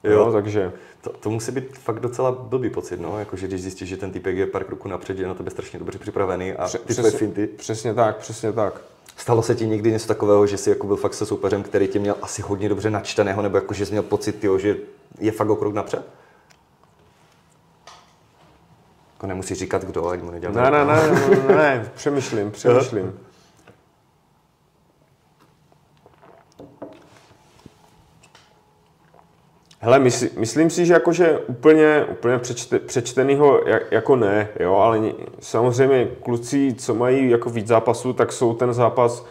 Jo, 0.04 0.12
jo 0.12 0.32
takže... 0.32 0.72
To, 1.04 1.10
to, 1.10 1.30
musí 1.30 1.52
být 1.52 1.78
fakt 1.78 2.00
docela 2.00 2.32
blbý 2.32 2.70
pocit, 2.70 3.00
no, 3.00 3.20
jakože 3.20 3.48
když 3.48 3.62
zjistíš, 3.62 3.90
že 3.90 3.98
ten 3.98 4.12
typek 4.12 4.38
je 4.38 4.48
pár 4.48 4.64
kroků 4.64 4.88
napřed, 4.88 5.18
že 5.18 5.24
je 5.24 5.28
na 5.28 5.34
tebe 5.34 5.52
strašně 5.52 5.80
dobře 5.80 6.00
připravený 6.00 6.54
a 6.54 6.70
ty 6.70 6.78
přesně, 6.78 7.12
finty. 7.12 7.48
Přesně 7.48 7.94
tak, 7.94 8.18
přesně 8.18 8.54
tak. 8.54 8.82
Stalo 9.18 9.44
se 9.44 9.56
ti 9.56 9.68
někdy 9.68 9.92
něco 9.92 10.08
takového, 10.08 10.48
že 10.48 10.58
jsi 10.58 10.70
jako 10.70 10.88
byl 10.88 10.96
fakt 10.96 11.14
se 11.14 11.26
soupeřem, 11.26 11.64
který 11.64 11.88
tě 11.88 12.00
měl 12.00 12.16
asi 12.22 12.42
hodně 12.42 12.70
dobře 12.70 12.90
načteného, 12.90 13.42
nebo 13.42 13.58
jako, 13.58 13.74
že 13.74 13.86
jsi 13.86 13.92
měl 13.92 14.04
pocit, 14.04 14.32
tyjo, 14.32 14.58
že 14.58 14.78
je 15.20 15.32
fakt 15.32 15.50
o 15.50 15.56
krok 15.56 15.74
napřed? 15.74 16.04
Jako 19.14 19.28
nemusí 19.28 19.56
říkat 19.56 19.86
kdo, 19.86 20.08
ať 20.08 20.22
mu 20.22 20.32
nedělá. 20.32 20.54
Ne, 20.54 20.72
ne, 20.72 20.86
ne, 20.86 21.12
ne, 21.48 21.56
ne, 21.56 21.92
přemýšlím, 21.96 22.52
přemýšlím. 22.52 23.20
Hele, 29.84 30.00
mysl, 30.00 30.26
myslím 30.38 30.70
si, 30.70 30.86
že 30.86 30.94
jakože 30.94 31.40
úplně, 31.48 32.06
úplně 32.12 32.38
přečte, 32.38 32.80
přečtenýho 32.80 33.62
jako 33.92 34.16
ne, 34.16 34.48
jo, 34.60 34.76
ale 34.76 35.02
samozřejmě 35.40 36.08
kluci, 36.24 36.76
co 36.78 36.96
mají 36.96 37.30
jako 37.30 37.50
víc 37.50 37.68
zápasů, 37.68 38.14
tak 38.14 38.32
jsou 38.32 38.54
ten 38.54 38.74
zápas 38.74 39.26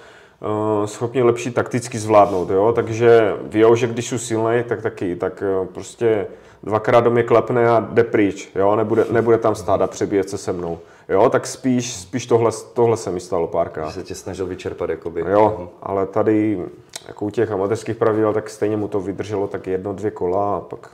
schopni 0.84 1.22
lepší 1.22 1.50
takticky 1.50 1.98
zvládnout, 1.98 2.50
jo, 2.50 2.72
takže 2.72 3.36
ví, 3.42 3.64
že 3.74 3.86
když 3.86 4.08
jsou 4.08 4.18
silný, 4.18 4.64
tak 4.68 4.82
taky, 4.82 5.16
tak 5.16 5.42
uh, 5.60 5.66
prostě 5.66 6.26
dvakrát 6.62 7.00
do 7.00 7.10
mě 7.10 7.22
klepne 7.22 7.68
a 7.68 7.80
jde 7.80 8.04
pryč, 8.04 8.50
jo, 8.54 8.76
nebude, 8.76 9.04
nebude 9.10 9.38
tam 9.38 9.54
stát 9.54 9.82
a 9.82 9.86
přebíjet 9.86 10.30
se 10.30 10.38
se 10.38 10.52
mnou. 10.52 10.78
Jo, 11.08 11.30
tak 11.30 11.46
spíš, 11.46 11.94
spíš 11.94 12.26
tohle, 12.26 12.50
tohle 12.74 12.96
se 12.96 13.10
mi 13.10 13.20
stalo 13.20 13.46
párkrát. 13.46 13.86
Že 13.86 13.92
se 13.92 14.02
tě 14.02 14.14
snažil 14.14 14.46
vyčerpat, 14.46 14.90
jakoby. 14.90 15.20
Jo, 15.20 15.56
mhm. 15.58 15.68
ale 15.82 16.06
tady, 16.06 16.60
jako 17.08 17.24
u 17.24 17.30
těch 17.30 17.50
amatérských 17.50 17.96
pravidel, 17.96 18.32
tak 18.32 18.50
stejně 18.50 18.76
mu 18.76 18.88
to 18.88 19.00
vydrželo 19.00 19.46
tak 19.46 19.66
jedno, 19.66 19.92
dvě 19.92 20.10
kola 20.10 20.56
a 20.56 20.60
pak... 20.60 20.90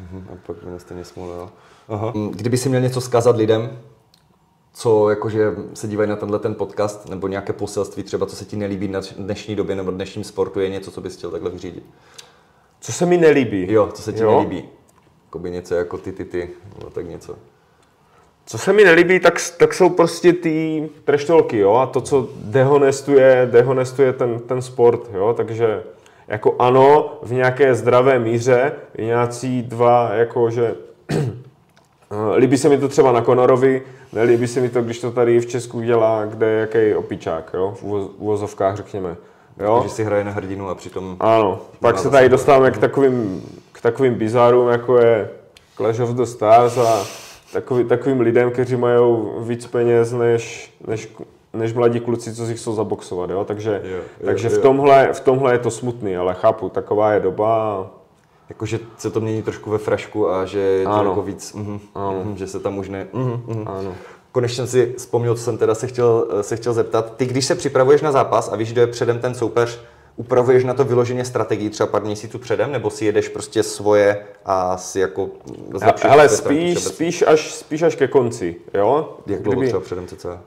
Mhm, 0.00 0.26
a 0.32 0.36
pak 0.46 0.56
mi 0.62 0.80
stejně 0.80 1.02
jo. 1.16 1.48
Aha. 1.88 2.12
Mm, 2.14 2.30
kdyby 2.30 2.56
si 2.56 2.68
měl 2.68 2.80
něco 2.80 3.00
zkázat 3.00 3.36
lidem, 3.36 3.78
co 4.74 5.10
jakože 5.10 5.52
se 5.74 5.88
dívají 5.88 6.10
na 6.10 6.16
tenhle 6.16 6.38
ten 6.38 6.54
podcast, 6.54 7.08
nebo 7.08 7.28
nějaké 7.28 7.52
poselství 7.52 8.02
třeba, 8.02 8.26
co 8.26 8.36
se 8.36 8.44
ti 8.44 8.56
nelíbí 8.56 8.88
na 8.88 9.00
dnešní 9.16 9.56
době 9.56 9.76
nebo 9.76 9.90
dnešním 9.90 10.24
sportu, 10.24 10.60
je 10.60 10.68
něco, 10.68 10.90
co 10.90 11.00
bys 11.00 11.16
chtěl 11.16 11.30
takhle 11.30 11.50
vyřídit? 11.50 11.84
Co 12.80 12.92
se 12.92 13.06
mi 13.06 13.16
nelíbí? 13.16 13.72
Jo, 13.72 13.88
co 13.92 14.02
se 14.02 14.12
ti 14.12 14.22
jo? 14.22 14.30
nelíbí. 14.30 14.68
Jakoby 15.24 15.50
něco 15.50 15.74
jako 15.74 15.98
ty, 15.98 16.12
ty, 16.12 16.24
ty, 16.24 16.50
no 16.84 16.90
tak 16.90 17.08
něco. 17.08 17.36
Co 18.46 18.58
se 18.58 18.72
mi 18.72 18.84
nelíbí, 18.84 19.20
tak, 19.20 19.34
tak 19.56 19.74
jsou 19.74 19.90
prostě 19.90 20.32
ty 20.32 20.88
treštolky, 21.04 21.58
jo, 21.58 21.74
a 21.74 21.86
to, 21.86 22.00
co 22.00 22.28
dehonestuje, 22.36 23.48
dehonestuje 23.52 24.12
ten, 24.12 24.38
ten 24.38 24.62
sport, 24.62 25.10
jo, 25.14 25.34
takže 25.36 25.82
jako 26.28 26.56
ano, 26.58 27.18
v 27.22 27.32
nějaké 27.32 27.74
zdravé 27.74 28.18
míře 28.18 28.72
nějací 28.98 29.62
dva, 29.62 30.10
jako 30.14 30.50
že 30.50 30.74
líbí 32.36 32.58
se 32.58 32.68
mi 32.68 32.78
to 32.78 32.88
třeba 32.88 33.12
na 33.12 33.20
Konorovi, 33.20 33.82
nelíbí 34.12 34.48
se 34.48 34.60
mi 34.60 34.68
to, 34.68 34.82
když 34.82 35.00
to 35.00 35.10
tady 35.10 35.40
v 35.40 35.46
Česku 35.46 35.80
dělá, 35.80 36.24
kde 36.24 36.50
je 36.50 36.60
jaký 36.60 36.94
opičák, 36.94 37.50
jo, 37.54 37.74
v 37.80 37.84
uvozovkách 38.18 38.76
řekněme. 38.76 39.16
Jo? 39.60 39.78
Takže 39.80 39.94
si 39.94 40.04
hraje 40.04 40.24
na 40.24 40.30
hrdinu 40.30 40.68
a 40.68 40.74
přitom... 40.74 41.16
Ano, 41.20 41.60
pak 41.80 41.98
se 41.98 42.10
tady 42.10 42.28
dostáváme 42.28 42.70
k 42.70 42.78
takovým, 42.78 43.42
k 43.72 43.80
takovým 43.80 44.14
bizárům, 44.14 44.68
jako 44.68 44.98
je 44.98 45.30
Clash 45.76 46.00
of 46.00 46.10
the 46.10 46.22
Stars 46.22 46.78
a 46.78 47.04
takový, 47.52 47.84
takovým 47.84 48.20
lidem, 48.20 48.50
kteří 48.50 48.76
mají 48.76 49.00
víc 49.40 49.66
peněz 49.66 50.12
než, 50.12 50.74
než, 50.86 51.14
než 51.52 51.72
mladí 51.72 52.00
kluci, 52.00 52.34
co 52.34 52.46
si 52.46 52.54
chcou 52.54 52.74
zaboxovat, 52.74 53.30
jo? 53.30 53.44
Takže, 53.44 53.80
jo, 53.84 53.96
jo, 53.96 54.02
takže 54.24 54.48
jo. 54.48 54.54
V, 54.54 54.58
tomhle, 54.58 55.12
v 55.12 55.20
tomhle 55.20 55.54
je 55.54 55.58
to 55.58 55.70
smutný, 55.70 56.16
ale 56.16 56.34
chápu, 56.34 56.68
taková 56.68 57.12
je 57.12 57.20
doba. 57.20 57.90
Jakože 58.52 58.80
se 58.98 59.10
to 59.10 59.20
mění 59.20 59.42
trošku 59.42 59.70
ve 59.70 59.78
frašku 59.78 60.30
a 60.30 60.44
že 60.44 60.58
je 60.58 60.84
to 60.84 61.04
jako 61.04 61.22
víc, 61.22 61.52
mm, 61.52 61.80
ano. 61.94 62.22
Mm, 62.24 62.36
že 62.36 62.46
se 62.46 62.60
tam 62.60 62.74
možné... 62.74 63.06
Mm, 63.12 63.42
mm. 63.46 63.68
Ano. 63.68 63.94
Konečně 64.32 64.56
jsem 64.56 64.66
si 64.66 64.94
vzpomněl, 64.98 65.34
co 65.34 65.42
jsem 65.42 65.58
teda 65.58 65.74
se 65.74 65.86
chtěl, 65.86 66.26
se 66.40 66.56
chtěl 66.56 66.72
zeptat. 66.72 67.16
Ty, 67.16 67.26
když 67.26 67.46
se 67.46 67.54
připravuješ 67.54 68.02
na 68.02 68.12
zápas 68.12 68.48
a 68.52 68.56
víš, 68.56 68.72
kdo 68.72 68.80
je 68.80 68.86
předem 68.86 69.18
ten 69.18 69.34
soupeř, 69.34 69.80
upravuješ 70.16 70.64
na 70.64 70.74
to 70.74 70.84
vyloženě 70.84 71.24
strategii 71.24 71.70
třeba 71.70 71.86
pár 71.86 72.02
měsíců 72.04 72.38
předem, 72.38 72.72
nebo 72.72 72.90
si 72.90 73.04
jedeš 73.04 73.28
prostě 73.28 73.62
svoje 73.62 74.26
a 74.44 74.76
si 74.76 75.00
jako 75.00 75.28
zlepšuješ? 75.74 76.12
Ale 76.12 76.28
spíš, 76.28 76.84
spíš, 76.84 77.24
až, 77.26 77.54
spíš 77.54 77.82
až 77.82 77.94
ke 77.94 78.08
konci, 78.08 78.56
jo? 78.74 79.16
Jak 79.26 79.42
dlouho 79.42 79.56
Kdyby, 79.56 79.66
třeba 79.66 79.80
předem 79.80 80.06
cca? 80.06 80.40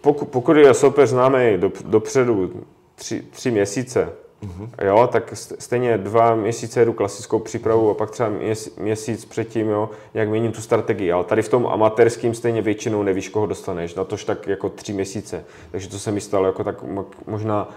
Pokud, 0.00 0.28
pokud 0.28 0.56
je 0.56 0.74
soupeř 0.74 1.08
známý 1.08 1.56
do, 1.56 1.72
dopředu 1.84 2.52
tři, 2.94 3.22
tři 3.30 3.50
měsíce, 3.50 4.08
Mm-hmm. 4.42 4.68
Jo, 4.86 5.08
tak 5.12 5.30
stejně 5.58 5.98
dva 5.98 6.34
měsíce 6.34 6.84
jdu 6.84 6.92
klasickou 6.92 7.38
přípravu 7.38 7.90
a 7.90 7.94
pak 7.94 8.10
třeba 8.10 8.30
měsíc 8.78 9.24
předtím, 9.24 9.68
jo, 9.68 9.90
jak 10.14 10.28
měním 10.28 10.52
tu 10.52 10.60
strategii. 10.60 11.12
Ale 11.12 11.24
tady 11.24 11.42
v 11.42 11.48
tom 11.48 11.66
amatérským 11.66 12.34
stejně 12.34 12.62
většinou 12.62 13.02
nevíš, 13.02 13.28
koho 13.28 13.46
dostaneš. 13.46 13.94
Na 13.94 14.04
tož 14.04 14.24
tak 14.24 14.46
jako 14.46 14.68
tři 14.68 14.92
měsíce. 14.92 15.44
Takže 15.70 15.88
to 15.88 15.98
se 15.98 16.12
mi 16.12 16.20
stalo 16.20 16.46
jako 16.46 16.64
tak 16.64 16.84
možná 17.26 17.68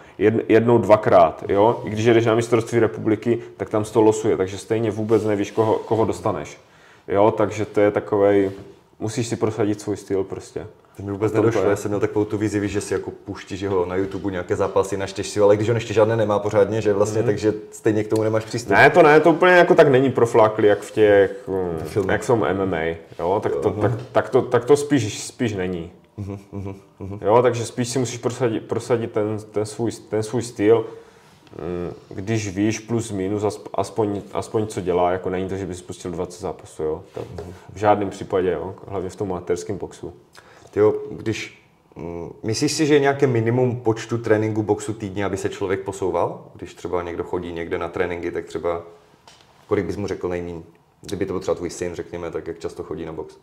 jednou, 0.47 0.77
dvakrát. 0.77 1.43
Jo? 1.49 1.81
I 1.85 1.89
když 1.89 2.05
jdeš 2.05 2.25
na 2.25 2.35
mistrovství 2.35 2.79
republiky, 2.79 3.39
tak 3.57 3.69
tam 3.69 3.83
to 3.83 4.01
losuje, 4.01 4.37
takže 4.37 4.57
stejně 4.57 4.91
vůbec 4.91 5.23
nevíš, 5.23 5.51
koho, 5.51 5.73
koho 5.73 6.05
dostaneš. 6.05 6.57
Jo, 7.07 7.33
takže 7.37 7.65
to 7.65 7.81
je 7.81 7.91
takovej, 7.91 8.51
musíš 8.99 9.27
si 9.27 9.35
prosadit 9.35 9.81
svůj 9.81 9.97
styl 9.97 10.23
prostě. 10.23 10.67
To 10.97 11.03
mi 11.03 11.11
vůbec 11.11 11.33
nedošlo, 11.33 11.61
já 11.61 11.75
jsem 11.75 11.91
měl 11.91 11.99
takovou 11.99 12.25
tu 12.25 12.37
vizi, 12.37 12.67
že 12.67 12.81
si 12.81 12.93
jako 12.93 13.11
puštíš 13.11 13.67
ho 13.67 13.85
na 13.85 13.95
YouTube 13.95 14.31
nějaké 14.31 14.55
zápasy, 14.55 14.97
naštěš 14.97 15.27
si 15.27 15.39
ale 15.39 15.55
když 15.55 15.69
ho 15.69 15.75
ještě 15.75 15.93
žádné 15.93 16.15
nemá 16.15 16.39
pořádně, 16.39 16.81
že 16.81 16.93
vlastně, 16.93 17.21
mm. 17.21 17.25
takže 17.25 17.53
stejně 17.71 18.03
k 18.03 18.07
tomu 18.07 18.23
nemáš 18.23 18.45
přístup. 18.45 18.71
Ne, 18.71 18.89
to 18.89 19.03
ne, 19.03 19.19
to 19.19 19.31
úplně 19.31 19.51
jako 19.51 19.75
tak 19.75 19.87
není 19.87 20.11
proflákli, 20.11 20.67
jak 20.67 20.79
v 20.79 20.91
těch, 20.91 21.49
Filmy. 21.83 22.13
jak 22.13 22.23
jsou 22.23 22.35
MMA, 22.35 22.81
jo, 23.19 23.39
tak 23.43 23.55
to, 23.55 23.71
tak, 23.71 23.91
tak, 24.11 24.29
to, 24.29 24.41
tak 24.41 24.65
to 24.65 24.77
spíš, 24.77 25.23
spíš 25.23 25.53
není. 25.53 25.91
Mm-hmm, 26.19 27.19
Jo, 27.21 27.41
takže 27.41 27.65
spíš 27.65 27.89
si 27.89 27.99
musíš 27.99 28.17
prosadit, 28.17 28.63
prosadit 28.67 29.11
ten, 29.11 29.37
ten, 29.51 29.65
svůj, 29.65 29.91
ten 30.09 30.23
svůj 30.23 30.41
styl, 30.41 30.85
mm, 31.59 31.93
když 32.09 32.55
víš 32.55 32.79
plus 32.79 33.11
minus 33.11 33.59
aspoň, 33.73 34.21
aspoň 34.33 34.67
co 34.67 34.81
dělá, 34.81 35.11
jako 35.11 35.29
není 35.29 35.49
to, 35.49 35.57
že 35.57 35.65
bys 35.65 35.77
spustil 35.77 36.11
20 36.11 36.41
zápasů, 36.41 36.83
jo. 36.83 37.03
Tak 37.13 37.23
v 37.73 37.77
žádném 37.77 38.09
případě, 38.09 38.51
jo, 38.51 38.75
hlavně 38.87 39.09
v 39.09 39.15
tom 39.15 39.31
amatérském 39.31 39.77
boxu 39.77 40.13
tyjo, 40.75 40.93
když 41.11 41.65
Mm, 41.95 42.33
Myslíš 42.43 42.71
si, 42.71 42.85
že 42.85 42.93
je 42.93 42.99
nějaké 42.99 43.27
minimum 43.27 43.81
počtu 43.81 44.17
tréninku 44.17 44.63
boxu 44.63 44.93
týdně, 44.93 45.25
aby 45.25 45.37
se 45.37 45.49
člověk 45.49 45.81
posouval? 45.81 46.51
Když 46.55 46.73
třeba 46.73 47.03
někdo 47.03 47.23
chodí 47.23 47.51
někde 47.51 47.77
na 47.77 47.89
tréninky, 47.89 48.31
tak 48.31 48.45
třeba 48.45 48.83
kolik 49.67 49.85
bys 49.85 49.95
mu 49.95 50.07
řekl 50.07 50.29
nejmín? 50.29 50.63
Kdyby 51.01 51.25
to 51.25 51.33
byl 51.33 51.39
třeba 51.39 51.55
tvůj 51.55 51.69
syn, 51.69 51.95
řekněme, 51.95 52.31
tak 52.31 52.47
jak 52.47 52.59
často 52.59 52.83
chodí 52.83 53.05
na 53.05 53.11
box? 53.11 53.35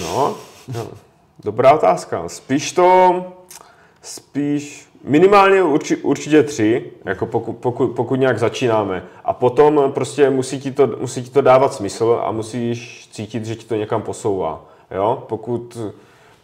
No, 0.00 0.36
no, 0.74 0.90
dobrá 1.44 1.74
otázka. 1.74 2.28
Spíš 2.28 2.72
to, 2.72 3.24
spíš 4.02 4.88
minimálně 5.04 5.62
urči, 5.62 5.96
určitě 5.96 6.42
tři, 6.42 6.92
jako 7.04 7.26
pokud, 7.26 7.52
pokud, 7.52 7.88
pokud 7.88 8.16
nějak 8.16 8.38
začínáme. 8.38 9.04
A 9.24 9.32
potom 9.32 9.92
prostě 9.94 10.30
musí 10.30 10.60
ti, 10.60 10.70
to, 10.70 10.86
musí 10.86 11.22
ti 11.22 11.30
to 11.30 11.40
dávat 11.40 11.74
smysl 11.74 12.20
a 12.24 12.32
musíš 12.32 13.08
cítit, 13.12 13.44
že 13.44 13.56
ti 13.56 13.66
to 13.66 13.74
někam 13.74 14.02
posouvá. 14.02 14.66
Jo? 14.90 15.24
Pokud, 15.28 15.78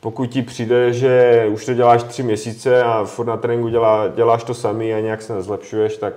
pokud 0.00 0.26
ti 0.26 0.42
přijde, 0.42 0.92
že 0.92 1.46
už 1.52 1.66
to 1.66 1.74
děláš 1.74 2.02
tři 2.02 2.22
měsíce 2.22 2.82
a 2.82 3.04
furt 3.04 3.26
na 3.26 3.36
tréninku 3.36 3.68
dělá, 3.68 4.08
děláš 4.08 4.44
to 4.44 4.54
samý 4.54 4.94
a 4.94 5.00
nějak 5.00 5.22
se 5.22 5.34
nezlepšuješ, 5.34 5.96
tak 5.96 6.14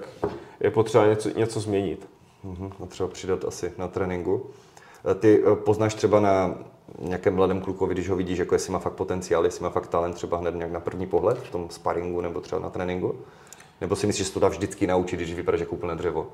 je 0.60 0.71
potřeba 0.71 1.08
něco, 1.08 1.30
něco 1.30 1.60
změnit. 1.60 2.08
Mhm, 2.43 2.71
a 2.84 2.86
třeba 2.86 3.10
přidat 3.10 3.45
asi 3.45 3.73
na 3.78 3.88
tréninku. 3.88 4.45
E, 5.12 5.15
Ty 5.15 5.43
e, 5.52 5.56
poznáš 5.56 5.93
třeba 5.93 6.19
na 6.19 6.56
nějakém 6.99 7.36
mladém 7.36 7.62
klukovi, 7.62 7.93
když 7.93 8.10
ho 8.10 8.15
vidíš, 8.15 8.39
jako 8.39 8.56
jestli 8.56 8.73
má 8.73 8.80
fakt 8.80 8.93
potenciál, 8.93 9.45
jestli 9.45 9.63
má 9.63 9.69
fakt 9.69 9.88
talent 9.88 10.15
třeba 10.15 10.38
hned 10.38 10.56
nějak 10.56 10.71
na 10.71 10.80
první 10.80 11.08
pohled 11.08 11.38
v 11.38 11.52
tom 11.52 11.69
sparingu 11.69 12.21
nebo 12.21 12.41
třeba 12.41 12.62
na 12.62 12.69
tréninku? 12.69 13.15
Nebo 13.82 13.95
si 13.95 14.08
myslíš, 14.08 14.25
že 14.25 14.28
se 14.28 14.34
to 14.34 14.39
dá 14.39 14.47
vždycky 14.47 14.88
naučit, 14.88 15.15
když 15.15 15.34
vypadáš 15.34 15.60
jako 15.60 15.75
úplné 15.75 15.95
dřevo? 15.95 16.28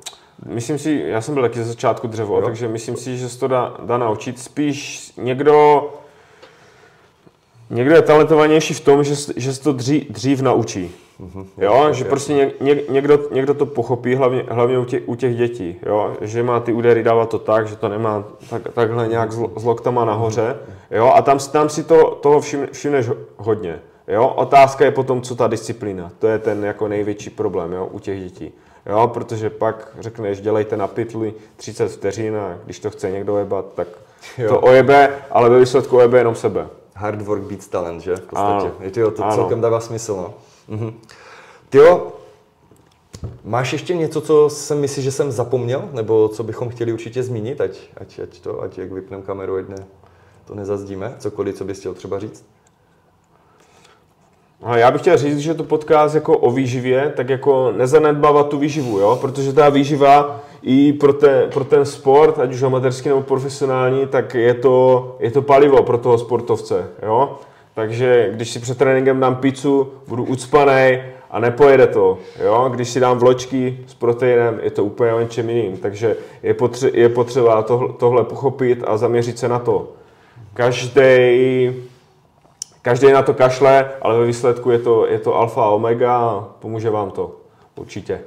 Myslím 0.46 0.80
si, 0.80 1.04
já 1.06 1.22
jsem 1.22 1.34
byl 1.34 1.44
taky 1.44 1.60
ze 1.60 1.65
začátku 1.65 2.08
dřevo, 2.08 2.36
jo. 2.36 2.46
takže 2.46 2.68
myslím 2.68 2.96
si, 2.96 3.18
že 3.18 3.30
se 3.30 3.39
to 3.39 3.48
dá, 3.48 3.78
dá 3.86 3.98
naučit. 3.98 4.39
Spíš 4.39 5.12
někdo, 5.18 5.89
někdo 7.69 7.95
je 7.95 8.01
talentovanější 8.01 8.73
v 8.73 8.80
tom, 8.80 9.04
že, 9.04 9.15
že 9.36 9.54
se 9.54 9.63
to 9.63 9.73
dřív, 9.73 10.12
dřív 10.12 10.41
naučí. 10.41 10.95
Mm-hmm. 11.21 11.45
Jo, 11.58 11.93
že 11.93 12.06
prostě 12.06 12.34
ně, 12.34 12.51
ně, 12.62 12.82
někdo, 12.89 13.19
někdo 13.32 13.54
to 13.54 13.65
pochopí, 13.65 14.15
hlavně, 14.15 14.43
hlavně 14.49 14.80
u, 14.80 14.86
těch, 14.86 15.04
u 15.06 15.15
těch 15.15 15.36
dětí, 15.36 15.75
jo, 15.86 16.13
že 16.21 16.43
má 16.43 16.60
ty 16.60 16.73
údery 16.73 17.04
dávat 17.04 17.30
to 17.30 17.39
tak, 17.39 17.67
že 17.67 17.75
to 17.75 17.89
nemá 17.89 18.23
tak, 18.49 18.62
takhle 18.73 19.08
nějak 19.08 19.32
s, 19.32 19.39
s 19.56 19.63
loktama 19.63 20.06
nahoře, 20.06 20.56
jo, 20.91 21.12
a 21.15 21.21
tam, 21.21 21.39
tam 21.39 21.69
si 21.69 21.84
to, 21.84 22.19
toho 22.21 22.41
všim, 22.41 22.67
všimneš 22.71 23.10
hodně. 23.38 23.80
Jo, 24.08 24.28
otázka 24.28 24.86
je 24.86 24.91
potom, 24.91 25.21
co 25.21 25.36
ta 25.36 25.47
disciplína. 25.47 26.12
To 26.19 26.28
je 26.28 26.39
ten 26.39 26.65
jako 26.65 26.88
největší 26.88 27.30
problém 27.30 27.73
jo, 27.73 27.89
u 27.91 27.99
těch 27.99 28.19
dětí. 28.23 28.54
Jo, 28.86 29.08
protože 29.08 29.49
pak 29.49 29.88
řekneš, 29.99 30.41
dělejte 30.41 30.78
na 30.78 30.88
pytli 30.88 31.34
30 31.56 31.88
vteřin 31.88 32.36
a 32.36 32.58
když 32.65 32.80
to 32.80 32.89
chce 32.89 33.12
někdo 33.12 33.38
jebat, 33.38 33.65
tak 33.75 33.88
jo. 34.38 34.49
to 34.49 34.60
ojebe, 34.60 35.10
ale 35.32 35.49
ve 35.49 35.60
výsledku 35.60 35.97
ojebe 35.97 36.17
jenom 36.17 36.36
sebe. 36.36 36.67
Hard 36.95 37.21
work 37.21 37.43
beats 37.43 37.67
talent, 37.67 38.01
že? 38.01 38.15
V 38.15 38.21
podstatě. 38.21 38.65
Ano. 38.65 38.71
Je 38.79 38.91
to, 38.91 39.12
to 39.12 39.23
ano. 39.23 39.36
celkem 39.36 39.62
dává 39.62 39.79
smysl, 39.79 40.15
no. 40.15 40.34
Mhm. 40.67 40.93
Tyjo, 41.69 42.13
máš 43.43 43.73
ještě 43.73 43.95
něco, 43.95 44.21
co 44.21 44.49
jsem 44.49 44.81
myslí, 44.81 45.03
že 45.03 45.12
jsem 45.12 45.31
zapomněl, 45.31 45.89
nebo 45.91 46.29
co 46.29 46.43
bychom 46.43 46.69
chtěli 46.69 46.93
určitě 46.93 47.23
zmínit, 47.23 47.62
ať, 47.62 47.79
ať, 47.97 48.19
ať 48.19 48.39
to, 48.39 48.62
ať 48.62 48.77
jak 48.77 48.91
vypneme 48.91 49.23
kameru, 49.23 49.58
ne, 49.69 49.86
to 50.45 50.55
nezazdíme, 50.55 51.15
cokoliv, 51.19 51.55
co 51.55 51.65
bys 51.65 51.79
chtěl 51.79 51.93
třeba 51.93 52.19
říct? 52.19 52.45
A 54.62 54.77
já 54.77 54.91
bych 54.91 55.01
chtěl 55.01 55.17
říct, 55.17 55.38
že 55.38 55.53
to 55.53 55.63
podcast 55.63 56.15
jako 56.15 56.38
o 56.38 56.51
výživě, 56.51 57.13
tak 57.15 57.29
jako 57.29 57.71
nezanedbávat 57.71 58.49
tu 58.49 58.58
výživu, 58.58 58.99
jo? 58.99 59.17
protože 59.21 59.53
ta 59.53 59.69
výživa 59.69 60.39
i 60.65 60.93
pro, 60.93 61.13
te, 61.13 61.47
pro 61.54 61.63
ten 61.63 61.86
sport, 61.86 62.39
ať 62.39 62.54
už 62.54 62.63
amatérský 62.63 63.10
nebo 63.10 63.21
profesionální, 63.21 64.08
tak 64.08 64.34
je 64.34 64.54
to, 64.54 65.15
je 65.19 65.32
to 65.32 65.41
palivo 65.41 65.84
pro 65.84 65.97
toho 65.97 66.17
sportovce. 66.17 66.88
Jo? 67.04 67.38
Takže 67.73 68.30
když 68.32 68.49
si 68.49 68.60
před 68.60 68.78
tréninkem 68.78 69.19
dám 69.19 69.36
pizzu, 69.36 69.91
budu 70.08 70.23
ucpaný 70.23 71.01
a 71.32 71.39
nepojede 71.39 71.88
to. 71.88 72.17
Jo? 72.43 72.69
Když 72.73 72.89
si 72.89 72.99
dám 72.99 73.17
vločky 73.17 73.80
s 73.88 73.93
proteinem, 73.93 74.60
je 74.63 74.71
to 74.71 74.84
úplně 74.84 75.13
o 75.13 75.19
něčem 75.19 75.49
jiným. 75.49 75.78
Takže 75.78 76.17
je, 76.43 76.54
potře- 76.54 76.91
je 76.93 77.10
potřeba 77.10 77.63
tohle, 77.63 77.93
tohle 77.99 78.23
pochopit 78.23 78.84
a 78.88 78.97
zaměřit 78.97 79.39
se 79.39 79.47
na 79.47 79.60
to. 79.60 79.88
Každý 80.54 81.71
každý 82.82 83.12
na 83.12 83.21
to 83.21 83.34
kašle, 83.34 83.91
ale 84.01 84.19
ve 84.19 84.25
výsledku 84.25 84.71
je 84.71 84.80
to, 84.80 85.08
je 85.08 85.19
to 85.19 85.36
alfa 85.36 85.63
a 85.63 85.69
omega 85.69 86.17
a 86.17 86.47
pomůže 86.60 86.89
vám 86.89 87.12
to. 87.12 87.36
Určitě. 87.75 88.21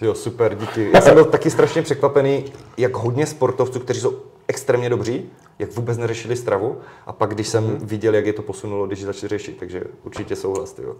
Jo, 0.00 0.14
super, 0.14 0.54
díky. 0.54 0.90
Já 0.94 1.00
jsem 1.00 1.14
byl 1.14 1.24
taky 1.24 1.50
strašně 1.50 1.82
překvapený, 1.82 2.44
jak 2.76 2.96
hodně 2.96 3.26
sportovců, 3.26 3.80
kteří 3.80 4.00
jsou 4.00 4.16
extrémně 4.48 4.90
dobří, 4.90 5.30
jak 5.58 5.72
vůbec 5.72 5.98
neřešili 5.98 6.36
stravu. 6.36 6.78
A 7.06 7.12
pak, 7.12 7.34
když 7.34 7.48
jsem 7.48 7.66
hmm. 7.66 7.78
viděl, 7.82 8.14
jak 8.14 8.26
je 8.26 8.32
to 8.32 8.42
posunulo, 8.42 8.86
když 8.86 9.04
začali 9.04 9.28
řešit, 9.28 9.56
takže 9.58 9.84
určitě 10.04 10.36
souhlas. 10.36 10.78
Jo. 10.78 10.96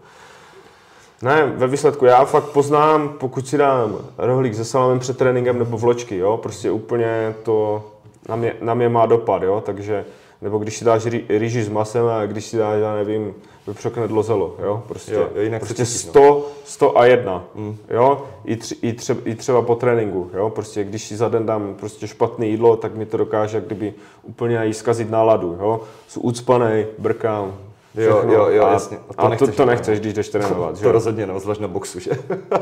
Ne, 1.23 1.53
ve 1.57 1.67
výsledku 1.67 2.05
já 2.05 2.25
fakt 2.25 2.45
poznám, 2.45 3.09
pokud 3.09 3.49
si 3.49 3.59
dám 3.59 3.99
rohlík 4.19 4.55
se 4.55 4.65
salamem 4.65 4.99
před 4.99 5.19
tréninkem 5.19 5.59
nebo 5.59 5.79
vločky, 5.79 6.17
jo, 6.17 6.37
prostě 6.37 6.71
úplně 6.71 7.35
to 7.43 7.85
na 8.29 8.37
mě, 8.37 8.55
na 8.61 8.75
mě 8.75 8.89
má 8.89 9.07
dopad, 9.07 9.43
jo, 9.43 9.63
takže 9.67 10.05
nebo 10.43 10.59
když 10.59 10.77
si 10.77 10.85
dáš 10.85 11.07
rýži 11.29 11.63
s 11.63 11.69
masem 11.69 12.07
a 12.07 12.27
když 12.27 12.45
si 12.45 12.57
dáš, 12.57 12.81
já 12.81 12.95
nevím, 12.95 13.35
vypřoknedlo 13.67 14.23
zelo, 14.23 14.57
jo, 14.63 14.83
prostě, 14.89 15.15
jo, 15.15 15.29
jinak 15.41 15.61
prostě 15.61 15.87
100, 15.87 16.47
100 16.65 16.85
no. 16.85 16.99
a 16.99 17.07
1, 17.07 17.45
mm. 17.55 17.77
jo, 17.91 18.25
I, 18.45 18.57
tři, 18.57 18.77
i, 18.83 18.93
třeba, 18.93 19.21
i 19.25 19.35
třeba 19.35 19.63
po 19.63 19.75
tréninku, 19.75 20.31
jo, 20.35 20.51
prostě 20.51 20.85
když 20.85 21.09
si 21.09 21.17
za 21.17 21.29
den 21.29 21.47
dám 21.47 21.75
prostě 21.79 22.09
špatné 22.09 22.47
jídlo, 22.47 22.77
tak 22.77 22.95
mi 22.95 23.07
to 23.07 23.17
dokáže 23.17 23.57
jak 23.57 23.65
kdyby 23.65 23.95
úplně 24.23 24.67
i 24.67 24.75
zkazit 24.75 25.11
náladu, 25.11 25.59
jo, 25.61 25.81
jsou 26.09 26.21
ucpaný, 26.21 26.87
brkám, 26.99 27.55
Jo, 27.95 28.23
jo, 28.29 28.49
jo, 28.49 28.65
a, 28.65 28.73
jasně. 28.73 28.99
A 29.11 29.15
to, 29.15 29.23
a 29.23 29.29
nechceš, 29.29 29.49
to, 29.49 29.57
to 29.57 29.67
nechceš, 29.67 30.01
když 30.01 30.13
jdeš 30.13 30.29
trénovat. 30.29 30.75
To, 30.79 30.83
to 30.83 30.93
rozhodně 30.93 31.27
ne, 31.27 31.41
zvlášť 31.41 31.61
na 31.61 31.69
boxu, 31.69 32.01
že? 32.01 32.11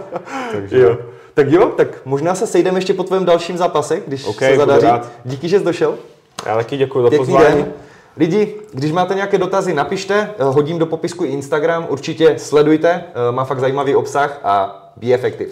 Takže 0.52 0.78
jo. 0.78 0.98
Tak 1.34 1.50
jo, 1.50 1.66
tak 1.76 1.88
možná 2.04 2.34
se 2.34 2.46
sejdeme 2.46 2.78
ještě 2.78 2.94
po 2.94 3.02
tvém 3.02 3.24
dalším 3.24 3.56
zápase, 3.56 4.02
když 4.06 4.26
okay, 4.26 4.50
se 4.50 4.56
zadaří. 4.56 4.86
Díky, 5.24 5.48
že 5.48 5.58
jsi 5.58 5.64
došel. 5.64 5.98
Já 6.46 6.56
taky 6.56 6.76
děkuji 6.76 7.02
za 7.10 7.16
pozvání. 7.16 7.56
Den. 7.56 7.72
Lidi, 8.16 8.54
když 8.72 8.92
máte 8.92 9.14
nějaké 9.14 9.38
dotazy, 9.38 9.74
napište, 9.74 10.30
eh, 10.38 10.44
hodím 10.44 10.78
do 10.78 10.86
popisku 10.86 11.24
Instagram, 11.24 11.86
určitě 11.88 12.38
sledujte, 12.38 13.04
eh, 13.28 13.32
má 13.32 13.44
fakt 13.44 13.60
zajímavý 13.60 13.94
obsah 13.94 14.40
a 14.44 14.76
be 14.96 15.12
effective. 15.12 15.50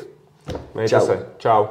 Mějte 0.75 1.01
Čau. 1.01 1.07
se. 1.07 1.27
Čau. 1.39 1.65